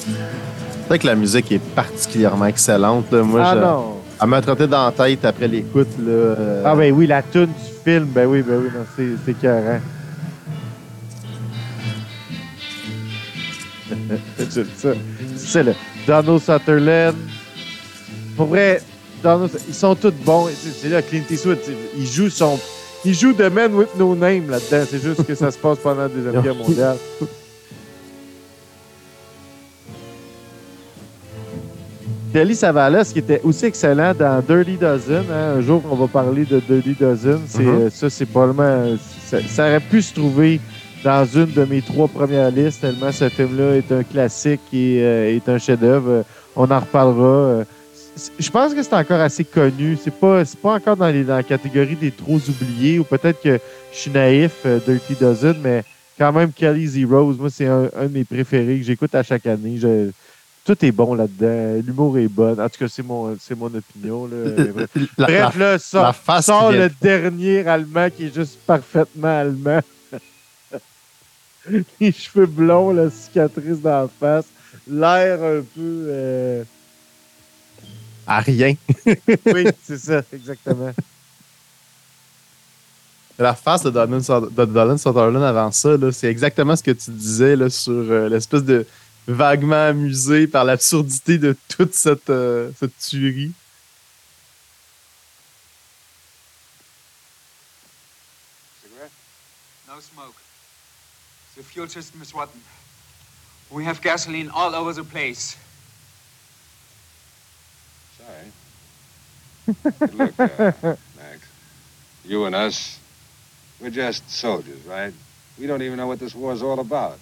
C'est 0.00 0.86
vrai 0.88 0.98
que 1.00 1.06
la 1.08 1.16
musique 1.16 1.50
est 1.50 1.58
particulièrement 1.74 2.46
excellente. 2.46 3.10
là. 3.10 3.22
Moi, 3.24 3.42
ah 3.44 3.54
je- 3.56 3.60
non! 3.60 3.94
Elle 4.22 4.28
m'a 4.28 4.40
trotté 4.40 4.68
dans 4.68 4.84
la 4.84 4.92
tête 4.92 5.24
après 5.24 5.48
l'écoute. 5.48 5.88
là, 5.98 6.12
euh, 6.12 6.62
Ah 6.64 6.76
ben 6.76 6.92
oui, 6.92 7.08
la 7.08 7.20
tune 7.22 7.46
du 7.46 7.52
film, 7.84 8.04
ben 8.06 8.26
oui, 8.26 8.42
ben 8.42 8.58
oui, 8.62 8.68
non, 8.72 8.84
c'est, 8.96 9.08
c'est 9.24 9.32
écœurant. 9.32 9.80
c'est 14.38 14.52
ça. 14.54 14.90
C'est 15.36 15.46
ça, 15.48 15.62
là. 15.64 15.72
Donald 16.06 16.40
Sutherland. 16.40 17.16
Pour 18.36 18.46
vrai, 18.46 18.80
Donald, 19.20 19.50
ils 19.68 19.74
sont 19.74 19.96
tous 19.96 20.12
bons. 20.24 20.48
C'est, 20.80 20.90
là, 20.90 21.02
Clint 21.02 21.22
Eastwood, 21.28 21.58
il 21.98 22.06
joue 22.06 22.30
son... 22.30 22.56
Il 23.04 23.14
joue 23.14 23.32
The 23.32 23.50
Man 23.52 23.74
with 23.74 23.96
No 23.96 24.14
Name 24.14 24.50
là-dedans. 24.50 24.84
C'est 24.90 25.00
juste 25.02 25.24
que 25.24 25.34
ça 25.34 25.50
se 25.50 25.58
passe 25.58 25.78
pendant 25.78 26.02
la 26.02 26.08
Deuxième 26.08 26.42
Guerre 26.42 26.54
mondiale. 26.54 26.96
Kelly 32.32 32.54
Savalas, 32.54 33.10
qui 33.12 33.20
était 33.20 33.40
aussi 33.42 33.64
excellent 33.66 34.12
dans 34.14 34.42
Dirty 34.46 34.76
Dozen. 34.76 35.24
hein. 35.32 35.54
Un 35.56 35.60
jour, 35.62 35.82
on 35.90 35.94
va 35.96 36.06
parler 36.08 36.44
de 36.44 36.60
Dirty 36.60 36.94
Dozen. 36.98 37.40
C'est, 37.46 37.62
Mhm. 37.62 37.68
euh, 37.68 37.90
ça, 37.90 38.10
c'est 38.10 38.26
probablement. 38.26 38.96
Ça, 39.26 39.38
ça 39.48 39.62
aurait 39.66 39.80
pu 39.80 40.02
se 40.02 40.14
trouver 40.14 40.60
dans 41.02 41.24
une 41.24 41.50
de 41.52 41.64
mes 41.64 41.80
trois 41.80 42.06
premières 42.08 42.50
listes, 42.50 42.80
tellement 42.82 43.12
ce 43.12 43.28
film-là 43.28 43.76
est 43.76 43.90
un 43.92 44.02
classique 44.02 44.60
et 44.72 44.98
euh, 45.02 45.36
est 45.36 45.48
un 45.48 45.58
chef-d'œuvre. 45.58 46.10
Euh, 46.10 46.22
On 46.60 46.68
en 46.72 46.80
reparlera. 46.80 47.62
Euh, 48.18 48.32
Je 48.38 48.50
pense 48.50 48.74
que 48.74 48.82
c'est 48.82 48.94
encore 48.94 49.20
assez 49.20 49.44
connu. 49.44 49.96
C'est 50.02 50.10
pas, 50.14 50.44
c'est 50.44 50.58
pas 50.58 50.74
encore 50.74 50.96
dans, 50.96 51.08
les, 51.08 51.24
dans 51.24 51.36
la 51.36 51.42
catégorie 51.42 51.96
des 51.96 52.10
trop 52.10 52.36
oubliés, 52.48 52.98
ou 52.98 53.04
peut-être 53.04 53.40
que 53.42 53.58
je 53.92 53.96
suis 53.98 54.10
naïf, 54.10 54.52
euh, 54.66 54.78
Dirty 54.86 55.14
Dozen, 55.14 55.56
mais 55.62 55.84
quand 56.18 56.32
même, 56.32 56.52
Kelly's 56.52 56.96
Heroes, 56.96 57.34
moi, 57.38 57.48
c'est 57.50 57.66
un, 57.66 57.88
un 57.96 58.04
de 58.06 58.12
mes 58.12 58.24
préférés 58.24 58.78
que 58.78 58.84
j'écoute 58.84 59.14
à 59.14 59.22
chaque 59.22 59.46
année. 59.46 59.78
Je- 59.78 60.10
tout 60.64 60.84
est 60.84 60.92
bon 60.92 61.14
là-dedans. 61.14 61.80
L'humour 61.86 62.18
est 62.18 62.28
bon. 62.28 62.52
En 62.60 62.68
tout 62.68 62.78
cas, 62.78 62.88
c'est 62.88 63.02
mon, 63.02 63.34
c'est 63.40 63.54
mon 63.56 63.68
opinion. 63.74 64.26
Là. 64.26 64.36
Mais 64.58 64.64
bref. 64.64 64.90
la- 65.16 65.26
Bref, 65.26 65.56
la- 65.58 65.72
là, 65.72 65.78
sort, 65.78 66.02
le 66.72 66.90
dernier 67.00 67.66
Allemand 67.66 68.08
qui 68.14 68.26
est 68.26 68.34
juste 68.34 68.58
parfaitement 68.66 69.38
allemand. 69.40 69.80
Les 72.00 72.12
cheveux 72.12 72.46
blonds, 72.46 72.92
la 72.92 73.10
cicatrice 73.10 73.80
dans 73.80 74.02
la 74.02 74.08
face, 74.20 74.46
l'air 74.90 75.42
un 75.42 75.60
peu. 75.74 76.04
euh, 76.08 76.64
à 78.28 78.40
rien. 78.40 78.76
Oui, 79.46 79.66
c'est 79.82 79.98
ça, 79.98 80.22
exactement. 80.32 80.92
la 83.38 83.54
face 83.54 83.82
de 83.82 83.90
Donald, 83.90 84.22
de 84.22 84.64
Donald 84.66 84.98
Sutherland 84.98 85.42
avant 85.42 85.72
ça, 85.72 85.96
là, 85.96 86.12
c'est 86.12 86.28
exactement 86.28 86.76
ce 86.76 86.82
que 86.82 86.90
tu 86.90 87.10
disais 87.10 87.56
là, 87.56 87.70
sur 87.70 87.92
euh, 87.92 88.28
l'espèce 88.28 88.64
de 88.64 88.86
vaguement 89.26 89.88
amusé 89.88 90.46
par 90.46 90.64
l'absurdité 90.64 91.38
de 91.38 91.56
toute 91.68 91.94
cette, 91.94 92.30
euh, 92.30 92.70
cette 92.78 92.96
tuerie. 92.98 93.52
Cigarette? 98.82 99.12
No 99.86 100.00
smoke. 100.00 100.36
The 101.56 101.62
fuel 101.62 101.88
system 101.88 102.20
is 102.22 102.34
rotten. 102.34 102.60
We 103.70 103.86
have 103.86 104.00
gasoline 104.00 104.50
all 104.54 104.74
over 104.74 104.92
the 104.92 105.04
place. 105.04 105.56
Look, 109.68 110.40
uh, 110.40 110.72
Max, 111.16 111.40
you 112.24 112.46
and 112.46 112.54
us, 112.54 112.98
we're 113.80 113.90
just 113.90 114.28
soldiers, 114.30 114.82
right? 114.86 115.12
We 115.58 115.66
don't 115.66 115.82
even 115.82 115.96
know 115.98 116.06
what 116.06 116.18
this 116.18 116.34
war's 116.34 116.62
all 116.62 116.80
about. 116.80 117.18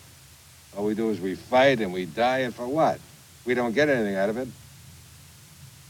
All 0.76 0.84
we 0.84 0.94
do 0.94 1.10
is 1.10 1.20
we 1.20 1.34
fight 1.34 1.80
and 1.80 1.92
we 1.92 2.06
die, 2.06 2.38
and 2.40 2.54
for 2.54 2.66
what? 2.66 3.00
We 3.44 3.54
don't 3.54 3.72
get 3.74 3.88
anything 3.88 4.16
out 4.16 4.28
of 4.28 4.36
it. 4.36 4.48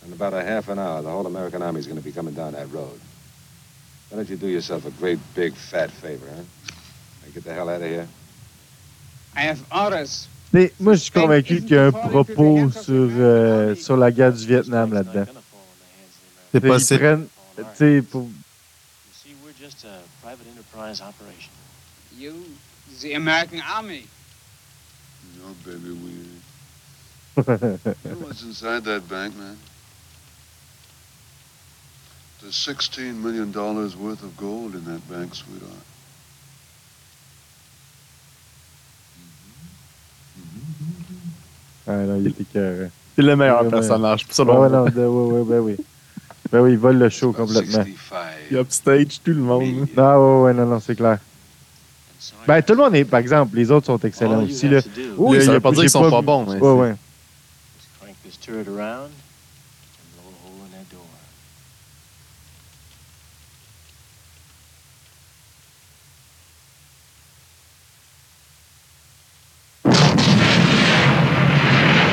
In 0.07 0.12
about 0.12 0.34
a 0.34 0.42
half 0.42 0.68
an 0.68 0.78
hour, 0.78 1.02
the 1.02 1.11
whole 1.11 1.26
American 1.26 1.62
army's 1.62 1.86
going 1.86 1.98
to 1.98 2.04
be 2.04 2.12
coming 2.12 2.34
down 2.34 2.52
that 2.52 2.70
road. 2.72 3.00
Why 4.09 4.16
don't 4.16 4.28
you 4.28 4.36
do 4.36 4.46
yourself 4.46 4.86
a 4.86 4.90
great 4.92 5.18
big 5.34 5.54
fat 5.54 5.90
favor, 5.90 6.26
huh? 6.26 6.42
And 7.24 7.34
get 7.34 7.44
the 7.44 7.52
hell 7.52 7.68
out 7.68 7.82
of 7.82 7.88
here. 7.88 8.07
I 9.34 9.40
have 9.40 9.61
orders. 9.72 10.28
Mais 10.52 10.70
moi, 10.78 10.94
je 10.94 11.00
suis 11.00 11.11
convaincu 11.11 11.61
qu'il 11.61 11.74
y 11.74 11.78
a 11.78 11.86
un 11.86 11.92
propos 11.92 12.70
sur, 12.70 13.11
euh, 13.18 13.74
sur 13.74 13.96
la 13.96 14.12
guerre 14.12 14.32
du 14.32 14.46
Vietnam 14.46 14.92
là-dedans. 14.92 15.26
C'est 16.61 16.68
possible. 16.68 17.00
prennent, 17.00 17.26
tu 17.57 17.62
sais, 17.76 18.02
pour- 18.02 18.22
You 18.22 18.30
see, 19.12 19.34
we're 19.44 19.52
just 19.59 19.84
a 19.84 19.98
private 20.22 20.46
enterprise 20.48 21.00
operation. 21.00 21.50
You, 22.16 22.32
the 23.02 23.14
American 23.14 23.61
army. 23.76 24.07
No, 25.38 25.54
baby, 25.64 25.90
we. 25.90 26.11
You 28.07 28.11
know 28.12 28.26
what's 28.26 28.42
inside 28.42 28.84
that 28.84 29.07
bank, 29.09 29.36
man? 29.36 29.57
There's 32.40 32.54
$16 32.54 33.14
million 33.16 33.52
worth 33.52 34.22
of 34.22 34.36
gold 34.36 34.74
in 34.74 34.84
that 34.84 35.07
bank, 35.11 35.34
sweetheart. 35.34 35.84
Ah 41.86 41.92
non, 42.04 42.16
il 42.20 42.28
était. 42.28 42.90
C'est 43.14 43.22
le 43.22 43.36
meilleur 43.36 43.68
personnage. 43.68 44.26
Pour 44.26 44.34
ça, 44.34 44.44
Ouais, 44.44 44.50
on 44.52 44.61
ouais, 44.62 44.68
non, 44.68 44.84
de- 44.86 45.07
ouais, 45.07 45.32
ouais, 45.32 45.44
ben 45.44 45.61
oui. 45.61 45.76
Ben 46.57 46.62
oui, 46.62 46.72
il 46.72 46.78
vole 46.78 46.96
le 46.96 47.11
show 47.11 47.32
complètement. 47.32 47.84
65. 47.84 48.18
il 48.50 48.57
upstage 48.57 49.20
tout 49.22 49.32
le 49.32 49.42
monde. 49.42 49.86
Non, 49.94 50.38
ouais, 50.38 50.42
ouais, 50.44 50.54
non, 50.54 50.64
non, 50.64 50.80
c'est 50.80 50.96
clair. 50.96 51.18
Ben, 52.48 52.62
tout 52.62 52.72
le 52.72 52.78
monde 52.78 52.94
est, 52.96 53.04
par 53.04 53.20
exemple, 53.20 53.54
les 53.57 53.70
autres 53.70 53.84
sont 53.84 53.98
excellents 53.98 54.42
aussi. 54.42 54.64
have 54.64 54.72
Là. 54.72 54.80
Oui, 55.18 55.36
ça 55.36 55.42
il 55.42 55.46
y 55.48 55.50
veut 55.50 55.57
a- 55.57 55.61
pas 55.61 55.70
dire 55.72 55.80
qu'ils 55.82 55.90
sont 55.90 56.11
pas 56.11 56.22
bons, 56.22 56.46
Ouais, 56.46 56.59
ouais. 56.59 56.92
is 56.92 56.96
crank 58.00 58.14
this 58.24 58.40
turret 58.40 58.66
around 58.68 59.11
and 59.11 60.09
blow 60.14 60.30
a 60.32 60.48
hole 60.48 60.64
in 60.64 60.72
that 60.72 60.90
door. 60.90 61.04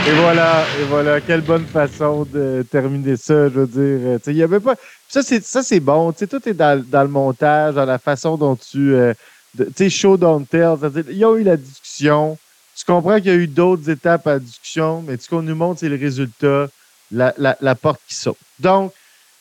Et 0.07 0.12
voilà, 0.23 0.69
et 0.73 0.83
voilà, 0.83 1.21
quelle 1.21 1.41
bonne 1.41 1.67
façon 1.67 2.25
de 2.25 2.63
terminer 2.71 3.17
ça, 3.17 3.49
je 3.49 3.59
veux 3.61 3.67
dire. 3.67 4.07
euh, 4.13 4.19
Il 4.27 4.35
y 4.37 4.43
avait 4.43 4.59
pas. 4.61 4.75
Ça, 5.09 5.21
c'est 5.23 5.43
ça, 5.43 5.61
c'est 5.63 5.79
bon. 5.81 6.13
Sais, 6.15 6.27
tout 6.27 6.47
est 6.47 6.53
dans, 6.53 6.81
dans 6.87 7.03
le 7.03 7.09
montage, 7.09 7.75
dans 7.75 7.85
la 7.85 7.99
façon 7.99 8.37
dont 8.37 8.55
tu. 8.55 8.95
euh, 8.95 9.13
tu 9.57 9.65
sais, 9.75 9.89
show 9.89 10.17
don't 10.17 10.45
tell. 10.47 10.75
C'est-à-dire, 10.79 11.05
il 11.09 11.17
y 11.17 11.25
a 11.25 11.31
eu 11.35 11.43
la 11.43 11.57
discussion. 11.57 12.37
Tu 12.75 12.85
comprends 12.85 13.17
qu'il 13.17 13.27
y 13.27 13.29
a 13.31 13.35
eu 13.35 13.47
d'autres 13.47 13.89
étapes 13.89 14.25
à 14.27 14.33
la 14.33 14.39
discussion, 14.39 15.01
mais 15.05 15.17
ce 15.17 15.27
qu'on 15.29 15.41
nous 15.43 15.55
montre, 15.55 15.79
c'est 15.81 15.89
le 15.89 15.97
résultat, 15.97 16.67
la, 17.11 17.33
la, 17.37 17.57
la 17.61 17.75
porte 17.75 18.01
qui 18.07 18.15
saute. 18.15 18.37
Donc, 18.59 18.93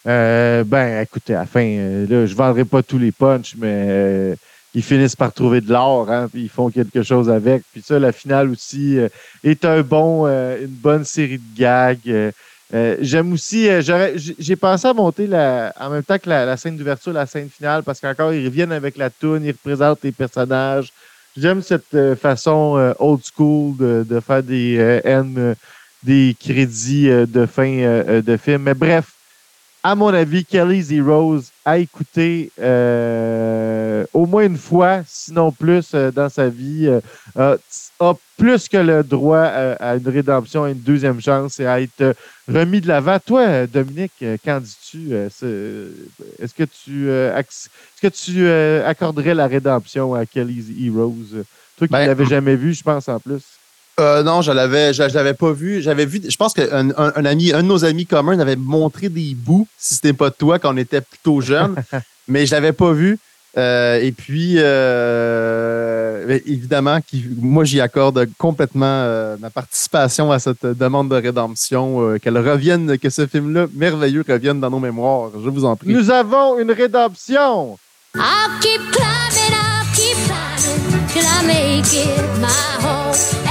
euh, 0.09 0.65
ben, 0.65 1.01
écoutez, 1.03 1.35
à 1.35 1.41
la 1.41 1.47
fin, 1.47 1.65
là, 2.09 2.27
je 2.27 2.35
vendrai 2.35 2.65
pas 2.65 2.83
tous 2.83 2.99
les 2.99 3.13
punchs, 3.13 3.55
mais 3.57 4.37
ils 4.75 4.83
finissent 4.83 5.17
par 5.17 5.33
trouver 5.33 5.61
de 5.61 5.71
l'or, 5.71 6.11
hein, 6.11 6.29
puis 6.33 6.43
ils 6.45 6.49
font 6.49 6.71
quelque 6.71 7.03
chose 7.03 7.29
avec. 7.29 7.63
Puis 7.73 7.83
ça, 7.83 7.99
la 7.99 8.13
finale 8.13 8.51
aussi 8.51 8.99
euh, 8.99 9.09
est 9.45 9.65
un 9.65 9.83
bon, 9.83 10.27
euh, 10.27 10.61
une 10.63 10.67
bonne 10.69 11.05
série 11.05 11.39
de 11.39 11.59
gags. 11.59 11.99
euh, 12.09 12.31
euh, 12.75 12.97
J'aime 13.01 13.33
aussi, 13.35 13.69
euh, 13.69 13.83
j'ai 14.17 14.57
pensé 14.57 14.89
à 14.89 14.95
monter 14.95 15.27
la, 15.27 15.75
en 15.79 15.91
même 15.91 16.03
temps 16.03 16.19
que 16.19 16.29
la, 16.31 16.47
la 16.47 16.57
scène 16.57 16.77
d'ouverture, 16.79 17.13
la 17.13 17.27
scène 17.27 17.51
finale, 17.51 17.83
parce 17.83 18.01
qu'encore, 18.01 18.33
ils 18.33 18.47
reviennent 18.47 18.73
avec 18.73 18.97
la 18.97 19.11
toune, 19.11 19.45
ils 19.45 19.53
représentent 19.53 20.03
les 20.03 20.13
personnages. 20.13 20.91
J'aime 21.37 21.61
cette 21.63 21.93
euh, 21.95 22.17
façon 22.17 22.95
old 22.99 23.21
school 23.25 23.77
de, 23.77 24.07
de 24.09 24.21
faire 24.21 24.43
des 24.43 24.77
euh, 24.79 25.55
des 26.03 26.35
crédits 26.41 27.09
de 27.09 27.47
fin 27.47 27.71
de 28.21 28.37
film. 28.37 28.63
Mais 28.63 28.75
bref, 28.75 29.05
à 29.83 29.95
mon 29.97 30.09
avis, 30.09 30.45
Kelly's 30.45 30.91
Heroes 30.93 31.43
a 31.65 31.79
écouté 31.79 32.51
euh, 32.61 34.05
au 34.13 34.27
moins 34.27 34.45
une 34.45 34.57
fois, 34.57 35.03
sinon 35.07 35.51
plus, 35.51 35.91
euh, 35.95 36.11
dans 36.13 36.29
sa 36.29 36.49
vie, 36.49 36.87
euh, 37.37 37.57
a, 37.99 38.15
plus 38.37 38.69
que 38.69 38.77
le 38.77 39.03
droit 39.03 39.41
à, 39.41 39.73
à 39.91 39.97
une 39.97 40.09
rédemption, 40.09 40.65
à 40.65 40.71
une 40.71 40.81
deuxième 40.81 41.21
chance 41.21 41.59
et 41.61 41.67
à 41.67 41.81
être 41.81 42.15
remis 42.49 42.81
de 42.81 42.89
l'avant. 42.89 43.19
Toi, 43.25 43.67
Dominique, 43.67 44.25
qu'en 44.45 44.61
dis-tu? 44.61 45.09
Euh, 45.13 45.29
Est-ce 46.39 46.55
que 46.55 46.65
tu, 46.65 47.09
euh, 47.09 47.37
est-ce 47.37 47.69
que 48.01 48.09
tu 48.09 48.47
euh, 48.47 48.87
accorderais 48.89 49.35
la 49.35 49.47
rédemption 49.47 50.15
à 50.15 50.27
Kelly's 50.27 50.67
Heroes? 50.81 51.45
Toi 51.77 51.87
qui 51.87 51.93
Ben, 51.93 52.03
ne 52.03 52.07
l'avais 52.07 52.27
jamais 52.27 52.57
vu, 52.57 52.75
je 52.75 52.83
pense, 52.83 53.09
en 53.09 53.19
plus. 53.19 53.43
Euh, 54.03 54.23
non, 54.23 54.43
je 54.43 54.53
l'avais, 54.53 54.93
je, 54.93 55.09
je 55.09 55.15
l'avais 55.15 55.35
pas 55.35 55.53
vu. 55.53 55.81
J'avais 55.81 56.07
vu, 56.07 56.21
je 56.29 56.37
pense 56.37 56.53
qu'un 56.53 56.91
un, 56.91 57.13
un 57.17 57.25
ami, 57.25 57.53
un 57.53 57.63
de 57.63 57.69
nos 57.69 57.85
amis 57.85 58.07
communs 58.07 58.39
avait 58.39 58.57
montré 58.57 59.09
des 59.09 59.35
bouts, 59.35 59.67
si 59.79 59.95
c'était 59.95 60.13
pas 60.13 60.31
toi, 60.31 60.59
quand 60.59 60.75
on 60.75 60.77
était 60.77 61.01
plutôt 61.01 61.41
jeune, 61.41 61.77
mais 62.29 62.47
je 62.47 62.53
l'avais 62.53 62.73
pas 62.73 62.93
vu. 62.93 63.19
Euh, 63.59 64.01
et 64.01 64.13
puis, 64.13 64.55
euh, 64.57 66.25
mais 66.27 66.43
évidemment, 66.47 67.01
qui, 67.07 67.25
moi, 67.39 67.65
j'y 67.65 67.81
accorde 67.81 68.27
complètement 68.39 68.87
euh, 68.87 69.37
ma 69.39 69.51
participation 69.51 70.33
à 70.33 70.39
cette 70.39 70.65
demande 70.65 71.11
de 71.11 71.17
rédemption, 71.17 72.01
euh, 72.01 72.19
qu'elle 72.19 72.39
revienne, 72.39 72.99
que 72.99 73.11
ce 73.11 73.27
film-là 73.27 73.67
merveilleux 73.75 74.25
revienne 74.27 74.59
dans 74.61 74.71
nos 74.71 74.81
mémoires. 74.81 75.31
Je 75.35 75.51
vous 75.51 75.65
en 75.65 75.77
prie. 75.77 75.93
Nous 75.93 76.11
avons 76.11 76.59
une 76.59 76.73
rédemption! 76.73 77.79
I'll 78.15 78.61
keep 78.61 78.81
climbing, 78.91 79.53
I'll 79.53 79.87
keep 79.95 80.17
climbing 80.27 81.07
till 81.09 81.25
I 81.27 81.47
make 81.47 81.93
it 81.93 82.41
my 82.41 82.49
home. 82.81 83.42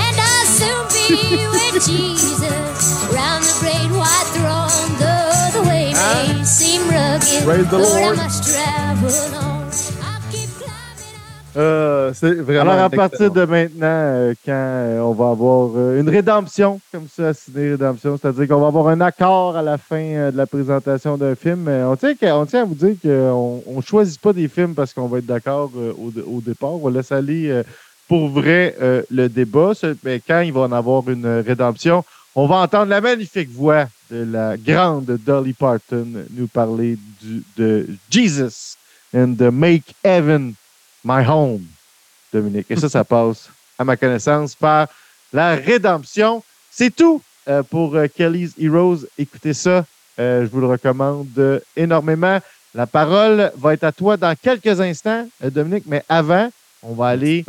And 1.22 1.34
I'll 1.34 1.38
soon 1.38 1.38
be 1.38 1.46
with 1.74 1.86
Jesus 1.86 3.12
round 3.14 3.44
the 3.44 3.58
great 3.60 3.92
white 3.98 4.30
throne. 4.34 4.98
Though 5.00 5.62
the 5.62 5.68
way 5.68 5.94
may 5.94 6.44
seem 6.44 6.82
rugged, 6.90 7.44
Praise 7.44 7.70
the 7.70 7.78
Lord, 7.78 8.02
Lord. 8.02 8.20
I 8.20 8.24
must 8.24 8.44
travel 8.44 9.10
on. 9.38 9.62
I'll 10.04 10.22
keep 10.32 10.50
climbing, 10.58 11.20
I'll 11.56 11.62
Euh, 11.62 12.14
c'est 12.14 12.34
vraiment. 12.36 12.72
Alors, 12.72 12.86
à 12.86 12.90
partir 12.90 13.28
excellent. 13.28 13.34
de 13.46 13.52
maintenant, 13.52 13.88
euh, 13.88 14.34
quand 14.46 14.52
euh, 14.54 15.00
on 15.02 15.14
va 15.14 15.30
avoir 15.32 15.70
une 15.96 16.10
rédemption, 16.10 16.80
comme 16.92 17.08
ça, 17.14 17.34
ciné 17.34 17.72
rédemption, 17.72 18.18
c'est-à-dire 18.22 18.48
qu'on 18.48 18.62
va 18.62 18.68
avoir 18.68 18.88
un 18.88 19.02
accord 19.02 19.56
à 19.58 19.62
la 19.62 19.78
fin 19.78 20.32
de 20.32 20.38
la 20.38 20.46
présentation 20.46 21.18
d'un 21.18 21.36
film. 21.36 21.68
On, 21.68 21.96
tient, 21.96 22.14
on 22.36 22.46
tient 22.46 22.62
à 22.62 22.66
vous 22.66 22.76
dire 22.76 22.96
qu'on 23.02 23.64
ne 23.76 23.82
choisit 23.82 24.20
pas 24.22 24.34
des 24.34 24.48
films 24.48 24.76
parce 24.76 24.94
qu'on 24.94 25.08
va 25.08 25.18
être 25.20 25.26
d'accord 25.26 25.72
au, 25.76 26.12
au 26.38 26.42
départ. 26.42 26.74
On 26.74 26.90
va 26.90 26.92
laisser 26.92 27.16
aller 27.16 27.50
euh, 27.50 27.64
pour 28.12 28.28
vrai 28.28 28.76
euh, 28.82 29.03
le 29.09 29.30
débat. 29.30 29.72
Mais 30.03 30.20
quand 30.20 30.41
il 30.41 30.51
va 30.51 30.64
en 30.64 30.74
avoir 30.74 31.09
une 31.09 31.26
rédemption, 31.26 32.03
on 32.36 32.45
va 32.45 32.57
entendre 32.57 32.88
la 32.88 32.99
magnifique 32.99 33.49
voix 33.49 33.88
de 34.09 34.26
la 34.30 34.57
grande 34.57 35.18
Dolly 35.26 35.53
Parton 35.53 36.26
nous 36.32 36.47
parler 36.49 36.97
du, 37.22 37.41
de 37.55 37.88
Jesus 38.09 38.76
and 39.16 39.36
the 39.38 39.43
Make 39.43 39.95
Heaven 40.03 40.55
My 41.05 41.26
Home. 41.26 41.64
Dominique. 42.34 42.66
Et 42.70 42.76
ça, 42.76 42.89
ça 42.89 43.03
passe, 43.05 43.49
à 43.80 43.86
ma 43.86 43.95
connaissance, 43.95 44.55
par 44.55 44.89
la 45.32 45.55
rédemption. 45.55 46.43
C'est 46.70 46.93
tout 46.93 47.22
euh, 47.47 47.64
pour 47.64 47.95
euh, 47.95 48.07
Kelly's 48.14 48.51
Heroes. 48.59 49.05
Écoutez 49.18 49.53
ça. 49.53 49.86
Euh, 50.20 50.41
je 50.41 50.51
vous 50.51 50.59
le 50.59 50.68
recommande 50.68 51.62
énormément. 51.78 52.39
La 52.76 52.88
parole 52.88 53.53
va 53.55 53.74
être 53.74 53.86
à 53.86 53.93
toi 53.93 54.18
dans 54.18 54.36
quelques 54.36 54.82
instants, 54.82 55.30
Dominique, 55.41 55.86
mais 55.88 56.03
avant, 56.09 56.49
on 56.84 56.93
va 56.93 57.07
aller 57.07 57.45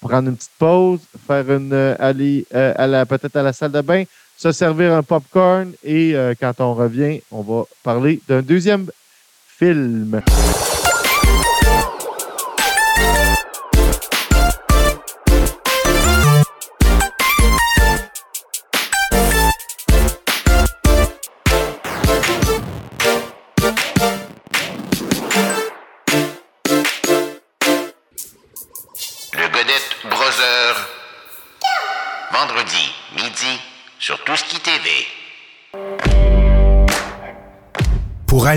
prendre 0.00 0.28
une 0.28 0.36
petite 0.36 0.50
pause, 0.58 1.00
faire 1.26 1.50
une 1.50 1.72
euh, 1.72 1.96
aller 1.98 2.46
euh, 2.54 2.72
à 2.76 2.86
la 2.86 3.06
peut-être 3.06 3.36
à 3.36 3.42
la 3.42 3.52
salle 3.52 3.72
de 3.72 3.80
bain, 3.80 4.04
se 4.36 4.52
servir 4.52 4.92
un 4.92 5.02
popcorn 5.02 5.72
et 5.82 6.14
euh, 6.14 6.34
quand 6.38 6.60
on 6.60 6.74
revient, 6.74 7.20
on 7.30 7.42
va 7.42 7.64
parler 7.82 8.20
d'un 8.28 8.42
deuxième 8.42 8.90
film. 9.46 10.20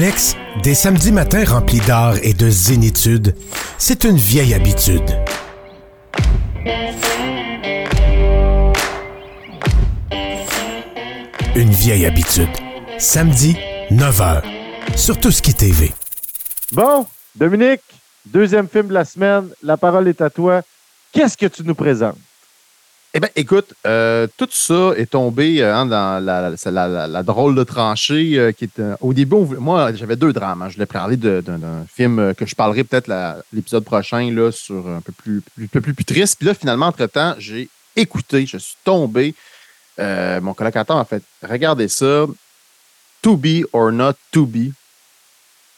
Alex, 0.01 0.37
des 0.63 0.75
samedis 0.75 1.11
matins 1.11 1.43
remplis 1.43 1.81
d'art 1.81 2.15
et 2.23 2.33
de 2.33 2.49
zénitude, 2.49 3.35
c'est 3.77 4.05
une 4.05 4.15
vieille 4.15 4.53
habitude. 4.53 5.03
Une 11.53 11.71
vieille 11.71 12.05
habitude. 12.05 12.47
Samedi, 12.97 13.57
9h, 13.91 14.41
sur 14.95 15.19
Tout 15.19 15.31
ce 15.31 15.41
qui 15.41 15.53
TV. 15.53 15.91
Bon, 16.71 17.05
Dominique, 17.35 17.81
deuxième 18.25 18.69
film 18.69 18.87
de 18.87 18.93
la 18.93 19.03
semaine. 19.03 19.49
La 19.63 19.75
parole 19.75 20.07
est 20.07 20.21
à 20.21 20.29
toi. 20.29 20.61
Qu'est-ce 21.11 21.35
que 21.35 21.47
tu 21.47 21.61
nous 21.63 21.75
présentes? 21.75 22.15
Eh 23.15 23.19
bien, 23.19 23.29
écoute, 23.35 23.73
euh, 23.87 24.27
tout 24.37 24.47
ça 24.51 24.91
est 24.95 25.07
tombé 25.09 25.63
euh, 25.63 25.75
hein, 25.75 25.87
dans 25.87 26.23
la, 26.23 27.23
drôle 27.23 27.55
de 27.55 27.63
tranchée 27.63 28.37
euh, 28.37 28.51
qui 28.51 28.65
est. 28.65 28.81
au 29.01 29.13
début, 29.13 29.35
moi, 29.57 29.91
j'avais 29.95 30.15
deux 30.15 30.31
drames. 30.31 30.61
hein. 30.61 30.69
Je 30.69 30.75
voulais 30.75 30.85
parler 30.85 31.17
d'un 31.17 31.85
film 31.91 32.35
que 32.35 32.45
je 32.45 32.53
parlerai 32.53 32.83
peut-être 32.83 33.11
l'épisode 33.51 33.83
prochain 33.83 34.31
là, 34.31 34.51
sur 34.51 34.87
un 34.87 35.01
peu 35.01 35.11
plus, 35.11 35.41
plus, 35.55 35.67
peu 35.67 35.81
plus, 35.81 35.95
plus 35.95 36.05
triste. 36.05 36.35
Puis 36.37 36.45
là, 36.45 36.53
finalement, 36.53 36.85
entre-temps, 36.85 37.33
j'ai 37.39 37.67
écouté, 37.95 38.45
je 38.45 38.57
suis 38.57 38.77
tombé. 38.83 39.33
Mon 39.97 40.53
colocataire 40.53 40.95
m'a 40.95 41.05
fait 41.05 41.23
regardez 41.41 41.87
ça. 41.87 42.27
To 43.23 43.35
be 43.35 43.65
or 43.73 43.91
not 43.91 44.13
to 44.31 44.45
be. 44.45 44.71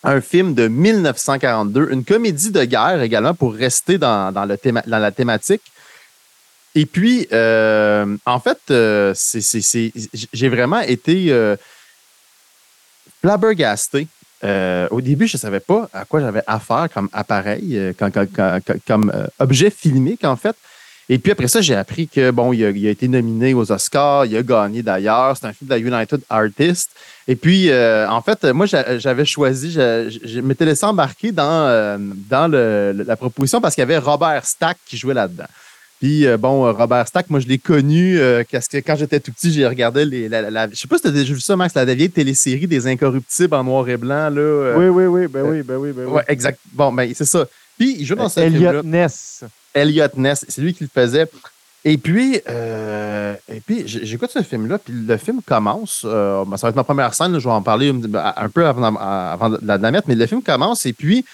Un 0.04 0.20
film 0.20 0.54
de 0.54 0.68
1942, 0.68 1.90
une 1.92 2.04
comédie 2.04 2.52
de 2.52 2.64
guerre 2.66 3.02
également 3.02 3.34
pour 3.34 3.54
rester 3.54 3.98
dans 3.98 4.34
la 4.86 5.12
thématique. 5.12 5.62
Et 6.74 6.86
puis, 6.86 7.28
euh, 7.34 8.18
en 8.26 8.40
fait, 8.40 8.60
euh, 8.70 9.14
j'ai 10.34 10.50
vraiment 10.50 10.80
été 10.82 11.26
euh, 11.30 11.56
flabbergasté. 13.22 14.08
Euh, 14.44 14.88
au 14.90 15.02
début, 15.02 15.28
je 15.28 15.38
ne 15.38 15.40
savais 15.40 15.60
pas 15.60 15.90
à 15.94 16.06
quoi 16.06 16.22
j'avais 16.22 16.44
affaire 16.48 16.88
comme 16.94 17.10
appareil, 17.14 17.94
comme, 17.98 18.12
comme- 18.88 19.12
objet 19.40 19.70
filmique, 19.70 20.24
en 20.24 20.36
fait. 20.36 20.56
Et 21.10 21.20
puis 21.20 21.34
après 21.34 21.50
ça, 21.50 21.60
j'ai 21.60 21.76
appris 21.76 22.08
que 22.08 22.32
bon, 22.32 22.54
il 22.54 22.64
a, 22.66 22.90
été 22.90 23.10
nominé 23.10 23.54
aux 23.54 23.70
Oscars, 23.70 24.26
il 24.26 24.38
a 24.38 24.42
gagné 24.42 24.82
d'ailleurs. 24.82 25.36
C'est 25.36 25.46
un 25.46 25.52
film 25.52 25.68
de 25.68 25.74
la 25.74 25.80
United 25.80 26.22
Artists. 26.30 26.92
Et 27.28 27.36
puis, 27.36 27.70
en 27.74 28.22
fait, 28.22 28.46
moi, 28.46 28.66
j'a- 28.66 28.98
j'avais 28.98 29.26
choisi, 29.26 29.74
je, 29.74 30.40
m'étais 30.40 30.64
laissé 30.66 30.86
embarquer 30.86 31.34
dans, 31.34 32.00
dans 32.30 32.48
le- 32.48 33.04
la 33.06 33.16
proposition 33.18 33.60
parce 33.60 33.76
qu'il 33.76 33.82
y 33.82 33.84
avait 33.84 33.98
Robert 33.98 34.46
Stack 34.46 34.78
qui 34.86 34.96
jouait 34.96 35.14
là-dedans. 35.14 35.48
Puis, 36.02 36.26
euh, 36.26 36.36
bon, 36.36 36.66
euh, 36.66 36.72
Robert 36.72 37.08
Stack, 37.08 37.30
moi, 37.30 37.40
je 37.40 37.48
l'ai 37.48 37.60
connu 37.60 38.18
euh, 38.20 38.44
parce 38.52 38.68
que 38.68 38.78
quand 38.78 38.96
j'étais 38.96 39.20
tout 39.20 39.32
petit, 39.32 39.54
j'ai 39.54 39.68
regardé 39.68 40.04
les. 40.04 40.28
La, 40.28 40.50
la- 40.50 40.68
je 40.70 40.76
sais 40.76 40.88
pas 40.88 40.96
si 40.98 41.04
tu 41.04 41.10
as 41.10 41.12
déjà 41.12 41.32
vu 41.32 41.40
ça, 41.40 41.56
Max, 41.56 41.76
la 41.76 41.86
vieille 41.86 42.10
télésérie 42.10 42.66
des 42.66 42.88
Incorruptibles 42.88 43.54
en 43.54 43.64
noir 43.64 43.88
et 43.88 43.98
blanc. 43.98 44.30
Là, 44.32 44.42
euh, 44.42 44.76
Oui, 44.78 44.88
oui, 44.88 45.06
oui, 45.06 45.28
ben 45.28 45.44
oui, 45.44 45.62
ben 45.62 45.76
oui, 45.78 45.92
ben 45.92 46.06
oui. 46.08 46.12
Ouais, 46.14 46.24
exact. 46.28 46.58
Bon, 46.74 46.92
ben, 46.92 47.12
c'est 47.16 47.26
ça. 47.26 47.46
Puis, 47.78 47.98
il 48.00 48.06
joue 48.06 48.16
dans 48.16 48.30
ce 48.30 48.40
film-là. 48.40 48.70
Elliot 48.72 48.84
Ness. 48.84 49.44
Elliot 49.76 50.08
Ness, 50.18 50.44
c'est 50.50 50.62
lui 50.62 50.74
qui 50.74 50.84
le 50.84 50.90
faisait. 50.94 51.28
Et 51.86 51.98
puis, 52.00 52.36
et 52.36 53.60
puis 53.66 53.84
j'écoute 53.86 54.30
ce 54.34 54.42
film-là, 54.44 54.78
puis 54.80 54.94
le 55.08 55.18
film 55.18 55.40
commence. 55.46 56.02
ben, 56.04 56.58
ça 56.58 56.68
va 56.68 56.70
être 56.70 56.76
ma 56.76 56.84
première 56.84 57.14
scène, 57.14 57.32
là, 57.34 57.40
je 57.40 57.46
vais 57.46 57.54
en 57.54 57.62
parler 57.62 57.94
un 58.14 58.50
peu 58.50 58.66
avant, 58.66 58.96
avant 58.96 59.50
de 59.50 59.60
la 59.64 59.92
mettre, 59.92 60.08
mais 60.08 60.16
le 60.16 60.26
film 60.28 60.42
commence 60.44 60.86
et 60.86 60.94
puis 60.94 61.26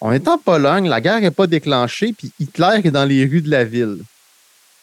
on 0.00 0.12
est 0.12 0.28
en 0.28 0.38
Pologne, 0.38 0.88
la 0.88 1.00
guerre 1.00 1.20
n'est 1.20 1.30
pas 1.30 1.46
déclenchée, 1.46 2.12
puis 2.12 2.30
Hitler 2.38 2.80
est 2.84 2.90
dans 2.90 3.04
les 3.04 3.24
rues 3.24 3.40
de 3.40 3.50
la 3.50 3.64
ville. 3.64 3.98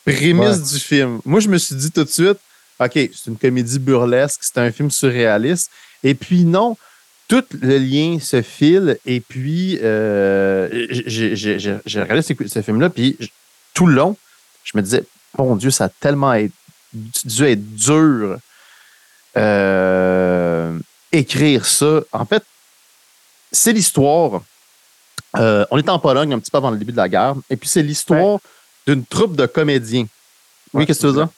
Prémisse 0.05 0.57
Ouais. 0.57 0.73
du 0.73 0.79
film. 0.79 1.21
Moi, 1.25 1.39
je 1.39 1.47
me 1.49 1.57
suis 1.57 1.75
dit 1.75 1.91
tout 1.91 2.03
de 2.03 2.09
suite, 2.09 2.37
OK, 2.79 2.91
c'est 2.93 3.27
une 3.27 3.37
comédie 3.37 3.79
burlesque, 3.79 4.39
c'est 4.43 4.57
un 4.57 4.71
film 4.71 4.89
surréaliste. 4.91 5.69
Et 6.03 6.13
puis 6.15 6.43
non, 6.43 6.75
tout 7.29 7.43
le 7.61 7.77
lien 7.77 8.19
se 8.19 8.41
file. 8.41 8.97
Et 9.05 9.21
puis, 9.21 9.79
euh, 9.81 10.67
j'ai- 10.89 12.01
regardé 12.01 12.21
ce, 12.21 12.33
ce 12.47 12.61
film-là, 12.61 12.89
puis 12.89 13.17
tout 13.73 13.85
le 13.87 13.93
long, 13.95 14.17
je 14.65 14.71
me 14.75 14.81
disais, 14.81 15.03
mon 15.37 15.55
Dieu, 15.55 15.69
ça 15.71 15.85
a 15.85 15.89
tellement 15.89 16.33
être- 16.33 16.51
dû 17.23 17.43
être 17.45 17.75
dur 17.75 18.37
euh, 19.37 20.77
écrire 21.11 21.65
ça. 21.65 22.01
En 22.11 22.25
fait, 22.25 22.43
c'est 23.51 23.73
l'histoire. 23.73 24.41
Euh, 25.37 25.65
on 25.71 25.77
est 25.77 25.89
en 25.89 25.99
Pologne 25.99 26.33
un 26.33 26.39
petit 26.39 26.51
peu 26.51 26.57
avant 26.57 26.71
le 26.71 26.77
début 26.77 26.91
de 26.91 26.97
la 26.97 27.09
guerre, 27.09 27.35
et 27.49 27.55
puis 27.57 27.67
c'est 27.69 27.83
l'histoire 27.83 28.39
d'une 28.87 29.05
troupe 29.05 29.35
de 29.35 29.45
comédiens. 29.45 30.01
Oui, 30.73 30.79
Ouais, 30.81 30.85
qu'est-ce 30.85 30.99
que 31.01 31.07
tu 31.07 31.13
veux 31.13 31.19
dire? 31.19 31.29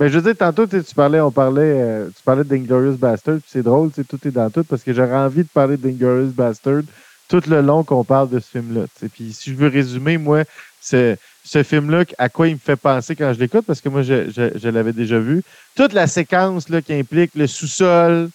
Mais 0.00 0.08
je 0.08 0.18
veux 0.18 0.22
dire, 0.22 0.36
tantôt, 0.36 0.66
tu 0.66 0.82
parlais, 0.94 1.20
on 1.20 1.30
parlait, 1.30 1.62
euh, 1.80 2.08
tu 2.08 2.22
parlais 2.24 2.42
d'Inglorious 2.44 2.96
Bastard, 2.96 3.36
puis 3.36 3.44
c'est 3.48 3.62
drôle, 3.62 3.90
tout 3.92 4.18
est 4.26 4.30
dans 4.32 4.50
tout, 4.50 4.64
parce 4.64 4.82
que 4.82 4.92
j'aurais 4.92 5.14
envie 5.16 5.42
de 5.44 5.48
parler 5.54 5.76
d'Inglorious 5.76 6.32
Bastard 6.32 6.82
tout 7.28 7.40
le 7.46 7.60
long 7.62 7.84
qu'on 7.84 8.04
parle 8.04 8.28
de 8.28 8.38
ce 8.40 8.46
film-là. 8.58 8.86
Puis 9.14 9.32
si 9.32 9.50
je 9.50 9.56
veux 9.56 9.68
résumer, 9.68 10.18
moi, 10.18 10.42
ce, 10.80 11.16
ce 11.44 11.62
film-là, 11.62 12.04
à 12.18 12.28
quoi 12.28 12.48
il 12.48 12.54
me 12.54 12.58
fait 12.58 12.76
penser 12.76 13.14
quand 13.16 13.32
je 13.32 13.38
l'écoute, 13.38 13.64
parce 13.66 13.80
que 13.80 13.88
moi, 13.88 14.02
je, 14.02 14.30
je- 14.30 14.58
je 14.58 14.68
l'avais 14.68 14.92
déjà 14.92 15.18
vu, 15.20 15.42
toute 15.76 15.92
la 15.92 16.06
séquence 16.08 16.68
là, 16.68 16.82
qui 16.82 16.92
implique 16.92 17.30
le 17.36 17.46
sous-sol 17.46 18.28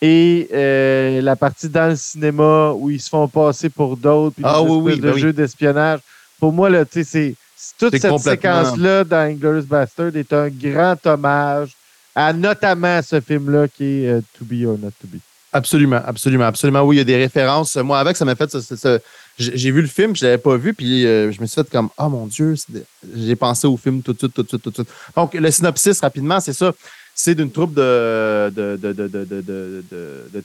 et 0.00 0.48
euh, 0.52 1.20
la 1.22 1.34
partie 1.36 1.68
dans 1.68 1.88
le 1.88 1.96
cinéma 1.96 2.72
où 2.74 2.88
ils 2.90 3.00
se 3.00 3.08
font 3.08 3.26
passer 3.28 3.68
pour 3.68 3.96
d'autres, 3.96 4.34
puis 4.36 4.44
Ah 4.46 4.62
oui, 4.62 4.70
oui, 4.94 5.00
ben 5.00 5.08
de 5.10 5.14
oui. 5.14 5.20
jeux 5.20 5.32
d'espionnage. 5.32 6.00
Pour 6.38 6.52
moi, 6.52 6.70
là, 6.70 6.84
tu 6.84 7.02
sais, 7.04 7.34
toute 7.78 7.92
cette 7.98 8.10
complètement- 8.10 8.64
séquence-là 8.64 9.04
dans 9.04 9.16
Inglourious 9.28 9.64
Bastard 9.66 10.14
est 10.14 10.32
un 10.32 10.48
grand 10.48 10.96
hommage 11.04 11.70
à 12.14 12.32
notamment 12.32 13.00
ce 13.02 13.20
film-là 13.20 13.66
qui 13.68 14.04
est 14.04 14.08
euh, 14.08 14.20
To 14.38 14.44
Be 14.44 14.64
or 14.66 14.78
Not 14.78 14.90
To 15.00 15.06
Be. 15.08 15.18
Absolument, 15.52 16.00
absolument, 16.06 16.44
absolument. 16.44 16.82
Oui, 16.82 16.96
il 16.96 16.98
y 16.98 17.02
a 17.02 17.04
des 17.04 17.16
références. 17.16 17.74
Moi, 17.76 17.98
avec, 17.98 18.16
ça 18.18 18.24
m'a 18.26 18.34
fait. 18.36 18.50
ce- 18.50 19.00
J'ai 19.38 19.70
vu 19.70 19.80
le 19.80 19.88
film, 19.88 20.14
je 20.14 20.24
ne 20.24 20.30
l'avais 20.30 20.42
pas 20.42 20.56
vu, 20.58 20.74
puis 20.74 21.06
euh, 21.06 21.32
je 21.32 21.40
me 21.40 21.46
suis 21.46 21.54
fait 21.62 21.70
comme 21.70 21.88
Ah 21.96 22.08
mon 22.08 22.26
Dieu, 22.26 22.54
j'ai 23.16 23.34
pensé 23.34 23.66
au 23.66 23.76
film 23.78 24.02
tout 24.02 24.12
de 24.12 24.18
suite, 24.18 24.34
tout 24.34 24.42
de 24.42 24.48
suite, 24.48 24.62
tout 24.62 24.70
de 24.70 24.74
suite. 24.74 24.88
Donc, 25.16 25.32
le 25.34 25.50
synopsis, 25.50 26.00
rapidement, 26.00 26.38
c'est 26.40 26.52
ça. 26.52 26.72
C'est 27.20 27.34
d'une 27.34 27.50
troupe 27.50 27.74
de, 27.74 28.48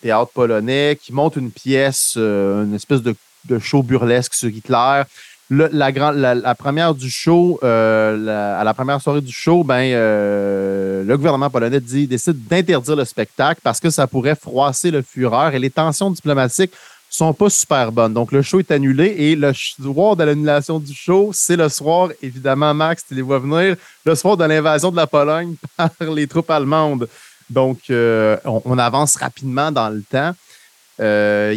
théâtre 0.02 0.32
polonais 0.34 0.98
qui 1.00 1.14
monte 1.14 1.36
une 1.36 1.52
pièce, 1.52 2.16
euh, 2.18 2.64
une 2.64 2.74
espèce 2.74 3.04
de, 3.04 3.16
show 3.60 3.84
burlesque 3.84 4.34
sur 4.34 4.50
Hitler. 4.50 5.04
Le- 5.52 5.70
la, 5.72 6.56
première 6.56 6.96
du 6.96 7.12
show, 7.12 7.60
euh, 7.62 8.60
à 8.60 8.64
la 8.64 8.74
première 8.74 9.00
soirée 9.00 9.22
du 9.22 9.32
show, 9.32 9.64
ben, 9.64 9.84
euh, 9.94 11.04
le 11.04 11.16
gouvernement 11.16 11.52
polonais 11.52 11.80
décide 11.80 12.48
d'interdire 12.48 12.96
le 12.96 13.06
spectacle 13.06 13.62
parce 13.64 13.80
que 13.80 13.92
ça 13.92 14.08
pourrait 14.08 14.36
froisser 14.36 14.90
le 14.90 15.04
fureur 15.04 15.54
et 15.54 15.60
les 15.60 15.70
tensions 15.70 16.10
diplomatiques 16.10 16.72
sont 17.18 17.34
pas 17.34 17.50
super 17.50 17.92
bonnes. 17.92 18.14
Donc, 18.14 18.32
le 18.32 18.42
show 18.42 18.60
est 18.60 18.72
annulé 18.72 19.06
et 19.18 19.36
le 19.36 19.54
soir 19.54 20.16
de 20.16 20.24
l'annulation 20.24 20.80
du 20.80 20.94
show, 20.94 21.32
c'est 21.34 21.56
le 21.56 21.70
soir, 21.70 22.10
évidemment, 22.22 22.74
Max, 22.74 23.04
tu 23.08 23.14
les 23.14 23.22
vois 23.22 23.40
venir, 23.40 23.76
le 24.06 24.16
soir 24.16 24.36
de 24.38 24.46
l'invasion 24.46 24.90
de 24.92 24.96
la 24.96 25.08
Pologne 25.08 25.56
par 25.78 25.90
les 26.14 26.28
troupes 26.28 26.50
allemandes. 26.50 27.08
Donc, 27.50 27.80
euh, 27.90 28.38
on, 28.46 28.62
on 28.66 28.78
avance 28.80 29.16
rapidement 29.18 29.72
dans 29.72 29.90
le 29.90 30.02
temps. 30.02 30.34
Euh, 31.00 31.52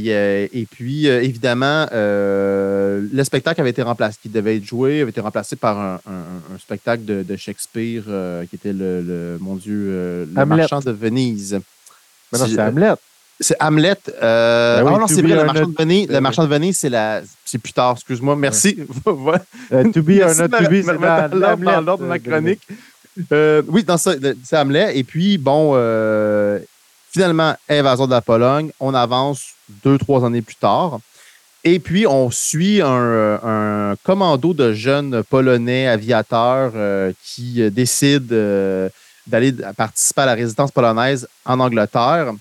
et 0.53 0.67
puis, 0.71 1.09
euh, 1.09 1.23
évidemment, 1.23 1.87
euh, 1.93 3.07
le 3.13 3.25
spectacle 3.25 3.61
avait 3.61 3.71
été 3.71 3.83
remplacé, 3.83 4.19
qui 4.21 4.29
devait 4.29 4.57
être 4.57 4.65
joué, 4.65 5.03
avait 5.03 5.11
été 5.11 5.21
remplacé 5.21 5.57
par 5.57 5.79
un, 5.79 5.95
un- 6.07 6.55
un 6.55 6.59
spectacle 6.59 7.05
de, 7.05 7.23
de 7.23 7.37
Shakespeare 7.37 8.03
qui 8.49 8.57
était 8.57 8.73
le, 8.73 9.03
le- 9.03 9.39
mon 9.41 9.57
Dieu, 9.57 9.75
le 10.25 10.29
Hamlet. 10.37 10.57
marchand 10.57 10.81
de 10.81 10.91
Venise. 10.91 11.61
Mais 12.33 12.39
non, 12.39 12.47
c'est 12.47 12.61
Hamlet. 12.61 12.95
C'est 13.39 13.57
Hamlet. 13.61 13.97
Euh, 14.23 14.79
Ben 14.83 14.85
oui, 14.87 14.93
ah 14.95 14.99
non, 14.99 15.07
c'est 15.07 15.21
vrai, 15.23 15.37
le 15.37 15.45
marchand 15.45 15.61
Not- 15.61 15.67
de 15.73 15.77
Venise. 15.79 16.07
Ben 16.07 16.13
Le 16.13 16.17
oui. 16.19 16.23
marchand 16.23 16.45
de 16.45 16.49
Venise, 16.49 16.79
c'est 16.79 16.89
la, 16.89 17.21
c'est 17.45 17.59
plus 17.59 17.73
tard. 17.73 17.93
Excuse-moi. 17.97 18.35
Merci. 18.37 18.79
Euh, 19.73 19.91
to 19.93 20.03
Be 20.03 20.21
or 20.23 20.35
Not 20.35 20.49
To 20.49 20.71
Be, 20.71 20.83
c'est 20.83 20.99
dans 20.99 21.81
l'ordre- 21.81 21.99
de 22.05 22.09
ma 22.09 22.19
chronique. 22.19 22.61
Euh, 23.33 23.63
oui, 23.69 23.83
dans 23.85 23.97
ça, 23.99 24.13
c'est 24.45 24.57
Hamlet. 24.57 24.97
Et 24.99 25.05
puis, 25.05 25.39
bon, 25.39 25.73
euh, 25.75 26.59
finalement, 27.11 27.55
invasion 27.69 28.07
de 28.07 28.13
la 28.13 28.21
Pologne. 28.21 28.71
On 28.81 28.95
avance 28.95 29.43
deux, 29.85 29.99
trois 29.99 30.25
années 30.25 30.43
plus 30.43 30.55
tard. 30.57 30.99
Et 31.65 31.79
puis, 31.81 32.07
on 32.07 32.31
suit 32.31 32.81
un, 32.81 33.41
un 33.43 33.95
commando 34.05 34.55
de 34.55 34.73
jeunes 34.73 35.23
Polonais 35.25 35.89
aviateurs 35.89 36.73
euh, 36.77 37.13
qui 37.25 37.69
décident 37.71 38.89
d'aller 39.27 39.53
participer 39.77 40.21
à 40.23 40.27
la 40.27 40.35
résistance 40.35 40.71
polonaise 40.71 41.27
en 41.45 41.59
Angleterre. 41.59 42.33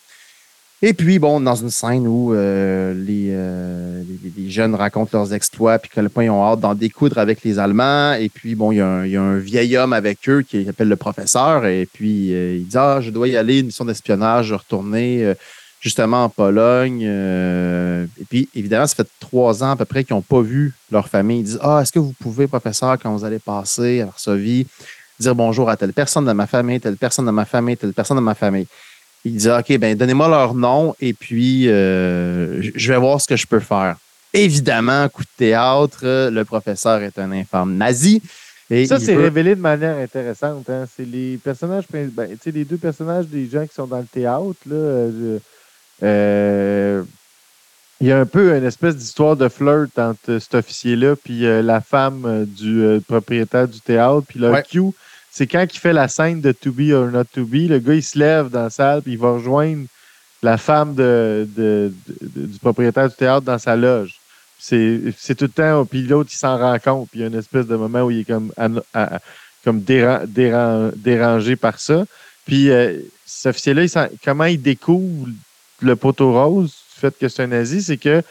Et 0.88 0.94
puis, 0.94 1.18
bon, 1.18 1.42
dans 1.42 1.56
une 1.56 1.72
scène 1.72 2.06
où 2.06 2.32
euh, 2.36 2.94
les, 2.94 3.30
euh, 3.32 4.04
les, 4.38 4.52
jeunes 4.52 4.76
racontent 4.76 5.18
leurs 5.18 5.34
exploits, 5.34 5.80
puis 5.80 5.90
que 5.90 6.00
le 6.00 6.10
point 6.10 6.26
ils 6.26 6.30
ont 6.30 6.44
hâte 6.44 6.60
d'en 6.60 6.76
découdre 6.76 7.18
avec 7.18 7.44
les 7.44 7.58
Allemands. 7.58 8.14
Et 8.14 8.30
puis, 8.30 8.54
bon, 8.54 8.72
il 8.72 8.78
y, 8.78 8.82
a 8.82 8.88
un, 8.88 9.38
vieil 9.40 9.76
homme 9.78 9.94
avec 9.94 10.30
eux 10.30 10.44
qui 10.44 10.64
s'appelle 10.64 10.90
le 10.90 10.96
professeur. 10.96 11.66
Et 11.66 11.90
puis, 11.92 12.32
euh, 12.36 12.58
il 12.58 12.68
dit 12.68 12.78
Ah, 12.78 13.00
je 13.02 13.10
dois 13.10 13.28
y 13.28 13.36
aller, 13.36 13.62
une 13.62 13.66
mission 13.66 13.84
d'espionnage, 13.84 14.54
retourner. 14.54 15.34
justement 15.82 16.26
en 16.26 16.30
Pologne. 16.30 17.02
et 17.02 18.26
puis, 18.30 18.48
évidemment, 18.54 18.86
ça 18.86 18.94
fait 18.94 19.10
trois 19.20 19.64
ans 19.64 19.72
à 19.72 19.76
peu 19.76 19.86
près 19.86 20.04
qu'ils 20.04 20.16
n'ont 20.16 20.22
pas 20.22 20.42
vu 20.42 20.72
leur 20.92 21.08
famille. 21.10 21.40
Ils 21.40 21.46
disent 21.46 21.60
Ah, 21.64 21.80
est-ce 21.82 21.92
que 21.92 22.00
vous 22.00 22.14
pouvez, 22.20 22.46
professeur, 22.46 23.00
quand 23.02 23.12
vous 23.12 23.26
allez 23.26 23.40
passer 23.40 24.02
à 24.02 24.06
Varsovie, 24.06 24.68
dire 25.20 25.34
bonjour 25.34 25.68
à 25.68 25.78
telle 25.78 25.94
personne 25.94 26.26
de 26.26 26.34
ma 26.34 26.46
famille, 26.46 26.80
telle 26.80 26.98
personne 26.98 27.26
de 27.26 27.32
ma 27.32 27.46
famille, 27.46 27.76
telle 27.76 27.94
personne 27.94 28.18
de 28.18 28.22
ma 28.22 28.36
famille? 28.36 28.68
Il 29.26 29.36
dit 29.38 29.50
OK, 29.50 29.78
ben 29.80 29.98
donnez-moi 29.98 30.28
leur 30.30 30.54
nom 30.54 30.96
et 31.02 31.14
puis 31.14 31.68
euh, 31.68 32.62
je- 32.76 32.92
vais 32.94 32.98
voir 33.00 33.20
ce 33.20 33.28
que 33.28 33.36
je 33.36 33.48
peux 33.48 33.60
faire. 33.60 33.98
Évidemment, 34.34 35.10
coup 35.10 35.24
de 35.24 35.28
théâtre, 35.38 36.30
le 36.30 36.44
professeur 36.46 37.02
est 37.02 37.18
un 37.18 37.32
infâme 37.32 37.76
nazi. 37.76 38.22
Et 38.70 38.86
Ça, 38.86 39.00
c'est 39.00 39.14
veut- 39.16 39.22
révélé 39.24 39.56
de 39.56 39.62
manière 39.62 39.98
intéressante. 39.98 40.70
hein. 40.70 40.86
C'est 40.96 41.06
les 41.06 41.38
personnages, 41.44 41.86
ben, 41.92 42.12
les 42.46 42.66
deux 42.66 42.78
personnages 42.78 43.28
des 43.28 43.48
gens 43.50 43.66
qui 43.66 43.74
sont 43.74 43.86
dans 43.88 44.00
le 44.00 44.06
théâtre. 44.06 44.56
Là, 44.66 44.76
euh, 44.76 45.40
euh, 46.04 47.04
il 48.02 48.08
y 48.08 48.12
a 48.12 48.20
un 48.20 48.26
peu 48.26 48.56
une 48.56 48.66
espèce 48.66 48.96
d'histoire 48.96 49.36
de 49.36 49.48
flirt 49.48 49.98
entre 49.98 50.38
cet 50.40 50.56
officier-là 50.56 51.16
puis 51.16 51.42
la 51.64 51.80
femme 51.82 52.46
du 52.46 53.00
propriétaire 53.08 53.68
du 53.68 53.80
théâtre. 53.80 54.24
Puis 54.28 54.40
le 54.40 54.52
Ouais. 54.52 54.64
Q, 54.70 54.82
c'est 55.36 55.48
quand 55.48 55.66
il 55.70 55.78
fait 55.78 55.92
la 55.92 56.08
scène 56.08 56.40
de 56.40 56.54
To 56.54 56.72
Be 56.72 56.92
or 56.94 57.12
Not 57.12 57.26
To 57.34 57.44
Be, 57.44 57.68
le 57.68 57.80
gars, 57.80 57.96
il 57.96 58.02
se 58.02 58.18
lève 58.18 58.48
dans 58.48 58.64
la 58.64 58.70
salle 58.70 59.02
puis 59.02 59.12
il 59.12 59.18
va 59.18 59.32
rejoindre 59.32 59.86
la 60.42 60.58
femme 60.58 60.96
du 60.96 62.60
propriétaire 62.62 63.10
du 63.10 63.16
théâtre 63.16 63.42
dans 63.42 63.60
sa 63.60 63.76
loge. 63.76 64.16
C'est 64.58 65.36
tout 65.36 65.44
le 65.44 65.50
temps, 65.50 65.84
puis 65.84 66.04
l'autre, 66.04 66.30
il 66.32 66.38
s'en 66.38 66.58
rend 66.58 66.80
compte, 66.80 67.10
puis 67.10 67.20
il 67.20 67.24
y 67.24 67.26
a 67.26 67.28
une 67.28 67.38
espèce 67.38 67.68
de 67.68 67.76
moment 67.76 68.04
où 68.04 68.12
il 68.12 68.22
est 68.22 68.24
comme, 68.24 69.84
dérangé 70.96 71.58
par 71.58 71.80
ça. 71.82 72.06
Puis 72.46 72.70
euh, 72.70 72.98
cet 73.26 73.50
officier-là, 73.50 74.08
comment 74.24 74.46
il 74.46 74.62
découvre 74.62 75.28
le 75.82 75.96
poteau 75.98 76.32
rose 76.32 76.70
du 76.94 77.02
fait 77.02 77.14
que 77.20 77.28
c'est 77.28 77.44
un 77.44 77.48
nazi, 77.48 77.84
c'est 77.84 77.98
que 77.98 78.24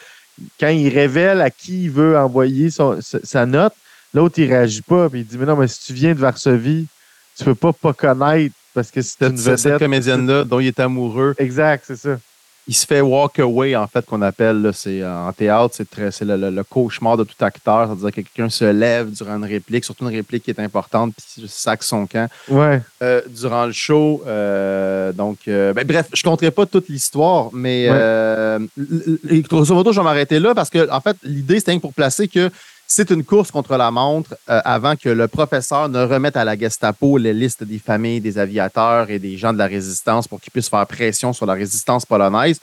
quand 0.58 0.68
il 0.68 0.88
révèle 0.88 1.42
à 1.42 1.50
qui 1.50 1.84
il 1.84 1.90
veut 1.90 2.16
envoyer 2.16 2.70
sa, 2.70 2.96
sa 3.02 3.44
note, 3.44 3.74
l'autre, 4.14 4.38
il 4.38 4.48
réagit 4.48 4.80
pas, 4.80 5.10
puis 5.10 5.20
il 5.20 5.26
dit, 5.26 5.36
mais 5.36 5.44
non, 5.44 5.56
mais 5.56 5.68
si 5.68 5.84
tu 5.84 5.92
viens 5.92 6.14
de 6.14 6.20
Varsovie, 6.20 6.86
tu 7.36 7.44
peux 7.44 7.54
pas 7.54 7.72
pas 7.72 7.92
connaître 7.92 8.54
parce 8.74 8.90
que 8.90 9.02
c'est 9.02 9.22
une 9.22 9.36
cette, 9.36 9.58
cette 9.58 9.66
vedette. 9.72 9.78
comédienne-là 9.80 10.44
dont 10.44 10.60
il 10.60 10.66
est 10.68 10.80
amoureux. 10.80 11.34
Exact, 11.38 11.84
c'est 11.86 11.96
ça. 11.96 12.18
il 12.66 12.74
se 12.74 12.86
fait 12.86 13.02
walk 13.02 13.38
away, 13.40 13.76
en 13.76 13.86
fait, 13.86 14.04
qu'on 14.06 14.22
appelle. 14.22 14.62
là, 14.62 14.72
c'est, 14.72 15.02
euh, 15.02 15.26
en 15.28 15.32
théâtre, 15.34 15.74
c'est, 15.76 15.88
très, 15.88 16.10
c'est 16.10 16.24
le, 16.24 16.34
le- 16.36 16.50
le 16.50 16.64
cauchemar 16.64 17.16
de 17.18 17.24
tout 17.24 17.34
acteur. 17.44 17.86
C'est-à-dire 17.88 18.10
que 18.10 18.20
quelqu'un 18.22 18.48
se 18.48 18.64
lève 18.64 19.10
durant 19.10 19.36
une 19.36 19.44
réplique, 19.44 19.84
surtout 19.84 20.08
une 20.08 20.14
réplique 20.16 20.44
qui 20.44 20.50
est 20.50 20.58
importante, 20.58 21.12
puis 21.14 21.44
sac 21.46 21.82
son 21.82 22.06
camp. 22.06 22.28
Ouais. 22.48 22.80
Euh, 23.02 23.20
durant 23.28 23.66
le 23.66 23.72
show. 23.72 24.22
euh, 24.26 25.12
donc, 25.12 25.40
euh, 25.46 25.74
ben, 25.74 25.86
bref, 25.86 26.06
je 26.14 26.22
ne 26.24 26.30
compterai 26.30 26.50
pas 26.50 26.64
toute 26.64 26.88
l'histoire, 26.88 27.50
mais 27.52 27.90
Ouais. 27.90 28.58
grosso 29.42 29.74
modo, 29.74 29.92
je 29.92 30.00
vais 30.00 30.04
m'arrêter 30.04 30.38
là 30.40 30.54
parce 30.54 30.70
que, 30.70 30.90
en 30.90 31.00
fait, 31.00 31.16
l'idée, 31.22 31.58
c'était 31.58 31.78
pour 31.78 31.92
placer 31.92 32.28
que 32.28 32.50
c'est 32.86 33.10
une 33.10 33.24
course 33.24 33.50
contre 33.50 33.76
la 33.76 33.90
montre 33.90 34.36
euh, 34.48 34.60
avant 34.64 34.94
que 34.96 35.08
le 35.08 35.26
professeur 35.28 35.88
ne 35.88 36.04
remette 36.04 36.36
à 36.36 36.44
la 36.44 36.56
Gestapo 36.56 37.18
les 37.18 37.32
listes 37.32 37.64
des 37.64 37.78
familles 37.78 38.20
des 38.20 38.38
aviateurs 38.38 39.10
et 39.10 39.18
des 39.18 39.36
gens 39.36 39.52
de 39.52 39.58
la 39.58 39.66
résistance 39.66 40.28
pour 40.28 40.40
qu'ils 40.40 40.52
puissent 40.52 40.68
faire 40.68 40.86
pression 40.86 41.32
sur 41.32 41.46
la 41.46 41.54
résistance 41.54 42.04
polonaise. 42.04 42.60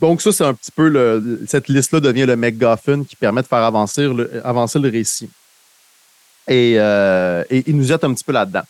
Donc, 0.00 0.22
ça, 0.22 0.32
c'est 0.32 0.44
un 0.44 0.54
petit 0.54 0.70
peu 0.70 0.88
le, 0.88 1.42
cette 1.46 1.68
liste-là 1.68 2.00
devient 2.00 2.24
le 2.24 2.36
MacGuffin 2.36 3.04
qui 3.04 3.14
permet 3.14 3.42
de 3.42 3.46
faire 3.46 3.58
avancer 3.58 4.08
le, 4.08 4.40
avancer 4.44 4.78
le 4.78 4.88
récit. 4.88 5.28
Et, 6.48 6.76
euh, 6.78 7.44
et 7.50 7.62
il 7.66 7.76
nous 7.76 7.92
aide 7.92 8.02
un 8.04 8.14
petit 8.14 8.24
peu 8.24 8.32
là-dedans. 8.32 8.62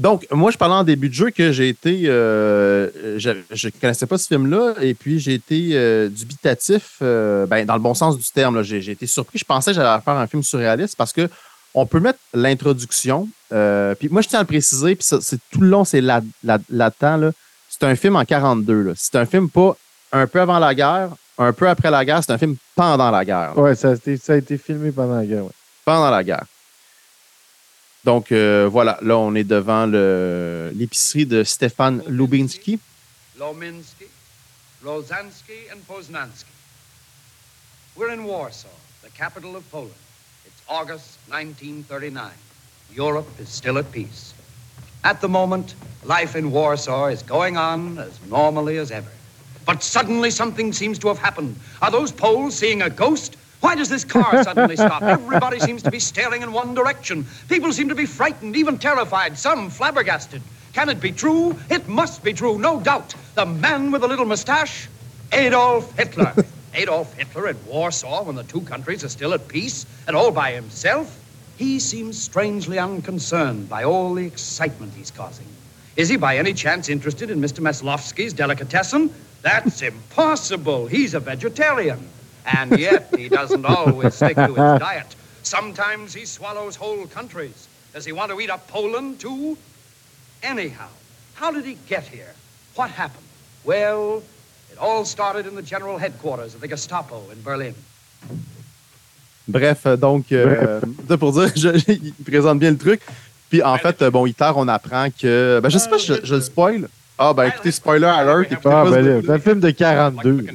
Donc, 0.00 0.26
moi, 0.30 0.50
je 0.50 0.56
parlais 0.56 0.76
en 0.76 0.82
début 0.82 1.10
de 1.10 1.14
jeu 1.14 1.30
que 1.30 1.52
j'ai 1.52 1.68
été. 1.68 2.04
euh, 2.06 2.88
je 3.18 3.28
ne 3.30 3.70
connaissais 3.78 4.06
pas 4.06 4.16
ce 4.16 4.28
film-là, 4.28 4.72
et 4.80 4.94
puis 4.94 5.20
j'ai 5.20 5.34
été 5.34 5.72
euh, 5.74 6.08
dubitatif, 6.08 6.96
euh, 7.02 7.44
ben, 7.44 7.66
dans 7.66 7.74
le 7.74 7.80
bon 7.80 7.92
sens 7.92 8.16
du 8.16 8.24
terme. 8.32 8.62
J'ai 8.62 8.90
été 8.90 9.06
surpris. 9.06 9.38
Je 9.38 9.44
pensais 9.44 9.72
que 9.72 9.74
j'allais 9.74 10.00
faire 10.00 10.16
un 10.16 10.26
film 10.26 10.42
surréaliste 10.42 10.96
parce 10.96 11.12
que 11.12 11.28
on 11.74 11.84
peut 11.84 12.00
mettre 12.00 12.18
l'introduction. 12.32 13.28
puis 13.50 14.08
moi, 14.08 14.22
je 14.22 14.28
tiens 14.28 14.38
à 14.38 14.42
le 14.42 14.46
préciser, 14.46 14.96
puis 14.96 15.04
ça, 15.04 15.18
c'est 15.20 15.38
tout 15.52 15.60
le 15.60 15.68
long, 15.68 15.84
c'est 15.84 16.00
là-dedans. 16.00 17.16
Là, 17.18 17.32
c'est 17.68 17.84
un 17.84 17.94
film 17.94 18.16
en 18.16 18.24
42. 18.24 18.82
là. 18.82 18.92
C'est 18.96 19.16
un 19.16 19.26
film 19.26 19.50
pas 19.50 19.76
un 20.12 20.26
peu 20.26 20.40
avant 20.40 20.58
la 20.58 20.74
guerre, 20.74 21.10
un 21.36 21.52
peu 21.52 21.68
après 21.68 21.90
la 21.90 22.06
guerre, 22.06 22.24
c'est 22.24 22.32
un 22.32 22.38
film 22.38 22.56
pendant 22.74 23.10
la 23.10 23.22
guerre. 23.22 23.52
Ouais, 23.58 23.74
ça 23.74 23.90
a, 23.90 23.94
été, 23.94 24.16
ça 24.16 24.32
a 24.32 24.36
été 24.36 24.56
filmé 24.56 24.92
pendant 24.92 25.16
la 25.16 25.26
guerre. 25.26 25.44
ouais. 25.44 25.50
pendant 25.84 26.10
la 26.10 26.24
guerre. 26.24 26.46
Donc 28.04 28.32
euh, 28.32 28.68
voilà, 28.70 28.98
là 29.02 29.18
on 29.18 29.34
est 29.34 29.44
devant 29.44 29.86
l'épicerie 29.86 31.26
de 31.26 31.44
Stéphane 31.44 32.02
Lubinski. 32.08 32.78
Lominski, 33.38 34.06
Rosansky, 34.84 35.70
and 35.72 35.80
Poznansky. 35.86 36.52
We're 37.96 38.12
in 38.12 38.24
Warsaw, 38.24 38.68
the 39.02 39.10
capital 39.10 39.56
of 39.56 39.70
Poland. 39.70 39.94
It's 40.46 40.62
August 40.68 41.18
1939. 41.28 42.30
Europe 42.94 43.28
is 43.38 43.48
still 43.48 43.78
at 43.78 43.90
peace. 43.92 44.34
At 45.04 45.20
the 45.20 45.28
moment, 45.28 45.74
life 46.04 46.36
in 46.36 46.50
Warsaw 46.50 47.06
is 47.06 47.22
going 47.22 47.56
on 47.56 47.98
as 47.98 48.18
normally 48.28 48.78
as 48.78 48.90
ever. 48.90 49.10
But 49.66 49.82
suddenly 49.82 50.30
something 50.30 50.72
seems 50.72 50.98
to 51.00 51.08
have 51.08 51.18
happened. 51.18 51.56
Are 51.80 51.90
those 51.90 52.12
Poles 52.12 52.54
seeing 52.56 52.82
a 52.82 52.90
ghost? 52.90 53.36
Why 53.60 53.74
does 53.74 53.88
this 53.88 54.04
car 54.04 54.42
suddenly 54.42 54.76
stop? 54.76 55.02
Everybody 55.02 55.60
seems 55.60 55.82
to 55.82 55.90
be 55.90 56.00
staring 56.00 56.42
in 56.42 56.52
one 56.52 56.74
direction. 56.74 57.26
People 57.48 57.72
seem 57.72 57.88
to 57.90 57.94
be 57.94 58.06
frightened, 58.06 58.56
even 58.56 58.78
terrified, 58.78 59.36
some 59.36 59.68
flabbergasted. 59.68 60.40
Can 60.72 60.88
it 60.88 61.00
be 61.00 61.12
true? 61.12 61.56
It 61.68 61.86
must 61.86 62.22
be 62.24 62.32
true, 62.32 62.58
no 62.58 62.80
doubt. 62.80 63.14
The 63.34 63.44
man 63.44 63.90
with 63.90 64.00
the 64.00 64.08
little 64.08 64.24
mustache? 64.24 64.88
Adolf 65.32 65.96
Hitler. 65.96 66.34
Adolf 66.74 67.12
Hitler 67.14 67.48
in 67.48 67.56
Warsaw 67.66 68.24
when 68.24 68.36
the 68.36 68.44
two 68.44 68.62
countries 68.62 69.04
are 69.04 69.08
still 69.08 69.34
at 69.34 69.46
peace 69.48 69.84
and 70.06 70.16
all 70.16 70.30
by 70.30 70.52
himself? 70.52 71.18
He 71.58 71.80
seems 71.80 72.20
strangely 72.20 72.78
unconcerned 72.78 73.68
by 73.68 73.84
all 73.84 74.14
the 74.14 74.24
excitement 74.24 74.94
he's 74.94 75.10
causing. 75.10 75.46
Is 75.96 76.08
he 76.08 76.16
by 76.16 76.38
any 76.38 76.54
chance 76.54 76.88
interested 76.88 77.30
in 77.30 77.40
Mr. 77.40 77.60
Meslovsky's 77.60 78.32
delicatessen? 78.32 79.12
That's 79.42 79.82
impossible. 79.92 80.86
He's 80.86 81.12
a 81.12 81.20
vegetarian. 81.20 82.08
And 82.46 82.78
yet 82.78 83.08
he 83.16 83.28
doesn't 83.28 83.64
always 83.66 84.14
stick 84.14 84.36
to 84.36 84.54
his 84.54 84.78
diet. 84.86 85.14
Sometimes 85.42 86.14
he 86.14 86.24
swallows 86.26 86.76
whole 86.76 87.06
countries. 87.06 87.68
Does 87.94 88.04
he 88.04 88.12
want 88.12 88.30
to 88.30 88.40
eat 88.40 88.50
up 88.50 88.66
Poland 88.68 89.18
too? 89.20 89.56
Anyhow, 90.42 90.88
how 91.34 91.50
did 91.52 91.64
he 91.64 91.76
get 91.88 92.04
here? 92.04 92.32
What 92.76 92.90
happened? 92.90 93.26
Well, 93.64 94.22
it 94.72 94.78
all 94.78 95.04
started 95.04 95.46
in 95.46 95.54
the 95.54 95.62
general 95.62 95.98
headquarters 95.98 96.54
of 96.54 96.60
the 96.60 96.68
Gestapo 96.68 97.22
in 97.32 97.40
Berlin. 97.42 97.74
Bref, 99.48 99.86
euh, 99.86 99.96
donc, 99.96 100.30
euh, 100.32 100.80
ça 101.08 101.16
pour 101.18 101.32
dire, 101.32 101.50
je- 101.56 101.76
je- 101.78 101.92
il 101.92 102.14
présente 102.24 102.58
bien 102.58 102.70
le 102.70 102.78
truc. 102.78 103.00
Puis 103.48 103.62
en 103.62 103.76
fait, 103.78 104.00
euh, 104.02 104.10
bon, 104.10 104.26
Hitler, 104.26 104.52
on 104.54 104.68
apprend 104.68 105.08
que. 105.10 105.58
Ben, 105.62 105.68
je 105.68 105.78
sais 105.78 105.88
pas 105.90 105.98
si 105.98 106.06
je, 106.06 106.14
je 106.24 106.34
le 106.36 106.40
spoil. 106.40 106.88
Ah, 107.22 107.34
ben 107.34 107.44
écoutez, 107.44 107.70
spoiler 107.70 108.06
alert. 108.06 108.50
Ah, 108.64 108.84
ben 108.88 109.38
film 109.38 109.60
de 109.60 109.70
42. 109.70 110.40
là. 110.40 110.52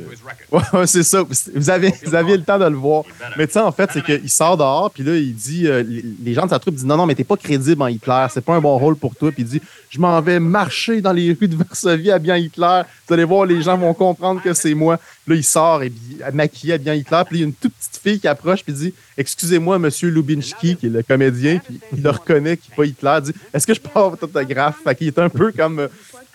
Ouais, 0.73 0.87
c'est 0.87 1.03
ça. 1.03 1.23
Vous 1.53 1.69
avez, 1.69 1.93
vous 2.03 2.15
aviez 2.15 2.37
le 2.37 2.43
temps 2.43 2.57
de 2.57 2.65
le 2.65 2.75
voir. 2.75 3.03
Mais 3.37 3.45
tu 3.45 3.53
sais, 3.53 3.59
en 3.59 3.71
fait, 3.71 3.89
c'est 3.93 4.03
qu'il 4.03 4.29
sort 4.29 4.57
dehors, 4.57 4.89
puis 4.89 5.03
là, 5.03 5.15
il 5.15 5.35
dit, 5.35 5.67
euh, 5.67 5.83
les, 5.83 6.03
les 6.23 6.33
gens 6.33 6.45
de 6.45 6.49
sa 6.49 6.57
troupe 6.57 6.73
disent 6.73 6.85
non, 6.85 6.97
non, 6.97 7.05
mais 7.05 7.13
t'es 7.13 7.23
pas 7.23 7.37
crédible 7.37 7.83
en 7.83 7.87
Hitler, 7.87 8.25
c'est 8.31 8.43
pas 8.43 8.55
un 8.55 8.61
bon 8.61 8.77
rôle 8.79 8.95
pour 8.95 9.15
toi. 9.15 9.31
Puis 9.31 9.43
il 9.43 9.47
dit, 9.47 9.61
je 9.91 9.99
m'en 9.99 10.19
vais 10.21 10.39
marcher 10.39 11.01
dans 11.01 11.13
les 11.13 11.37
rues 11.39 11.47
de 11.47 11.55
Varsovie 11.55 12.09
à 12.09 12.17
bien 12.17 12.37
Hitler. 12.37 12.81
Vous 13.07 13.13
allez 13.13 13.25
voir, 13.25 13.45
les 13.45 13.61
gens 13.61 13.77
vont 13.77 13.93
comprendre 13.93 14.41
que 14.41 14.53
c'est 14.53 14.73
moi. 14.73 14.99
Là, 15.27 15.35
il 15.35 15.43
sort 15.43 15.83
et 15.83 15.91
maquillé 16.33 16.73
à 16.73 16.77
bien 16.79 16.95
Hitler. 16.95 17.21
Puis 17.27 17.37
il 17.37 17.41
y 17.41 17.43
a 17.43 17.47
une 17.47 17.53
toute 17.53 17.73
petite 17.73 18.01
fille 18.01 18.19
qui 18.19 18.27
approche, 18.27 18.63
puis 18.63 18.73
dit, 18.73 18.93
excusez-moi, 19.17 19.77
monsieur 19.77 20.09
Lubinski, 20.09 20.77
qui 20.77 20.87
est 20.87 20.89
le 20.89 21.03
comédien, 21.03 21.59
puis 21.59 21.79
il 21.95 22.01
le 22.01 22.09
reconnaît, 22.09 22.57
qui 22.57 22.71
n'est 22.71 22.75
pas 22.75 22.85
Hitler, 22.85 23.19
dit, 23.23 23.33
est-ce 23.53 23.67
que 23.67 23.73
je 23.73 23.81
peux 23.81 23.89
avoir 23.89 24.09
votre 24.11 24.23
autographe? 24.23 24.77
Fait 24.83 24.95
qu'il 24.95 25.07
est 25.07 25.19
un 25.19 25.29
peu 25.29 25.51
comme. 25.51 25.87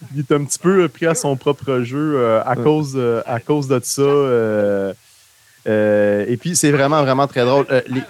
Euh, 0.03 0.07
il 0.15 0.21
est 0.21 0.33
un 0.33 0.45
petit 0.45 0.59
peu 0.59 0.89
pris 0.89 1.07
à 1.07 1.15
son 1.15 1.37
propre 1.37 1.81
jeu 1.81 2.15
euh, 2.17 2.43
à, 2.45 2.57
cause, 2.57 2.93
euh, 2.97 3.23
à 3.27 3.41
cause 3.41 3.69
de 3.69 3.81
ça. 3.83 4.03
euh, 4.03 4.93
euh, 5.67 6.25
et 6.29 6.37
puis, 6.37 6.57
c'est 6.57 6.71
vraiment, 6.71 7.03
vraiment 7.03 7.27
très 7.27 7.45
drôle. 7.45 7.67
Euh, 7.71 7.83
les- 7.87 8.03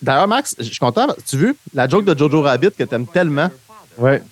D'ailleurs, 0.00 0.28
Max, 0.28 0.54
je 0.58 0.64
suis 0.64 0.78
content. 0.78 1.08
Tu 1.26 1.36
veux 1.36 1.56
la 1.74 1.88
joke 1.88 2.04
de 2.04 2.16
Jojo 2.16 2.40
Rabbit 2.42 2.70
que 2.70 2.84
tu 2.84 2.94
aimes 2.94 3.06
tellement? 3.08 3.50
Ouais. 3.96 4.22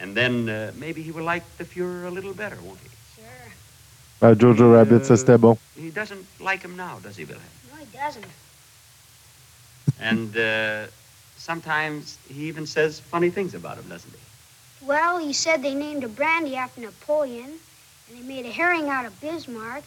And 0.00 0.14
then 0.14 0.48
uh, 0.48 0.70
maybe 0.78 1.02
he 1.02 1.10
will 1.10 1.24
like 1.24 1.42
the 1.58 1.64
Fuhrer 1.64 2.06
a 2.06 2.10
little 2.10 2.32
better, 2.32 2.56
won't 2.64 2.78
he? 2.82 2.88
Ah, 4.20 4.34
Jojo 4.34 4.72
Rabbit, 4.72 5.04
ça 5.04 5.16
c'était 5.16 5.38
bon. 5.38 5.56
He 5.76 5.90
doesn't 5.90 6.24
like 6.40 6.62
him 6.64 6.76
now, 6.76 6.98
does 7.02 7.16
he, 7.16 7.24
Wilhelm? 7.24 7.42
No, 7.70 7.76
he 7.78 7.86
doesn't. 7.96 8.24
And 10.00 10.36
uh, 10.36 10.86
sometimes 11.38 12.18
he 12.28 12.44
even 12.48 12.66
says 12.66 13.00
funny 13.00 13.30
things 13.30 13.54
about 13.54 13.78
him, 13.78 13.88
doesn't 13.88 14.10
he? 14.10 14.86
Well, 14.86 15.18
he 15.18 15.32
said 15.32 15.62
they 15.62 15.74
named 15.74 16.04
a 16.04 16.08
brandy 16.08 16.56
after 16.56 16.80
Napoleon, 16.80 17.50
and 18.08 18.18
they 18.18 18.22
made 18.22 18.44
a 18.44 18.50
herring 18.50 18.88
out 18.88 19.06
of 19.06 19.18
Bismarck, 19.20 19.82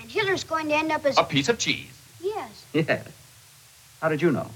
and 0.00 0.10
Hitler's 0.10 0.44
going 0.44 0.68
to 0.68 0.74
end 0.74 0.92
up 0.92 1.04
as 1.04 1.18
A 1.18 1.24
piece 1.24 1.48
of 1.48 1.58
cheese. 1.58 1.90
Yes. 2.20 2.66
Yeah. 2.72 3.02
How 4.00 4.08
did 4.08 4.22
you 4.22 4.30
know? 4.30 4.48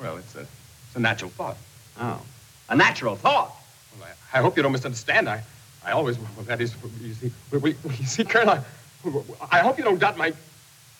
Well, 0.00 0.16
it's 0.18 0.34
a, 0.36 0.40
it's 0.40 0.96
a 0.96 1.00
natural 1.00 1.30
thought. 1.30 1.56
Oh. 2.00 2.20
A 2.68 2.76
natural 2.76 3.16
thought. 3.16 3.54
Well, 3.98 4.08
I 4.32 4.38
hope 4.38 4.56
you 4.56 4.62
don't 4.62 4.72
misunderstand. 4.72 5.28
I, 5.28 5.42
I 5.84 5.92
always, 5.92 6.18
well, 6.18 6.28
that 6.44 6.60
is, 6.60 6.74
you 7.00 7.14
see, 7.14 7.32
we, 7.50 7.58
we, 7.58 7.70
you 7.70 8.06
see, 8.06 8.24
Colonel, 8.24 8.58
I, 9.04 9.58
I 9.58 9.58
hope 9.60 9.78
you 9.78 9.84
don't 9.84 9.98
doubt 9.98 10.16
my. 10.16 10.32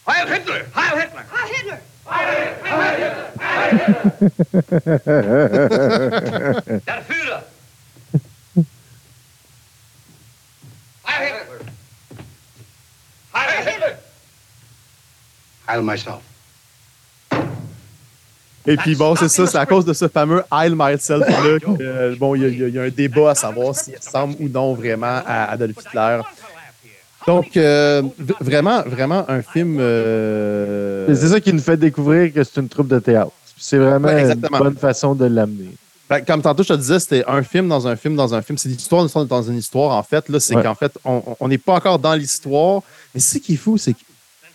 Heil 0.06 0.26
Hitler! 0.26 0.66
Heil 0.72 0.96
Hitler! 0.96 1.22
Heil 1.28 1.54
Hitler! 1.54 1.80
Myself. 15.82 16.20
Et 18.66 18.76
puis 18.76 18.94
bon, 18.94 19.16
c'est 19.16 19.28
ça, 19.28 19.46
c'est 19.46 19.56
à 19.56 19.64
cause 19.64 19.86
de 19.86 19.94
ce 19.94 20.08
fameux 20.08 20.44
Heil 20.52 20.74
myself-là 20.74 21.58
que, 21.58 21.82
euh, 21.82 22.16
bon, 22.18 22.34
il 22.34 22.42
y, 22.42 22.68
y 22.68 22.70
y 22.70 22.78
a 22.78 22.82
un 22.82 22.90
débat 22.90 23.30
à 23.30 23.34
savoir 23.34 23.74
s'il 23.74 23.96
ressemble 23.96 24.34
ou 24.40 24.48
non 24.48 24.74
vraiment 24.74 25.22
à 25.26 25.44
Adolf 25.52 25.76
Hitler. 25.78 26.20
Donc, 27.28 27.56
euh, 27.56 28.02
vraiment, 28.40 28.82
vraiment 28.86 29.24
un 29.28 29.42
film. 29.42 29.76
euh, 29.80 31.06
C'est 31.14 31.28
ça 31.28 31.40
qui 31.40 31.52
nous 31.52 31.60
fait 31.60 31.76
découvrir 31.76 32.32
que 32.32 32.42
c'est 32.42 32.58
une 32.60 32.68
troupe 32.68 32.88
de 32.88 32.98
théâtre. 32.98 33.32
C'est 33.56 33.78
vraiment 33.78 34.08
Ouais, 34.08 34.32
une 34.32 34.40
bonne 34.58 34.76
façon 34.76 35.14
de 35.14 35.26
l'amener. 35.26 35.70
Ben, 36.08 36.20
comme 36.24 36.40
tantôt, 36.40 36.62
je 36.62 36.68
te 36.68 36.78
disais, 36.78 36.98
c'était 37.00 37.24
un 37.26 37.42
film 37.42 37.68
dans 37.68 37.86
un 37.86 37.96
film 37.96 38.16
dans 38.16 38.34
un 38.34 38.40
film. 38.40 38.56
C'est 38.56 38.70
l'histoire 38.70 39.06
dans 39.26 39.42
une 39.42 39.56
histoire, 39.58 39.90
en 39.94 40.02
fait. 40.02 40.26
Là, 40.30 40.40
c'est 40.40 40.56
Ouais. 40.56 40.62
qu'en 40.62 40.74
fait, 40.74 40.92
on 41.04 41.48
n'est 41.48 41.58
pas 41.58 41.74
encore 41.74 41.98
dans 41.98 42.14
l'histoire. 42.14 42.80
Mais 43.14 43.20
ce 43.20 43.36
qui 43.38 43.54
est 43.54 43.56
fou, 43.56 43.76
c'est 43.76 43.92
que 43.92 43.98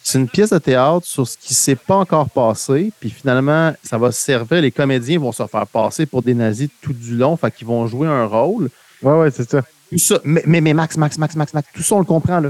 c'est 0.01 0.17
une 0.17 0.27
pièce 0.27 0.49
de 0.49 0.57
théâtre 0.57 1.05
sur 1.05 1.27
ce 1.27 1.37
qui 1.37 1.53
s'est 1.53 1.75
pas 1.75 1.95
encore 1.97 2.27
passé. 2.29 2.91
Puis 2.99 3.11
finalement, 3.11 3.71
ça 3.83 3.97
va 3.99 4.11
servir. 4.11 4.61
Les 4.61 4.71
comédiens 4.71 5.19
vont 5.19 5.31
se 5.31 5.45
faire 5.45 5.67
passer 5.67 6.05
pour 6.07 6.23
des 6.23 6.33
nazis 6.33 6.69
tout 6.81 6.93
du 6.93 7.15
long. 7.15 7.37
Fait 7.37 7.51
qu'ils 7.51 7.67
vont 7.67 7.85
jouer 7.85 8.07
un 8.07 8.25
rôle. 8.25 8.69
Ouais, 9.03 9.13
ouais, 9.13 9.29
c'est 9.31 9.47
ça. 9.49 9.61
Tout 9.91 9.99
ça. 9.99 10.19
Mais, 10.23 10.41
mais, 10.47 10.59
mais 10.59 10.73
Max, 10.73 10.97
Max, 10.97 11.19
Max, 11.19 11.35
Max, 11.35 11.53
Max, 11.53 11.67
tout 11.75 11.83
ça, 11.83 11.93
on 11.95 11.99
le 11.99 12.05
comprend, 12.05 12.39
là. 12.39 12.49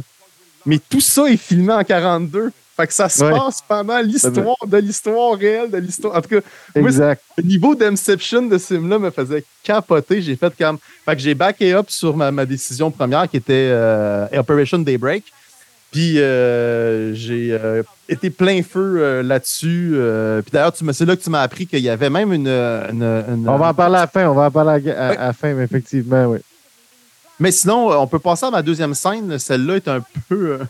Mais 0.66 0.80
tout 0.89 1.01
ça 1.01 1.26
est 1.30 1.38
filmé 1.38 1.74
en 1.74 1.84
42. 1.84 2.51
Fait 2.76 2.88
que 2.88 2.93
ça 2.93 3.07
se 3.07 3.24
Ouais. 3.24 3.30
passe 3.32 3.61
pendant 3.68 3.99
l'histoire 3.99 4.55
de 4.66 4.78
l'histoire 4.78 5.38
réelle 5.38 5.70
de 5.70 5.78
l'histoire. 5.78 6.16
En 6.18 6.22
tout 6.22 6.30
cas, 6.30 6.39
moi, 6.76 6.89
Exact. 6.89 7.22
le 7.38 7.43
niveau 7.43 7.76
d'Inception 7.76 8.41
de 8.47 8.57
ce 8.57 8.74
film-là 8.74 8.97
me 8.97 9.11
faisait 9.11 9.43
capoter. 9.64 10.24
J'ai 10.24 10.36
fait 10.36 10.51
comme. 10.57 10.80
Fait 11.05 11.16
que 11.16 11.22
j'ai 11.22 11.36
backé 11.36 11.74
up 11.76 11.86
sur 11.89 12.18
ma, 12.18 12.32
ma 12.32 12.45
décision 12.47 12.89
première 12.89 13.30
qui 13.30 13.38
était 13.38 13.70
euh, 13.72 14.26
Operation 14.36 14.80
Daybreak. 14.80 15.24
Puis 15.91 16.20
euh, 16.20 17.14
j'ai 17.14 17.49
euh, 17.51 17.84
été 18.09 18.32
plein 18.32 18.64
feu 18.64 19.22
là-dessus. 19.22 19.93
puis 20.43 20.51
d'ailleurs, 20.51 20.74
c'est 20.76 21.05
là 21.05 21.16
que 21.16 21.22
tu 21.22 21.30
m'as 21.30 21.41
appris 21.43 21.68
qu'il 21.68 21.78
y 21.82 21.89
avait 21.89 22.09
même 22.09 22.34
une. 22.34 22.47
une- 22.47 23.03
une- 23.03 23.47
On 23.47 23.57
va 23.57 23.68
en 23.68 23.74
parler 23.76 23.97
à 23.97 24.01
la 24.01 24.07
fin. 24.07 24.28
On 24.28 24.34
va 24.34 24.45
en 24.47 24.51
parler 24.51 24.89
à, 24.89 24.99
à- 24.99 25.09
à 25.09 25.26
la 25.28 25.34
fin, 25.34 25.53
mais 25.53 25.64
effectivement, 25.66 26.26
oui. 26.26 26.39
Mais 27.40 27.52
sinon, 27.52 27.92
euh, 27.92 27.96
on 27.96 28.08
peut 28.08 28.20
passer 28.20 28.46
à 28.46 28.52
ma 28.52 28.62
deuxième 28.62 28.94
scène. 28.94 29.38
Celle-là 29.40 29.76
est 29.78 29.88
un 29.88 30.04
peu. 30.30 30.52
euh, 30.60 30.64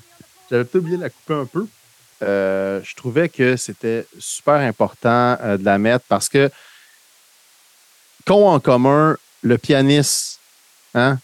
J'avais 0.50 0.64
peut-être 0.64 0.82
oublié 0.82 0.98
de 0.98 1.04
la 1.04 1.10
couper 1.10 1.34
un 1.34 1.46
peu. 1.46 1.68
Euh, 2.22 2.80
je 2.84 2.96
trouvais 2.96 3.28
que 3.30 3.58
c'était 3.58 4.06
super 4.18 4.56
important 4.56 5.38
euh, 5.42 5.58
de 5.58 5.66
la 5.66 5.78
mettre 5.78 6.06
parce 6.08 6.30
que 6.30 6.50
qu'ont 8.26 8.48
en 8.48 8.60
commun 8.60 9.18
le 9.42 9.58
pianiste 9.58 10.40
hein, 10.96 11.18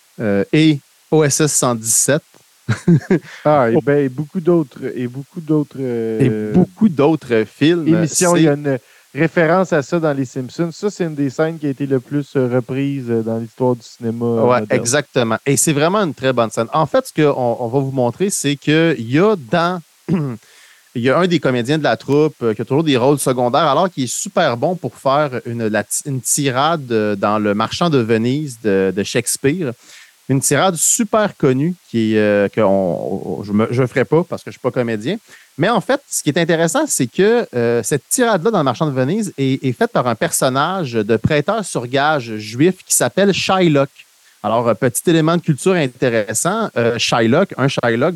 et 0.51 0.79
OSS 1.11 1.45
117 1.47 2.21
Ah, 3.45 3.69
et, 3.71 3.77
ben, 3.81 4.05
et 4.05 4.09
beaucoup 4.09 4.41
d'autres. 4.41 4.79
Et 4.95 5.07
beaucoup 5.07 5.39
d'autres. 5.41 5.79
et 5.79 6.29
beaucoup 6.53 6.89
d'autres 6.89 7.45
films. 7.45 7.87
émissions. 7.87 8.35
Il 8.35 8.43
y 8.43 8.47
a 8.49 8.53
une 8.53 8.77
référence 9.13 9.73
à 9.73 9.81
ça 9.81 9.99
dans 9.99 10.13
Les 10.13 10.25
Simpsons. 10.25 10.71
Ça, 10.71 10.89
c'est 10.89 11.05
une 11.05 11.15
des 11.15 11.29
scènes 11.29 11.57
qui 11.59 11.67
a 11.67 11.69
été 11.69 11.85
le 11.85 11.99
plus 11.99 12.27
euh, 12.35 12.47
reprise 12.53 13.05
euh, 13.09 13.21
dans 13.21 13.37
l'histoire 13.37 13.75
du 13.75 13.81
cinéma. 13.81 14.25
euh, 14.25 14.41
Ouais, 14.41 14.59
moderne. 14.61 14.67
exactement. 14.71 15.37
Et 15.45 15.57
c'est 15.57 15.73
vraiment 15.73 15.99
une 15.99 16.13
très 16.13 16.33
bonne 16.33 16.49
scène. 16.51 16.67
En 16.73 16.85
fait, 16.85 17.07
ce 17.07 17.13
qu'on 17.13 17.57
on 17.59 17.67
va 17.67 17.79
vous 17.79 17.91
montrer, 17.91 18.29
c'est 18.29 18.55
qu'il 18.55 18.95
y 19.11 19.19
a 19.19 19.35
dans. 19.51 19.81
Il 20.95 21.03
y 21.03 21.09
a 21.11 21.19
un 21.19 21.27
des 21.27 21.39
comédiens 21.39 21.77
de 21.77 21.83
la 21.83 21.95
troupe 21.97 22.35
qui 22.55 22.61
a 22.61 22.65
toujours 22.65 22.83
des 22.83 22.97
rôles 22.97 23.19
secondaires, 23.19 23.61
alors 23.67 23.91
qu'il 23.91 24.05
est 24.05 24.11
super 24.11 24.57
bon 24.57 24.75
pour 24.75 24.95
faire 24.95 25.39
une, 25.45 25.67
la 25.67 25.83
une 26.07 26.19
tirade 26.19 26.87
dans 27.15 27.37
Le 27.37 27.53
Marchand 27.53 27.91
de 27.91 27.99
Venise 27.99 28.57
de, 28.63 28.91
de 28.93 29.03
Shakespeare. 29.03 29.73
Une 30.29 30.41
tirade 30.41 30.75
super 30.75 31.37
connue 31.37 31.75
qui 31.91 32.15
est, 32.15 32.17
euh, 32.17 32.47
que 32.49 32.59
on- 32.61 33.43
je 33.43 33.81
ne 33.81 33.85
ferai 33.87 34.03
pas 34.03 34.23
parce 34.27 34.41
que 34.43 34.49
je 34.49 34.57
ne 34.57 34.59
suis 34.59 34.61
pas 34.61 34.71
comédien. 34.71 35.17
Mais 35.59 35.67
en 35.67 35.81
fait, 35.81 36.01
ce 36.09 36.23
qui 36.23 36.29
est 36.29 36.39
intéressant, 36.39 36.85
c'est 36.87 37.05
que 37.05 37.45
euh, 37.53 37.83
cette 37.83 38.07
tirade-là 38.07 38.49
dans 38.49 38.59
Le 38.59 38.63
Marchand 38.63 38.87
de 38.87 38.93
Venise 38.93 39.33
est, 39.37 39.73
faite 39.73 39.91
par 39.91 40.07
un 40.07 40.15
personnage 40.15 40.93
de 40.93 41.17
prêteur 41.17 41.65
sur 41.65 41.85
gage 41.85 42.37
juif 42.37 42.75
qui 42.87 42.95
s'appelle 42.95 43.33
Shylock. 43.33 43.89
Alors, 44.41 44.69
euh, 44.69 44.73
petit 44.73 45.09
élément 45.09 45.35
de 45.35 45.41
culture 45.41 45.73
intéressant, 45.73 46.69
euh, 46.77 46.97
Shylock, 46.97 47.53
un 47.57 47.67
Shylock, 47.67 48.15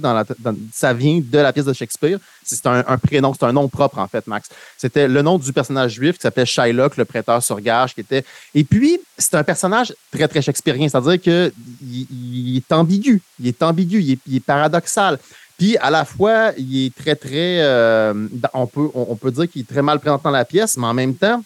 ça 0.72 0.94
vient 0.94 1.20
de 1.22 1.38
la 1.38 1.52
pièce 1.52 1.66
de 1.66 1.74
Shakespeare. 1.74 2.18
C'est 2.46 2.66
un, 2.66 2.98
prénom, 2.98 3.34
c'est 3.38 3.46
un 3.46 3.52
nom 3.52 3.68
propre, 3.68 4.00
en 4.00 4.08
fait, 4.08 4.26
Max. 4.26 4.48
C'était 4.78 5.10
le 5.10 5.22
nom 5.22 5.38
du 5.38 5.52
personnage 5.52 5.96
juif 5.96 6.16
qui 6.16 6.22
s'appelait 6.22 6.46
Shylock, 6.46 6.96
le 6.96 7.04
prêteur 7.04 7.44
sur 7.44 7.60
gage, 7.60 7.94
qui 7.94 8.02
était. 8.02 8.24
Et 8.56 8.64
puis, 8.64 9.02
c'est 9.18 9.36
un 9.36 9.44
personnage 9.44 9.94
très, 10.14 10.30
très 10.30 10.42
shakespearien, 10.42 10.88
c'est-à-dire 10.88 11.20
qu'il 11.20 11.52
il 11.82 12.56
est 12.56 12.72
ambigu, 12.72 13.22
il 13.42 13.48
est 13.50 13.62
ambigu, 13.62 14.02
il 14.26 14.36
est 14.38 14.40
paradoxal. 14.40 15.20
Puis, 15.64 15.78
à 15.78 15.90
la 15.90 16.04
fois, 16.04 16.52
il 16.58 16.88
est 16.88 16.94
très, 16.94 17.16
très. 17.16 17.62
euh, 17.62 18.14
on, 18.54 18.68
peut, 18.68 18.90
on, 18.94 19.16
peut 19.16 19.32
dire 19.32 19.50
qu'il 19.50 19.62
est 19.62 19.66
très 19.66 19.82
mal 19.82 19.98
présenté 19.98 20.26
dans 20.26 20.32
la 20.32 20.44
pièce, 20.44 20.76
mais 20.76 20.88
en 20.88 20.94
même 20.94 21.16
temps, 21.16 21.42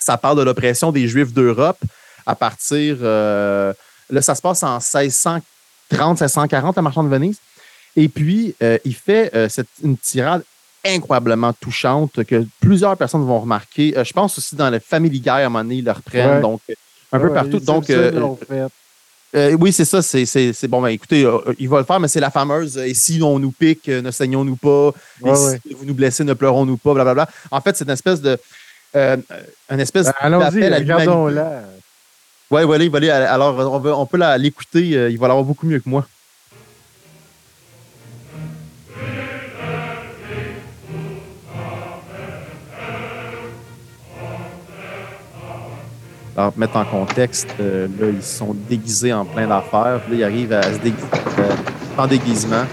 ça 0.00 0.16
parle 0.16 0.38
de 0.38 0.42
l'oppression 0.42 0.90
des 0.90 1.06
Juifs 1.06 1.32
d'Europe 1.32 1.78
à 2.26 2.34
partir. 2.34 2.96
euh, 3.00 3.72
là, 4.10 4.22
ça 4.22 4.34
se 4.34 4.42
passe 4.42 4.64
en 4.64 4.78
1630, 4.78 6.20
1640 6.20 6.78
à 6.78 6.82
Marchand 6.82 7.04
de 7.04 7.10
Venise. 7.10 7.36
Et 7.94 8.08
puis, 8.08 8.56
euh, 8.60 8.78
il 8.84 8.96
fait 8.96 9.30
cette, 9.48 9.68
une 9.84 9.96
tirade 9.96 10.42
incroyablement 10.84 11.52
touchante 11.52 12.24
que 12.24 12.44
plusieurs 12.58 12.96
personnes 12.96 13.24
vont 13.24 13.38
remarquer. 13.38 13.94
Je 14.04 14.12
pense 14.12 14.36
aussi 14.36 14.56
dans 14.56 14.68
le 14.68 14.80
Family 14.80 15.20
Guy, 15.20 15.28
à 15.28 15.36
un 15.36 15.44
moment 15.44 15.62
donné, 15.62 15.76
ils 15.76 15.84
le 15.84 15.92
reprennent. 15.92 16.28
Ouais. 16.28 16.40
Donc, 16.40 16.60
un 17.12 17.20
peu 17.20 17.28
Ouais, 17.28 17.34
partout. 17.34 17.60
Donc, 17.60 17.86
fait. 17.86 18.66
Euh, 19.34 19.56
oui, 19.58 19.72
c'est 19.72 19.84
ça. 19.84 20.02
C'est, 20.02 20.68
bon. 20.68 20.82
Ben, 20.82 20.88
écoutez, 20.88 21.24
euh, 21.24 21.38
il 21.58 21.68
va 21.68 21.78
le 21.78 21.84
faire, 21.84 21.98
mais 22.00 22.08
c'est 22.08 22.20
la 22.20 22.30
fameuse 22.30 22.76
euh, 22.78 22.84
Et 22.86 22.94
si 22.94 23.20
on 23.22 23.38
nous 23.38 23.50
pique, 23.50 23.88
euh, 23.88 24.02
ne 24.02 24.10
saignons-nous 24.10 24.56
pas. 24.56 24.92
Et 25.24 25.28
Ouais, 25.30 25.36
si 25.36 25.44
ouais. 25.46 25.60
vous 25.76 25.84
nous 25.86 25.94
blessez, 25.94 26.24
ne 26.24 26.34
pleurons-nous 26.34 26.76
pas. 26.76 26.92
Blablabla. 26.94 27.28
En 27.50 27.60
fait, 27.60 27.76
c'est 27.76 27.84
une 27.84 27.90
espèce 27.90 28.20
de. 28.20 28.38
Euh, 28.94 29.16
une 29.70 29.80
espèce 29.80 30.06
Ben, 30.06 30.12
Allons-y, 30.20 30.44
d'appel 30.60 30.74
à 30.74 30.78
regardons-la. 30.78 31.62
Oui, 32.50 32.64
voilà, 32.64 32.84
il 32.84 32.90
va 32.90 32.98
aller. 32.98 33.08
Alors, 33.10 33.54
on, 33.72 33.78
va- 33.78 33.96
on 33.96 34.04
peut 34.06 34.18
l'écouter. 34.38 34.94
euh, 34.96 35.08
il 35.10 35.18
va 35.18 35.28
l'avoir 35.28 35.44
beaucoup 35.44 35.66
mieux 35.66 35.80
que 35.80 35.88
moi. 35.88 36.06
Alors, 46.36 46.52
mettre 46.56 46.76
en 46.76 46.84
contexte, 46.84 47.48
euh, 47.60 47.86
là, 48.00 48.08
ils 48.08 48.22
sont 48.22 48.54
déguisés 48.54 49.12
en 49.12 49.24
plein 49.24 49.46
d'affaires. 49.46 50.00
Puis 50.00 50.12
Là, 50.12 50.18
ils 50.18 50.24
arrivent 50.24 50.52
à 50.52 50.62
se 50.62 50.78
déguiser 50.78 51.06
euh, 51.38 51.56
en 51.98 52.06
déguisement. 52.06 52.64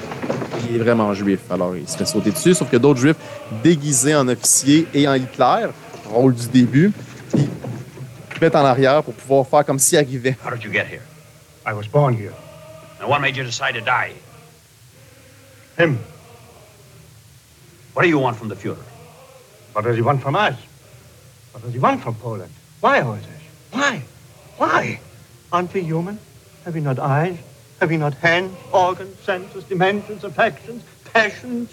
Il 0.70 0.76
est 0.78 0.80
vraiment 0.80 1.14
juif. 1.14 1.42
Alors, 1.50 1.76
il 1.76 1.88
se 1.88 1.98
fait 1.98 2.06
sauter 2.06 2.32
dessus. 2.32 2.54
Sauf 2.54 2.70
que 2.70 2.78
d'autres 2.78 3.02
juifs 3.02 3.18
déguisés 3.62 4.16
en 4.16 4.28
officier 4.30 4.88
et 4.94 5.08
en 5.08 5.14
Hitler, 5.16 5.68
rôle 6.10 6.36
du 6.36 6.48
début, 6.48 6.94
ils 7.36 8.42
mettent 8.42 8.56
en 8.56 8.64
arrière 8.64 9.04
pour 9.04 9.14
pouvoir 9.14 9.46
faire 9.46 9.66
comme 9.66 9.80
s'il 9.80 9.98
arrivait. 9.98 10.38
How 10.46 10.52
did 10.52 10.64
you 10.64 10.72
get 10.72 10.86
here? 10.86 11.02
I 11.68 11.74
was 11.74 11.88
born 11.92 12.14
here. 12.14 12.34
And 13.02 13.10
what 13.10 13.20
made 13.20 13.36
you 13.36 13.44
decide 13.44 13.74
to 13.74 13.82
die? 13.82 14.14
Him. 15.78 15.98
What 17.94 18.04
do 18.04 18.10
you 18.10 18.20
want 18.20 18.36
from 18.36 18.48
the 18.48 18.56
Fuhrer? 18.56 18.78
What 19.74 19.84
does 19.84 19.98
he 19.98 20.02
want 20.02 20.22
from 20.22 20.36
us? 20.36 20.56
What 21.52 21.64
does 21.64 21.74
he 21.74 21.80
want 21.80 22.02
from 22.02 22.16
Poland? 22.16 22.52
Why 22.80 23.02
this? 23.02 23.39
Why? 23.72 24.04
Why? 24.58 25.00
Aren't 25.52 25.74
we 25.74 25.82
human? 25.82 26.20
Have 26.66 26.74
we 26.76 26.82
not 26.82 27.00
eyes? 27.00 27.38
Have 27.80 27.90
we 27.90 27.98
not 27.98 28.14
hands, 28.16 28.56
organs, 28.74 29.18
senses, 29.20 29.64
dimensions, 29.64 30.24
affections, 30.24 30.84
passions? 31.14 31.72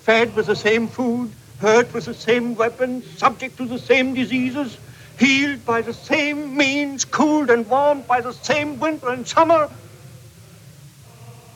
Fed 0.00 0.34
with 0.34 0.46
the 0.46 0.56
same 0.56 0.88
food, 0.88 1.30
hurt 1.60 1.92
with 1.92 2.06
the 2.06 2.14
same 2.14 2.54
weapons, 2.54 3.06
subject 3.18 3.56
to 3.58 3.66
the 3.66 3.78
same 3.78 4.14
diseases, 4.14 4.76
healed 5.18 5.64
by 5.64 5.82
the 5.82 5.92
same 5.92 6.56
means, 6.56 7.04
cooled 7.04 7.50
and 7.50 7.68
warmed 7.68 8.06
by 8.06 8.20
the 8.20 8.32
same 8.32 8.80
winter 8.80 9.08
and 9.08 9.26
summer? 9.26 9.70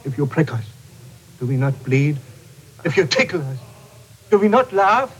If 0.05 0.17
you 0.17 0.27
prick 0.27 0.53
us, 0.53 0.65
do 1.41 1.47
we 1.47 1.57
not 1.57 1.83
bleed? 1.85 2.19
If 2.85 2.97
you 2.97 3.07
tickle 3.07 3.43
us, 3.43 3.59
do 4.31 4.39
we 4.39 4.49
not 4.49 4.73
laugh? 4.73 5.15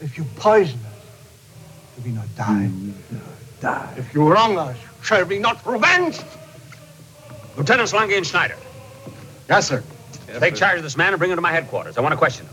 If 0.00 0.16
you 0.16 0.24
poison 0.36 0.78
us, 0.86 1.96
do 1.96 2.02
we 2.08 2.14
not 2.14 2.34
die? 2.36 2.70
Mm, 2.70 3.20
Die. 3.60 3.88
If 3.98 4.14
you 4.14 4.22
wrong 4.32 4.56
us, 4.58 4.76
shall 5.02 5.24
we 5.24 5.38
not 5.38 5.56
revenge? 5.66 6.18
Lieutenants 7.56 7.92
Lange 7.92 8.12
and 8.16 8.24
Schneider. 8.24 8.56
Yes, 9.48 9.68
sir. 9.68 9.82
Take 10.38 10.54
charge 10.54 10.78
of 10.78 10.84
this 10.84 10.96
man 10.96 11.12
and 11.12 11.18
bring 11.18 11.30
him 11.30 11.36
to 11.36 11.42
my 11.42 11.52
headquarters. 11.52 11.96
I 11.98 12.00
want 12.00 12.12
to 12.12 12.18
question 12.18 12.46
him. 12.46 12.52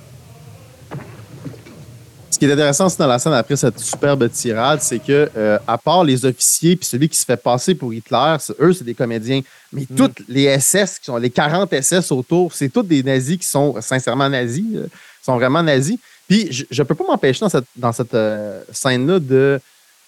Ce 2.30 2.38
qui 2.38 2.46
est 2.46 2.52
intéressant 2.52 2.86
aussi 2.88 2.98
dans 2.98 3.08
la 3.08 3.18
scène 3.20 3.34
après 3.34 3.56
cette 3.56 3.80
superbe 3.80 4.30
tirade, 4.30 4.80
c'est 4.82 5.00
que, 5.00 5.30
euh, 5.36 5.58
à 5.66 5.78
part 5.78 6.04
les 6.04 6.24
officiers 6.26 6.76
puis 6.76 6.86
celui 6.86 7.08
qui 7.10 7.18
se 7.18 7.24
fait 7.26 7.38
passer 7.38 7.74
pour 7.74 7.94
Hitler, 7.94 8.36
c'est- 8.40 8.54
eux, 8.60 8.74
c'est 8.74 8.84
des 8.84 8.94
comédiens. 8.94 9.42
Mais 9.72 9.88
Mm. 9.90 9.96
toutes 9.96 10.22
les 10.28 10.44
SS, 10.44 11.00
qui 11.00 11.06
sont 11.06 11.18
les 11.18 11.30
40 11.30 11.72
SS 11.74 12.12
autour, 12.12 12.54
c'est 12.54 12.70
tous 12.70 12.84
des 12.84 13.02
nazis 13.02 13.38
qui 13.38 13.48
sont 13.48 13.76
sincèrement 13.82 14.30
nazis, 14.30 14.66
euh, 14.76 14.88
sont 15.24 15.36
vraiment 15.36 15.64
nazis. 15.64 15.98
Puis 16.28 16.48
je 16.52 16.82
ne 16.82 16.86
peux 16.86 16.94
pas 16.96 17.06
m'empêcher 17.06 17.40
dans 17.40 17.50
cette, 17.50 17.66
dans 17.76 17.94
cette 17.94 18.14
euh, 18.14 18.62
scène-là 18.74 19.20
de 19.20 19.60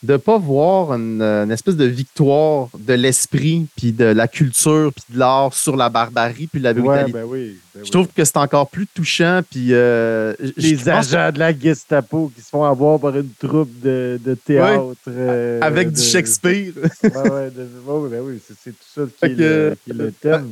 ne 0.04 0.16
pas 0.18 0.38
voir 0.38 0.94
une, 0.94 1.22
euh, 1.22 1.44
une 1.44 1.52
espèce 1.52 1.76
de 1.76 1.86
victoire 1.86 2.70
de 2.78 2.94
l'esprit, 2.94 3.68
puis 3.76 3.92
de 3.92 4.06
la 4.06 4.28
culture, 4.30 4.94
puis 4.94 5.04
de 5.14 5.20
l'art 5.20 5.54
sur 5.54 5.76
la 5.76 5.90
barbarie, 5.90 6.48
puis 6.48 6.62
la 6.62 6.72
Ouais, 6.72 6.80
brutalité. 6.82 7.12
ben 7.12 7.24
oui. 7.28 7.58
ben 7.76 7.86
Je 7.86 7.92
trouve 7.92 8.08
que 8.08 8.24
c'est 8.24 8.38
encore 8.38 8.70
plus 8.70 8.88
touchant, 8.88 9.42
puis 9.50 9.68
euh, 9.74 10.34
Les 10.56 10.88
agents 10.88 11.32
de 11.34 11.40
la 11.40 11.58
Gestapo 11.58 12.32
qui 12.34 12.42
se 12.42 12.50
font 12.50 12.64
avoir 12.64 13.00
par 13.00 13.16
une 13.18 13.30
troupe 13.38 13.72
de, 13.82 14.20
de 14.24 14.34
théâtre. 14.36 14.96
euh, 15.10 15.60
avec 15.62 15.92
de- 15.92 15.96
du 15.96 16.02
Shakespeare. 16.02 16.72
Ouais, 17.04 17.10
ouais, 17.12 17.52
de- 17.52 17.68
ouais, 17.92 18.10
ben 18.10 18.22
oui, 18.24 18.40
c'est 18.64 18.72
tout 18.72 18.78
ça 18.96 19.02
qui 19.04 19.12
Fait 19.20 19.32
est, 19.32 19.36
que- 19.36 19.42
le, 19.42 19.78
qui 19.84 19.92
est 19.92 19.94
le 19.94 20.12
thème. 20.14 20.50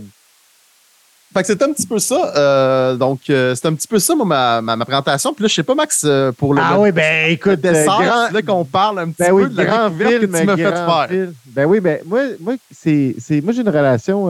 Fait 1.38 1.44
que 1.44 1.48
c'est 1.48 1.62
un 1.62 1.72
petit 1.72 1.86
peu 1.86 2.00
ça. 2.00 2.34
euh, 2.36 2.96
donc, 2.96 3.20
euh, 3.30 3.54
c'est 3.54 3.68
un 3.68 3.74
petit 3.76 3.88
peu 3.88 4.00
ça, 4.00 4.16
moi, 4.16 4.26
ma, 4.26 4.62
ma, 4.62 4.76
ma 4.76 4.86
présentation. 4.86 5.34
Puis 5.34 5.44
là, 5.44 5.48
je 5.48 5.54
sais 5.54 5.64
pas, 5.64 5.76
Max, 5.76 6.02
euh, 6.04 6.32
pour 6.32 6.54
le, 6.54 6.62
Ah 6.64 6.74
le- 6.74 6.80
oui, 6.80 6.92
ben 6.92 7.30
écoute, 7.32 7.64
euh, 7.64 7.86
grand- 7.86 8.26
c'est 8.28 8.34
là 8.34 8.42
qu'on 8.42 8.66
parle 8.66 9.00
un 9.00 9.06
petit 9.12 9.16
Ben 9.20 9.28
peu 9.30 9.34
oui, 9.44 9.50
de 9.50 9.58
la 9.58 9.66
grand 9.66 9.92
film, 9.92 10.22
que 10.22 10.26
tu 10.26 10.46
m'as 10.46 10.58
fait 10.58 10.64
faire? 10.64 11.08
film. 11.10 11.34
Ben 11.46 11.66
oui, 11.66 11.80
ben 11.80 12.00
moi, 12.06 12.22
moi 12.40 12.56
c'est, 12.72 13.16
c'est, 13.20 13.42
moi 13.42 13.54
j'ai 13.54 13.62
une 13.62 13.70
relation 13.70 14.28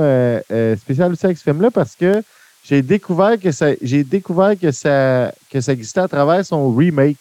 spéciale 0.77 1.11
aussi 1.13 1.25
avec 1.25 1.37
ce 1.37 1.43
film-là 1.43 1.71
parce 1.71 1.95
que 1.95 2.21
j'ai 2.63 2.81
découvert 2.81 3.39
que 3.39 3.51
ça, 3.51 3.67
j'ai 3.81 4.03
découvert 4.03 4.59
que 4.59 4.71
ça, 4.71 5.31
que 5.49 5.61
ça 5.61 5.71
existait 5.71 6.01
à 6.01 6.07
travers 6.09 6.45
son 6.45 6.73
remake. 6.75 7.17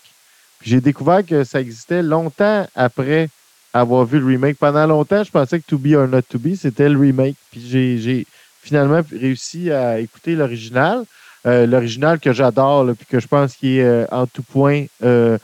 Puis 0.58 0.70
j'ai 0.70 0.80
découvert 0.80 1.24
que 1.24 1.44
ça 1.44 1.60
existait 1.60 2.02
longtemps 2.02 2.66
après 2.74 3.28
avoir 3.72 4.04
vu 4.04 4.18
le 4.18 4.26
remake. 4.26 4.56
Pendant 4.58 4.86
longtemps, 4.86 5.22
je 5.22 5.30
pensais 5.30 5.60
que 5.60 5.66
To 5.68 5.78
Be 5.78 5.92
or 5.94 6.08
Not 6.08 6.22
To 6.22 6.38
Be, 6.40 6.54
c'était 6.60 6.88
le 6.88 6.98
remake. 6.98 7.36
Puis 7.52 7.62
j'ai, 7.68 7.98
j'ai 7.98 8.26
finalement 8.66 9.00
réussi 9.12 9.70
à 9.70 9.98
écouter 10.00 10.34
l'original. 10.34 11.04
Euh, 11.46 11.64
l'original 11.64 12.18
que 12.18 12.32
j'adore, 12.32 12.86
puis 12.98 13.06
que 13.08 13.20
je 13.20 13.28
pense 13.28 13.54
qu'il 13.54 13.78
est 13.78 13.84
euh, 13.84 14.04
en 14.10 14.26
tout 14.26 14.42
point 14.42 14.86
euh, 15.04 15.38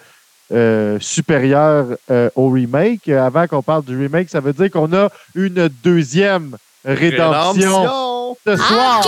euh, 0.53 0.99
supérieur 1.01 1.87
euh, 2.11 2.29
au 2.35 2.51
remake. 2.51 3.09
Euh, 3.09 3.25
Avant 3.25 3.47
qu'on 3.47 3.63
parle 3.63 3.85
du 3.85 3.97
remake, 3.97 4.29
ça 4.29 4.41
veut 4.41 4.53
dire 4.53 4.71
qu'on 4.71 4.93
a 4.93 5.09
une 5.37 5.69
deuxième 5.85 6.57
rédemption 6.85 7.83
Rédemption! 7.83 8.37
ce 8.45 8.57
soir. 8.57 9.03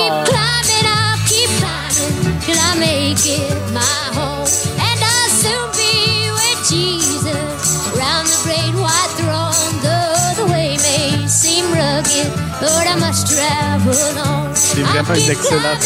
C'est 14.55 14.81
vraiment 14.81 15.15
une 15.15 15.31
excellente 15.31 15.85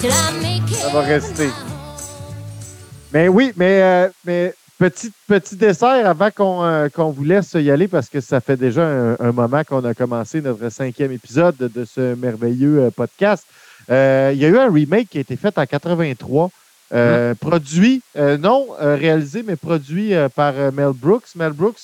it 0.00 0.74
Ça 0.74 0.88
va 0.88 1.00
rester. 1.02 1.50
Mais 3.12 3.28
oui, 3.28 3.52
mais, 3.56 3.82
euh, 3.82 4.08
mais 4.24 4.54
petit, 4.78 5.12
petit 5.28 5.56
dessert 5.56 6.06
avant 6.06 6.30
qu'on 6.30 6.64
euh, 6.64 6.88
qu'on 6.88 7.10
vous 7.10 7.24
laisse 7.24 7.52
y 7.54 7.70
aller 7.70 7.88
parce 7.88 8.08
que 8.08 8.20
ça 8.20 8.40
fait 8.40 8.56
déjà 8.56 8.86
un, 8.86 9.16
un 9.20 9.32
moment 9.32 9.62
qu'on 9.64 9.84
a 9.84 9.92
commencé 9.92 10.40
notre 10.40 10.70
cinquième 10.70 11.12
épisode 11.12 11.56
de, 11.58 11.84
ce 11.84 12.14
merveilleux 12.14 12.84
euh, 12.84 12.90
podcast. 12.90 13.44
Euh, 13.90 14.30
il 14.32 14.40
y 14.40 14.46
a 14.46 14.48
eu 14.48 14.56
un 14.58 14.72
remake 14.72 15.10
qui 15.10 15.18
a 15.18 15.20
été 15.20 15.36
fait 15.36 15.56
en 15.58 15.66
83. 15.66 16.50
euh, 16.94 17.34
Produit, 17.34 18.02
euh, 18.16 18.38
non 18.38 18.66
euh, 18.80 18.96
réalisé, 18.96 19.42
mais 19.46 19.56
produit 19.56 20.14
euh, 20.14 20.28
par 20.30 20.54
euh, 20.56 20.70
Mel 20.70 20.92
Brooks. 20.94 21.34
Mel 21.36 21.52
Brooks 21.52 21.80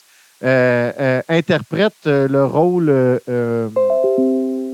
interprète 1.29 1.93
euh, 2.07 2.29
le 2.29 2.45
rôle 2.45 2.89
euh, 2.89 3.19
euh, 3.29 3.69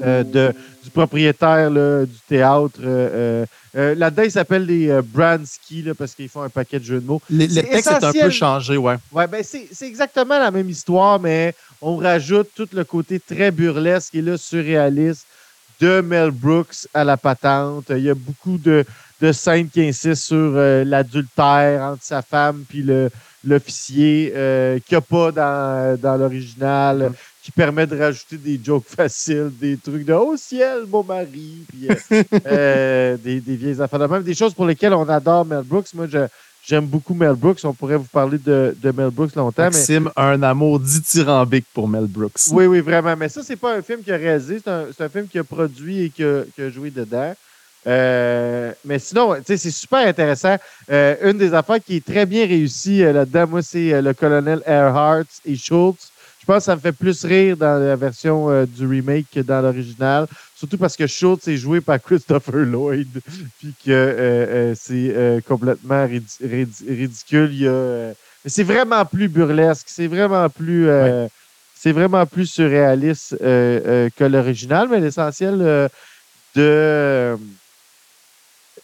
euh, 0.04 0.22
de, 0.24 0.52
du 0.84 0.90
propriétaire 0.90 1.70
là, 1.70 2.04
du 2.04 2.18
théâtre. 2.28 2.78
euh, 2.82 3.08
euh, 3.12 3.46
euh, 3.76 3.94
Là-dedans, 3.94 4.22
il 4.24 4.30
s'appelle 4.30 4.64
les 4.66 4.88
euh, 4.90 5.02
Bransky 5.02 5.82
là, 5.82 5.94
parce 5.94 6.14
qu'ils 6.14 6.28
font 6.28 6.42
un 6.42 6.48
paquet 6.48 6.78
de 6.78 6.84
jeux 6.84 7.00
de 7.00 7.06
mots. 7.06 7.20
Les- 7.30 7.46
Le 7.46 7.52
C'est 7.54 7.62
texte 7.64 7.90
est 7.90 8.04
un 8.04 8.12
peu 8.12 8.30
changé, 8.30 8.76
ouais. 8.76 8.96
Ouais, 9.12 9.26
ben 9.26 9.42
c'est 9.42 9.68
c'est 9.72 9.86
exactement 9.86 10.38
la 10.38 10.50
même 10.50 10.68
histoire, 10.68 11.18
mais 11.20 11.54
on 11.80 11.96
rajoute 11.96 12.48
tout 12.54 12.68
le 12.72 12.84
côté 12.84 13.18
très 13.20 13.50
burlesque 13.50 14.14
et 14.14 14.22
là, 14.22 14.36
surréaliste 14.36 15.26
de 15.80 16.00
Mel 16.00 16.30
Brooks 16.30 16.86
à 16.94 17.04
la 17.04 17.16
patente. 17.16 17.86
Il 17.90 17.98
y 18.04 18.10
a 18.10 18.14
beaucoup 18.14 18.56
de, 18.58 18.84
de 19.20 19.32
scènes 19.32 19.68
qui 19.68 19.82
insistent 19.82 20.14
sur 20.26 20.36
euh, 20.54 20.84
l'adultère 20.84 21.82
entre 21.82 22.02
sa 22.02 22.22
femme 22.22 22.64
puis 22.68 22.82
le 22.82 23.10
l'officier 23.46 24.32
euh, 24.34 24.78
qu'il 24.80 24.96
n'y 24.96 24.98
a 24.98 25.00
pas 25.00 25.32
dans, 25.32 25.98
dans 26.00 26.16
l'original, 26.16 27.12
qui 27.42 27.52
permet 27.52 27.86
de 27.86 27.96
rajouter 27.96 28.36
des 28.36 28.60
jokes 28.62 28.86
faciles, 28.96 29.50
des 29.58 29.76
trucs 29.76 30.04
de 30.04 30.12
«Oh 30.14 30.34
ciel, 30.36 30.84
mon 30.88 31.04
mari!» 31.04 31.64
puis 31.68 31.88
euh, 31.88 32.22
euh, 32.46 33.16
des, 33.16 33.40
des 33.40 33.56
vieilles 33.56 33.80
affaires 33.80 34.00
de 34.00 34.06
même. 34.06 34.22
Des 34.24 34.34
choses 34.34 34.52
pour 34.52 34.66
lesquelles 34.66 34.94
on 34.94 35.08
adore 35.08 35.44
Mel 35.44 35.62
Brooks. 35.62 35.94
Moi, 35.94 36.06
j'aime 36.66 36.86
beaucoup 36.86 37.14
Mel 37.14 37.34
Brooks. 37.34 37.60
On 37.64 37.72
pourrait 37.72 37.96
vous 37.96 38.04
parler 38.12 38.38
de, 38.38 38.76
de 38.82 38.90
Mel 38.90 39.10
Brooks 39.10 39.34
longtemps, 39.36 39.62
Maxime 39.62 40.10
a 40.16 40.30
un 40.30 40.42
amour 40.42 40.80
dithyrambique 40.80 41.66
pour 41.72 41.86
Mel 41.86 42.06
Brooks. 42.06 42.40
oui, 42.50 42.66
oui, 42.66 42.80
vraiment. 42.80 43.16
Mais 43.16 43.28
ça, 43.28 43.42
c'est 43.44 43.56
pas 43.56 43.76
un 43.76 43.82
film 43.82 44.02
qu'il 44.02 44.12
a 44.12 44.16
réalisé, 44.16 44.60
c'est 44.62 44.70
un, 44.70 44.86
un 44.98 45.08
film 45.08 45.28
qu'il 45.28 45.40
a 45.40 45.44
produit 45.44 46.02
et 46.02 46.10
qu'il 46.10 46.24
a, 46.24 46.62
a 46.62 46.68
joué 46.70 46.90
dedans. 46.90 47.32
Euh, 47.86 48.72
mais 48.84 48.98
sinon, 48.98 49.36
c'est 49.46 49.58
super 49.58 50.06
intéressant. 50.06 50.56
Euh, 50.90 51.30
une 51.30 51.38
des 51.38 51.54
affaires 51.54 51.82
qui 51.84 51.96
est 51.96 52.04
très 52.04 52.26
bien 52.26 52.46
réussie 52.46 53.04
euh, 53.04 53.12
là-dedans, 53.12 53.46
moi, 53.46 53.62
c'est 53.62 53.92
euh, 53.92 54.02
le 54.02 54.12
colonel 54.12 54.60
Earhart 54.66 55.24
et 55.44 55.54
Schultz. 55.56 56.10
Je 56.40 56.46
pense 56.46 56.58
que 56.58 56.64
ça 56.64 56.76
me 56.76 56.80
fait 56.80 56.92
plus 56.92 57.24
rire 57.24 57.56
dans 57.56 57.78
la 57.80 57.96
version 57.96 58.64
du 58.66 58.86
remake 58.86 59.26
que 59.34 59.40
dans 59.40 59.60
l'original. 59.60 60.28
Surtout 60.54 60.78
parce 60.78 60.96
que 60.96 61.06
Schultz 61.06 61.48
est 61.48 61.56
joué 61.56 61.80
par 61.80 62.00
Christopher 62.02 62.64
Lloyd. 62.64 63.08
Puis 63.58 63.74
que 63.84 64.72
c'est 64.78 65.42
complètement 65.48 66.06
ridi- 66.06 66.38
ridi- 66.40 66.84
ridicule. 66.88 67.48
Il 67.52 67.62
y 67.62 67.66
a, 67.66 68.12
mais 68.44 68.50
c'est 68.50 68.62
vraiment 68.62 69.04
plus 69.04 69.26
burlesque. 69.26 69.86
C'est 69.88 70.06
vraiment 70.06 70.48
plus. 70.48 70.88
c'est 71.74 71.90
vraiment 71.90 72.24
plus 72.26 72.46
surréaliste 72.46 73.36
que 73.40 74.24
l'original, 74.24 74.86
mais 74.88 75.00
l'essentiel 75.00 75.88
de, 76.54 77.36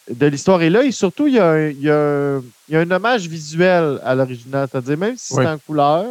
de 0.09 0.25
l'histoire 0.27 0.61
est 0.61 0.69
là. 0.69 0.83
Et 0.83 0.91
surtout, 0.91 1.27
il 1.27 1.35
y 1.35 1.39
a 1.39 1.49
un, 1.49 1.67
il 1.69 1.81
y 1.81 1.89
a 1.89 1.97
un- 1.97 2.43
il 2.67 2.73
y 2.73 2.77
a 2.77 2.81
un 2.81 2.91
hommage 2.91 3.27
visuel 3.27 3.99
à 4.03 4.15
l'original. 4.15 4.67
C'est-à-dire, 4.71 4.97
même 4.97 5.15
si 5.17 5.33
Oui. 5.33 5.43
c'est 5.43 5.49
en 5.49 5.57
couleur, 5.57 6.05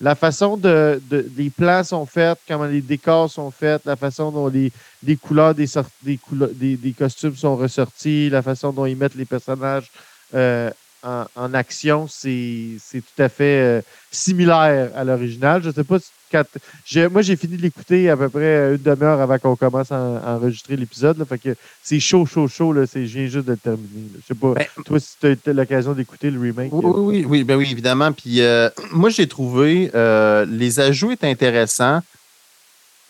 la 0.00 0.14
façon 0.14 0.56
de, 0.56 1.00
de- 1.10 1.30
les 1.36 1.48
plans 1.50 1.84
sont 1.84 2.04
faits, 2.06 2.38
comment 2.48 2.64
les 2.64 2.80
décors 2.80 3.30
sont 3.30 3.50
faits, 3.50 3.82
la 3.84 3.94
façon 3.96 4.30
dont 4.32 4.48
les, 4.48 4.72
les 5.06 5.16
couleurs 5.16 5.54
des, 5.54 5.66
sort- 5.68 5.86
des, 6.02 6.16
couleurs- 6.18 6.50
des, 6.52 6.76
des 6.76 6.92
costumes 6.92 7.36
sont 7.36 7.56
ressortis, 7.56 8.28
la 8.28 8.42
façon 8.42 8.72
dont 8.72 8.84
ils 8.86 8.96
mettent 8.96 9.14
les 9.14 9.24
personnages 9.26 9.90
euh, 10.34 10.70
en, 11.04 11.24
en 11.36 11.54
action, 11.54 12.06
c'est 12.08 12.78
tout 12.92 13.22
à 13.22 13.28
fait 13.28 13.60
euh, 13.78 13.82
similaire 14.10 14.90
à 14.96 15.04
l'original. 15.04 15.62
Je 15.62 15.70
sais 15.70 15.84
pas 15.84 15.98
si 15.98 16.10
quand 16.32 16.42
j'ai- 16.84 17.08
moi 17.08 17.22
j'ai 17.22 17.36
fini 17.36 17.56
de 17.58 17.62
l'écouter 17.62 18.08
à 18.10 18.16
peu 18.16 18.28
près 18.30 18.70
une 18.74 18.82
demi-heure 18.82 19.20
avant 19.20 19.38
qu'on 19.38 19.54
commence 19.54 19.92
à, 19.92 19.96
en- 20.00 20.16
à 20.16 20.30
enregistrer 20.36 20.74
l'épisode. 20.76 21.22
Fait 21.28 21.38
que 21.38 21.54
c'est 21.82 22.00
chaud, 22.00 22.24
chaud, 22.26 22.48
chaud. 22.48 22.72
Là, 22.72 22.86
c'est, 22.86 23.06
je 23.06 23.18
viens 23.18 23.28
juste 23.28 23.46
de 23.46 23.52
le 23.52 23.58
terminer. 23.58 24.08
là. 24.14 24.18
Je 24.22 24.26
sais 24.28 24.40
pas, 24.40 24.54
toi, 24.84 24.98
si 24.98 25.10
tu 25.20 25.26
as 25.26 25.30
eu 25.30 25.38
l'occasion 25.54 25.92
d'écouter 25.92 26.30
le 26.30 26.40
remake. 26.40 26.72
Oui, 26.72 26.84
euh, 26.84 26.88
oui, 26.88 27.02
oui, 27.20 27.24
oui, 27.28 27.44
ben 27.44 27.56
oui, 27.56 27.68
évidemment. 27.70 28.10
Puis 28.12 28.40
euh, 28.40 28.70
moi, 28.90 29.10
j'ai 29.10 29.28
trouvé 29.28 29.90
euh, 29.94 30.46
les 30.48 30.80
ajouts 30.80 31.12
étaient 31.12 31.28
intéressants. 31.30 32.00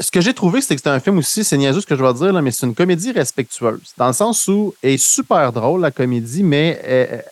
Ce 0.01 0.11
que 0.11 0.20
j'ai 0.20 0.35
trouvé, 0.35 0.61
c'est 0.61 0.75
que 0.75 0.81
c'était 0.81 0.91
un 0.91 0.99
film 0.99 1.18
aussi, 1.18 1.45
c'est 1.45 1.57
niaiseux 1.57 1.81
ce 1.81 1.87
que 1.87 1.95
je 1.95 2.03
vais 2.03 2.14
dire, 2.14 2.33
là, 2.33 2.43
mais 2.43 2.51
c'est 2.51 2.66
une 2.66 2.75
comédie 2.75 3.12
respectueuse. 3.12 3.93
Dans 3.97 4.09
le 4.09 4.12
sens 4.12 4.49
où 4.49 4.75
elle 4.83 4.93
est 4.93 4.97
super 4.99 5.53
drôle, 5.53 5.81
la 5.81 5.93
comédie, 5.93 6.43
mais 6.43 6.81
elle, 6.85 7.25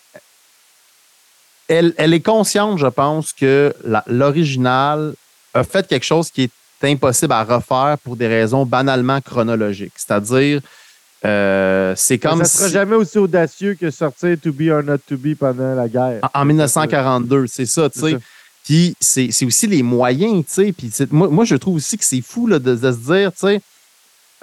elle, 1.68 1.94
elle 1.98 2.14
est 2.14 2.20
consciente, 2.20 2.78
je 2.78 2.86
pense, 2.86 3.32
que 3.32 3.74
la- 3.84 4.04
l'original 4.06 5.14
a 5.54 5.64
fait 5.64 5.86
quelque 5.86 6.04
chose 6.04 6.30
qui 6.30 6.42
est 6.44 6.50
impossible 6.88 7.32
à 7.32 7.44
refaire 7.44 7.96
pour 8.02 8.16
des 8.16 8.26
raisons 8.28 8.64
banalement 8.64 9.20
chronologiques. 9.20 9.92
C'est-à-dire, 9.96 10.60
euh, 11.24 11.92
c'est 11.96 12.18
comme 12.18 12.38
ça 12.38 12.44
sera 12.46 12.66
si- 12.68 12.72
jamais 12.72 12.96
aussi 12.96 13.18
audacieux 13.18 13.74
que 13.78 13.90
sortir 13.90 14.36
To 14.42 14.52
Be 14.52 14.68
or 14.70 14.82
Not 14.82 14.98
To 15.08 15.16
Be 15.16 15.34
pendant 15.38 15.74
la 15.74 15.88
guerre. 15.88 16.20
en, 16.34 16.40
en 16.40 16.44
1942, 16.44 17.46
c'est 17.46 17.66
ça, 17.66 17.90
tu 17.90 18.00
sais. 18.00 18.16
Puis 18.64 18.94
c'est 19.00 19.30
c'est 19.30 19.44
aussi 19.44 19.66
les 19.66 19.82
moyens, 19.82 20.44
tu 20.46 20.52
sais. 20.52 20.72
Puis 20.72 20.90
moi, 21.10 21.28
moi, 21.28 21.44
je 21.44 21.56
trouve 21.56 21.76
aussi 21.76 21.98
que 21.98 22.04
c'est 22.04 22.20
fou 22.22 22.46
là, 22.46 22.58
de, 22.58 22.74
de 22.74 22.92
se 22.92 22.96
dire, 22.98 23.32
tu 23.32 23.38
sais, 23.40 23.60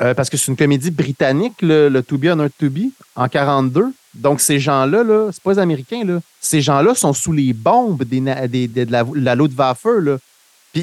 euh, 0.02 0.14
parce 0.14 0.30
que 0.30 0.38
c'est 0.38 0.52
une 0.52 0.58
comédie 0.58 0.92
britannique, 0.92 1.54
le, 1.62 1.90
le 1.90 2.04
To 2.04 2.18
Be 2.18 2.26
or 2.26 2.36
Not 2.36 2.50
To 2.60 2.70
Be, 2.70 2.92
en 3.16 3.28
42. 3.28 3.86
Donc 4.14 4.42
ces 4.42 4.60
gens-là, 4.60 5.04
là, 5.04 5.30
c'est 5.32 5.42
pas 5.42 5.54
les 5.54 5.60
Américains, 5.60 6.04
là. 6.04 6.20
Ces 6.42 6.62
gens-là 6.62 6.94
sont 6.94 7.14
sous 7.14 7.32
les 7.32 7.54
bombes 7.54 8.04
des, 8.04 8.20
des- 8.48 8.68
des- 8.68 8.86
de 8.86 8.92
la, 8.92 9.04
la 9.16 9.34
Luftwaffe, 9.36 9.86
là. 10.02 10.18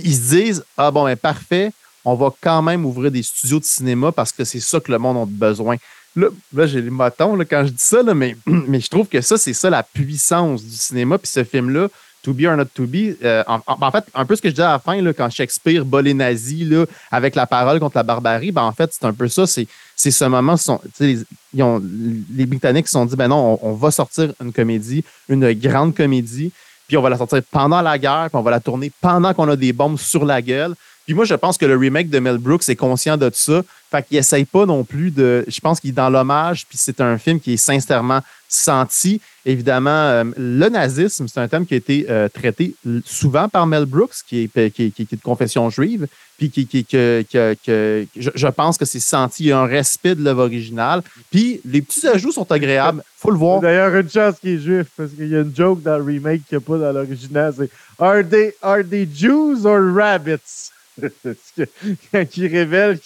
Ils 0.03 0.15
se 0.15 0.35
disent, 0.35 0.65
ah 0.77 0.91
bon, 0.91 1.05
ben 1.05 1.17
parfait, 1.17 1.73
on 2.05 2.15
va 2.15 2.31
quand 2.41 2.63
même 2.63 2.85
ouvrir 2.85 3.11
des 3.11 3.23
studios 3.23 3.61
de 3.61 3.65
cinéma 3.65 4.13
parce 4.13 4.33
que 4.33 4.45
c'est 4.45 4.61
ça 4.61 4.81
que 4.81 4.93
le 4.93 4.99
monde 4.99 5.17
a 5.17 5.25
besoin. 5.27 5.77
Là, 6.17 6.29
là, 6.53 6.67
j'ai 6.67 6.81
les 6.81 6.91
motons 6.91 7.35
là, 7.35 7.45
quand 7.45 7.65
je 7.67 7.71
dis 7.71 7.83
ça, 7.83 8.03
là, 8.03 8.15
mais, 8.15 8.37
mais 8.47 8.81
je 8.81 8.89
trouve 8.89 9.09
que 9.09 9.21
ça, 9.21 9.37
c'est 9.37 9.53
ça 9.53 9.71
la 9.71 9.83
puissance 9.83 10.65
du 10.65 10.77
cinéma. 10.77 11.19
Puis 11.19 11.29
ce 11.29 11.45
film-là, 11.45 11.89
To 12.23 12.33
Be 12.33 12.45
or 12.47 12.57
Not 12.57 12.67
To 12.75 12.87
Be, 12.87 13.17
euh, 13.23 13.43
en, 13.47 13.91
fait, 13.91 14.05
un 14.15 14.25
peu 14.25 14.35
ce 14.35 14.41
que 14.41 14.49
je 14.49 14.55
disais 14.55 14.67
à 14.67 14.73
la 14.73 14.79
fin, 14.79 15.01
là, 15.01 15.13
quand 15.13 15.29
Shakespeare 15.29 15.85
bat 15.85 16.01
les 16.01 16.15
nazis 16.15 16.67
là, 16.67 16.87
avec 17.11 17.35
la 17.35 17.47
parole 17.47 17.81
contre 17.81 17.97
la 17.97 18.03
barbarie, 18.03 18.51
ben, 18.51 18.63
en 18.63 18.73
fait, 18.73 18.91
c'est 18.93 19.05
un 19.05 19.13
peu 19.13 19.29
ça. 19.29 19.47
C'est, 19.47 19.67
ce 19.97 20.25
moment, 20.25 20.57
sont, 20.57 20.81
les, 21.01 22.47
Britanniques 22.47 22.87
se 22.87 22.93
sont 22.93 23.05
dit, 23.05 23.17
ben 23.17 23.29
non, 23.29 23.59
on, 23.63 23.71
on 23.71 23.73
va 23.75 23.91
sortir 23.91 24.33
une 24.43 24.53
comédie, 24.53 25.05
une 25.29 25.53
grande 25.53 25.95
comédie, 25.95 26.51
puis 26.87 26.97
on 26.97 27.03
va 27.03 27.11
la 27.11 27.17
sortir 27.17 27.41
pendant 27.51 27.81
la 27.81 27.99
guerre, 27.99 28.27
puis 28.29 28.39
on 28.39 28.43
va 28.43 28.51
la 28.51 28.61
tourner 28.61 28.91
pendant 29.01 29.33
qu'on 29.35 29.49
a 29.49 29.57
des 29.57 29.73
bombes 29.73 29.99
sur 29.99 30.25
la 30.25 30.43
gueule. 30.43 30.75
Puis 31.05 31.15
moi, 31.15 31.25
je 31.25 31.35
pense 31.35 31.59
que 31.59 31.67
le 31.67 31.77
remake 31.77 32.09
de 32.09 32.19
Mel 32.19 32.39
Brooks 32.39 32.69
est 32.69 32.77
conscient 32.77 33.17
de 33.17 33.31
ça. 33.33 33.63
Fait 33.91 34.03
qu'il 34.07 34.17
essaye 34.17 34.45
pas 34.47 34.65
non 34.67 34.85
plus 34.85 35.11
de. 35.11 35.45
Je 35.47 35.61
pense 35.61 35.79
qu'il 35.81 35.91
est 35.91 35.93
dans 35.95 36.09
l'hommage, 36.11 36.67
puis 36.67 36.79
c'est 36.81 37.01
un 37.01 37.19
film 37.19 37.39
qui 37.41 37.53
est 37.55 37.57
sincèrement 37.59 38.21
senti. 38.49 39.21
Évidemment, 39.45 39.91
euh, 39.91 40.25
le 40.39 40.69
nazisme, 40.69 41.27
c'est 41.29 41.41
un 41.41 41.49
thème 41.49 41.67
qui 41.67 41.75
a 41.75 41.77
été 41.77 42.07
euh, 42.09 42.29
traité 42.29 42.75
souvent 43.05 43.49
par 43.49 43.67
Mel 43.67 43.85
Brooks, 43.85 44.15
qui 44.27 44.45
est, 44.55 44.71
qui 44.71 44.91
qui 44.93 45.03
est- 45.03 45.05
qui 45.07 45.17
de 45.17 45.21
confession 45.23 45.69
juive, 45.69 46.07
puis 46.39 46.51
qui, 46.51 46.67
qui, 46.67 46.85
que, 46.87 47.25
que- 47.31 47.55
que- 47.65 48.07
je, 48.17 48.47
pense 48.49 48.79
que 48.79 48.85
c'est 48.87 49.01
senti. 49.01 49.45
Il 49.45 49.47
y 49.49 49.53
a 49.53 49.59
un 49.61 49.67
respect 49.67 50.15
de 50.15 50.23
l'œuvre 50.25 50.45
originale. 50.45 51.03
Puis 51.31 51.61
les 51.67 51.83
petits 51.83 52.07
ajouts 52.09 52.33
sont 52.33 52.51
agréables. 52.51 53.03
faut 53.19 53.31
le 53.31 53.37
voir. 53.37 53.61
D'ailleurs, 53.61 53.95
une 53.95 54.09
chance 54.09 54.37
qu'il 54.41 54.51
est 54.51 54.59
juif, 54.59 54.87
parce 54.97 55.11
qu'il 55.11 55.29
y 55.29 55.37
a 55.37 55.41
une 55.41 55.55
joke 55.55 55.83
dans 55.83 55.99
le 55.99 56.05
remake 56.05 56.43
qu'il 56.49 56.57
n'y 56.57 56.65
a 56.65 56.67
pas 56.67 56.79
dans 56.79 56.93
l'original. 56.93 57.53
C'est 57.57 57.71
Are 57.99 58.23
they, 58.29 58.55
are 58.63 58.83
they 58.89 59.07
Jews 59.15 59.67
or 59.67 59.81
rabbits? 59.95 60.71
Il 62.37 62.47
révèle 62.47 62.99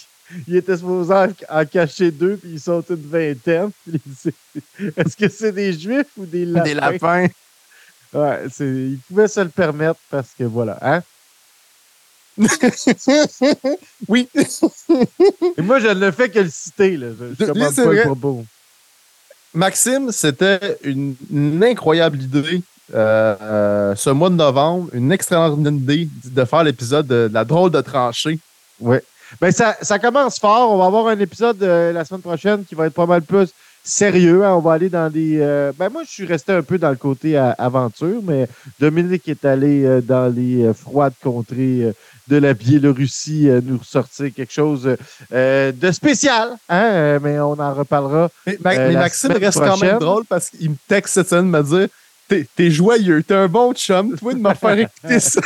qu'il 0.45 0.55
était 0.55 0.77
supposé 0.77 1.13
en, 1.49 1.65
cacher 1.65 2.11
deux, 2.11 2.37
puis 2.37 2.51
ils 2.53 2.59
sont 2.59 2.83
une 2.89 3.07
vingtaine. 3.09 3.71
Est-ce 4.97 5.17
que 5.17 5.29
c'est 5.29 5.51
des 5.51 5.73
juifs 5.73 6.07
ou 6.17 6.25
des 6.25 6.45
lapins? 6.45 6.63
Des 6.63 6.73
lapins? 6.73 7.27
Ouais, 8.11 8.45
c'est, 8.51 8.65
il 8.65 8.97
pouvait 9.07 9.27
se 9.27 9.39
le 9.39 9.49
permettre 9.49 9.99
parce 10.09 10.29
que 10.35 10.43
voilà. 10.43 10.79
Hein? 10.81 11.03
oui. 14.07 14.27
Et 15.57 15.61
moi, 15.61 15.77
je 15.79 15.89
ne 15.89 16.09
fais 16.09 16.27
que 16.29 16.39
le 16.39 16.49
citer. 16.49 16.97
Là. 16.97 17.09
Je, 17.19 17.25
Oui, 17.25 17.35
commande 17.35 17.75
pas 17.75 17.85
le 17.85 18.01
propos. 18.01 18.45
Maxime, 19.53 20.11
c'était 20.11 20.79
une, 20.83 21.15
une 21.31 21.63
incroyable 21.63 22.19
idée. 22.19 22.63
Euh, 22.93 23.35
euh, 23.41 23.95
ce 23.95 24.09
mois 24.09 24.29
de 24.29 24.35
novembre, 24.35 24.89
une 24.93 25.11
extraordinaire 25.11 25.73
idée 25.73 26.09
de 26.25 26.45
faire 26.45 26.63
l'épisode 26.63 27.07
de, 27.07 27.27
de 27.27 27.33
la 27.33 27.43
drôle 27.45 27.71
de 27.71 27.81
tranchée. 27.81 28.39
Oui. 28.79 28.97
Ben, 29.39 29.51
ça, 29.51 29.75
ça 29.81 29.99
commence 29.99 30.39
fort. 30.39 30.71
On 30.71 30.77
va 30.77 30.85
avoir 30.85 31.07
un 31.07 31.19
épisode 31.19 31.61
euh, 31.61 31.91
la 31.91 32.03
semaine 32.03 32.21
prochaine 32.21 32.63
qui 32.65 32.73
va 32.75 32.87
être 32.87 32.93
pas 32.93 33.05
mal 33.05 33.21
plus 33.21 33.49
sérieux. 33.83 34.43
hein. 34.43 34.53
On 34.55 34.59
va 34.59 34.73
aller 34.73 34.89
dans 34.89 35.11
des. 35.11 35.37
euh, 35.39 35.71
Ben, 35.77 35.89
moi, 35.89 36.01
je 36.03 36.09
suis 36.11 36.25
resté 36.25 36.51
un 36.51 36.63
peu 36.63 36.77
dans 36.79 36.89
le 36.89 36.95
côté 36.95 37.37
à- 37.37 37.51
aventure, 37.51 38.21
mais 38.23 38.47
Dominique 38.79 39.27
est 39.27 39.45
allé 39.45 39.83
euh, 39.85 40.01
dans 40.01 40.33
les 40.33 40.63
euh, 40.65 40.73
froides 40.73 41.13
contrées 41.21 41.83
euh, 41.83 41.91
de 42.27 42.37
la 42.37 42.53
Biélorussie 42.55 43.49
euh, 43.49 43.61
nous 43.63 43.77
ressortir 43.77 44.31
quelque 44.35 44.51
chose 44.53 44.95
euh, 45.33 45.71
de 45.71 45.91
spécial. 45.91 46.49
Hein? 46.67 46.83
Euh, 46.83 47.19
mais 47.21 47.39
on 47.39 47.53
en 47.59 47.73
reparlera. 47.73 48.29
Mais, 48.47 48.57
Ma- 48.63 48.71
euh, 48.73 48.87
mais 48.87 48.93
la 48.93 48.99
Maxime 49.01 49.31
reste 49.31 49.59
quand 49.59 49.77
même 49.77 49.99
drôle 49.99 50.25
parce 50.25 50.49
qu'il 50.49 50.71
me 50.71 50.75
texte 50.87 51.13
cette 51.15 51.29
semaine 51.29 51.49
me 51.49 51.61
dire 51.63 51.87
T'es 52.29 52.47
t'es 52.55 52.71
joyeux, 52.71 53.23
t'es 53.23 53.33
un 53.33 53.47
bon 53.47 53.73
chum, 53.73 54.15
toi 54.15 54.33
de 54.33 54.39
me 54.39 54.53
faire 54.53 54.79
écouter 55.01 55.19
ça. 55.19 55.41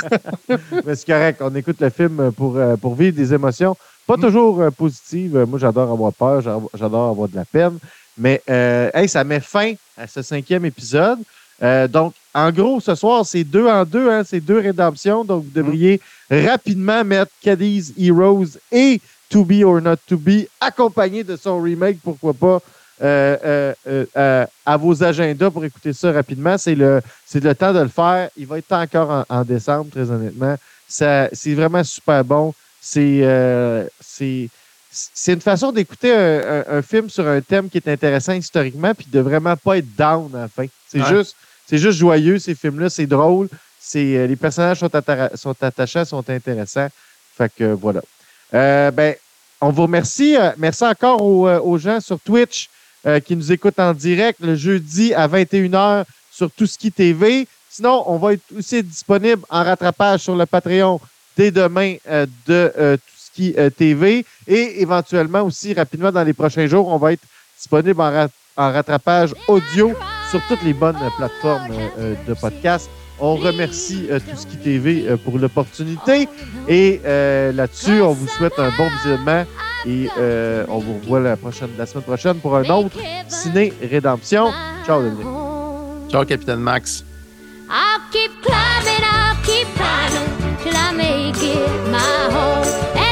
Mais 0.86 0.96
c'est 0.96 1.08
correct. 1.08 1.42
On 1.42 1.56
écoute 1.56 1.78
le 1.80 1.90
film 1.90 2.32
pour, 2.34 2.58
euh, 2.58 2.76
pour 2.76 2.94
vivre 2.94 3.16
des 3.16 3.34
émotions. 3.34 3.76
Pas 4.06 4.18
toujours 4.18 4.62
euh, 4.62 4.70
positives. 4.70 5.46
Moi, 5.48 5.58
j'adore 5.60 5.90
avoir 5.92 6.12
peur, 6.12 6.42
j'adore 6.74 7.10
avoir 7.10 7.30
de 7.30 7.36
la 7.36 7.46
peine. 7.46 7.80
Mais 8.18 8.42
euh, 8.50 8.90
hey, 8.94 9.08
ça 9.08 9.24
met 9.24 9.40
fin 9.40 9.74
à 9.98 10.08
ce 10.08 10.22
cinquième 10.22 10.66
épisode. 10.66 11.20
Euh, 11.62 11.88
donc, 11.88 12.14
en 12.34 12.52
gros, 12.52 12.82
ce 12.82 12.96
soir, 12.96 13.26
c'est 13.26 13.44
deux 13.44 13.68
en 13.68 13.86
deux, 13.86 14.10
hein, 14.10 14.24
c'est 14.26 14.42
deux 14.42 14.60
rédemptions. 14.60 15.24
Donc, 15.24 15.46
vous 15.46 15.52
devriez 15.52 16.02
rapidement 16.30 17.04
mettre 17.04 17.32
Cadiz 17.42 17.94
Heroes 17.98 18.58
et 18.72 19.00
To 19.30 19.46
Be 19.46 19.64
or 19.64 19.82
Not 19.82 19.98
To 20.08 20.18
Be, 20.18 20.48
accompagné 20.60 21.24
de 21.24 21.36
son 21.38 21.62
remake, 21.62 22.00
pourquoi 22.04 22.34
pas, 22.34 22.60
euh, 23.04 23.74
euh, 23.88 24.06
euh, 24.16 24.46
à 24.66 24.78
vos 24.78 25.04
agendas 25.04 25.50
pour 25.52 25.66
écouter 25.66 25.94
ça 25.94 26.12
rapidement. 26.12 26.58
C'est 26.58 26.76
le, 26.76 27.02
c'est 27.26 27.44
le 27.44 27.54
temps 27.54 27.74
de 27.74 27.80
le 27.80 27.88
faire. 27.90 28.30
Il 28.38 28.48
va 28.48 28.58
être 28.60 28.72
encore 28.72 29.10
en, 29.10 29.26
en 29.30 29.44
décembre, 29.44 29.90
très 29.92 30.10
honnêtement. 30.10 30.56
Ça, 30.88 31.28
c'est 31.34 31.54
vraiment 31.54 31.84
super 31.84 32.24
bon. 32.24 32.54
C'est, 32.80 33.22
c'est, 34.02 34.50
c'est 34.92 35.34
une 35.34 35.42
façon 35.42 35.72
d'écouter 35.72 36.14
un, 36.14 36.42
un- 36.68 36.78
un 36.78 36.82
film 36.82 37.10
sur 37.10 37.28
un 37.28 37.42
thème 37.42 37.70
qui 37.70 37.78
est 37.78 37.88
intéressant 37.88 38.34
historiquement, 38.34 38.94
puis 38.94 39.08
de 39.12 39.20
vraiment 39.20 39.56
pas 39.58 39.78
être 39.78 39.96
down 39.96 40.30
à 40.36 40.40
la 40.42 40.48
fin. 40.48 40.66
C'est 40.88 41.02
Ouais. 41.02 41.10
juste, 41.10 41.36
c'est 41.68 41.78
juste 41.78 41.98
joyeux 41.98 42.40
ces 42.40 42.54
films-là, 42.56 42.90
c'est 42.90 43.08
drôle. 43.08 43.48
C'est, 43.80 44.28
les 44.28 44.36
personnages 44.36 44.80
sont, 44.80 44.88
atta- 44.88 45.36
sont 45.36 45.56
attachants, 45.62 46.06
sont 46.06 46.30
intéressants. 46.30 46.88
Fait 47.38 47.52
que 47.58 47.74
voilà. 47.74 48.02
Euh, 48.54 48.92
ben, 48.92 49.16
on 49.60 49.72
vous 49.72 49.84
remercie. 49.84 50.36
Merci 50.58 50.84
encore 50.84 51.22
aux, 51.22 51.48
aux 51.50 51.78
gens 51.78 52.00
sur 52.00 52.20
Twitch 52.20 52.70
euh, 53.06 53.20
qui 53.20 53.36
nous 53.36 53.52
écoutent 53.52 53.80
en 53.80 53.94
direct 53.94 54.40
le 54.42 54.56
jeudi 54.56 55.14
à 55.14 55.28
21h 55.28 56.06
sur 56.32 56.50
Tout 56.52 56.66
Ski 56.68 56.92
TV. 56.92 57.48
Sinon, 57.70 58.04
on 58.08 58.18
va 58.18 58.34
être 58.34 58.44
aussi 58.58 58.84
disponible 58.84 59.42
en 59.50 59.64
rattrapage 59.64 60.22
sur 60.22 60.36
le 60.36 60.46
Patreon 60.46 61.00
dès 61.36 61.50
demain 61.52 61.96
euh, 62.08 62.26
de 62.48 62.72
euh, 62.78 62.98
Tout 62.98 63.18
Ski 63.18 63.54
euh, 63.58 63.70
TV. 63.70 64.26
Et 64.48 64.82
éventuellement 64.82 65.42
aussi, 65.42 65.74
rapidement, 65.74 66.12
dans 66.12 66.24
les 66.24 66.34
prochains 66.34 66.68
jours, 66.68 66.88
on 66.88 66.98
va 66.98 67.14
être 67.14 67.24
disponible 67.58 68.00
en, 68.02 68.12
rat- 68.12 68.28
en 68.58 68.72
rattrapage 68.72 69.34
audio 69.48 69.94
sur 70.30 70.42
toutes 70.48 70.62
les 70.64 70.74
bonnes 70.74 70.98
plateformes 71.18 71.68
euh, 71.98 72.16
de 72.28 72.34
podcast. 72.36 72.90
On 73.20 73.36
remercie 73.36 74.08
euh, 74.10 74.20
Tout 74.20 74.36
Ski 74.38 74.58
TV 74.58 75.06
euh, 75.08 75.18
pour 75.18 75.38
l'opportunité. 75.40 76.28
Et 76.68 77.02
euh, 77.06 77.52
là-dessus, 77.52 78.02
on 78.02 78.12
vous 78.14 78.28
souhaite 78.28 78.58
un 78.60 78.70
bon 78.78 78.88
visionnement. 78.98 79.46
Et 79.86 80.10
euh, 80.18 80.66
on 80.70 80.80
vous 80.80 81.00
revoit 81.00 81.20
la, 81.20 81.36
prochaine, 81.36 81.70
la 81.78 81.86
semaine 81.86 82.04
prochaine 82.04 82.38
pour 82.38 82.56
un 82.56 82.64
autre 82.70 82.98
Ciné 83.28 83.74
Rédemption. 83.82 84.52
Ciao, 84.86 85.02
Dominique. 85.02 85.28
Ciao, 86.10 86.26
Capitaine 86.26 86.60
Max. 86.60 87.04
I'll 87.70 88.02
keep 88.12 88.32
climbing, 88.42 89.04
I'll 89.04 89.36
keep 89.44 89.68
climbing 89.76 90.58
till 90.64 90.76
I 90.76 90.92
make 90.96 91.42
it 91.42 91.92
my 91.92 92.32
home. 92.32 93.03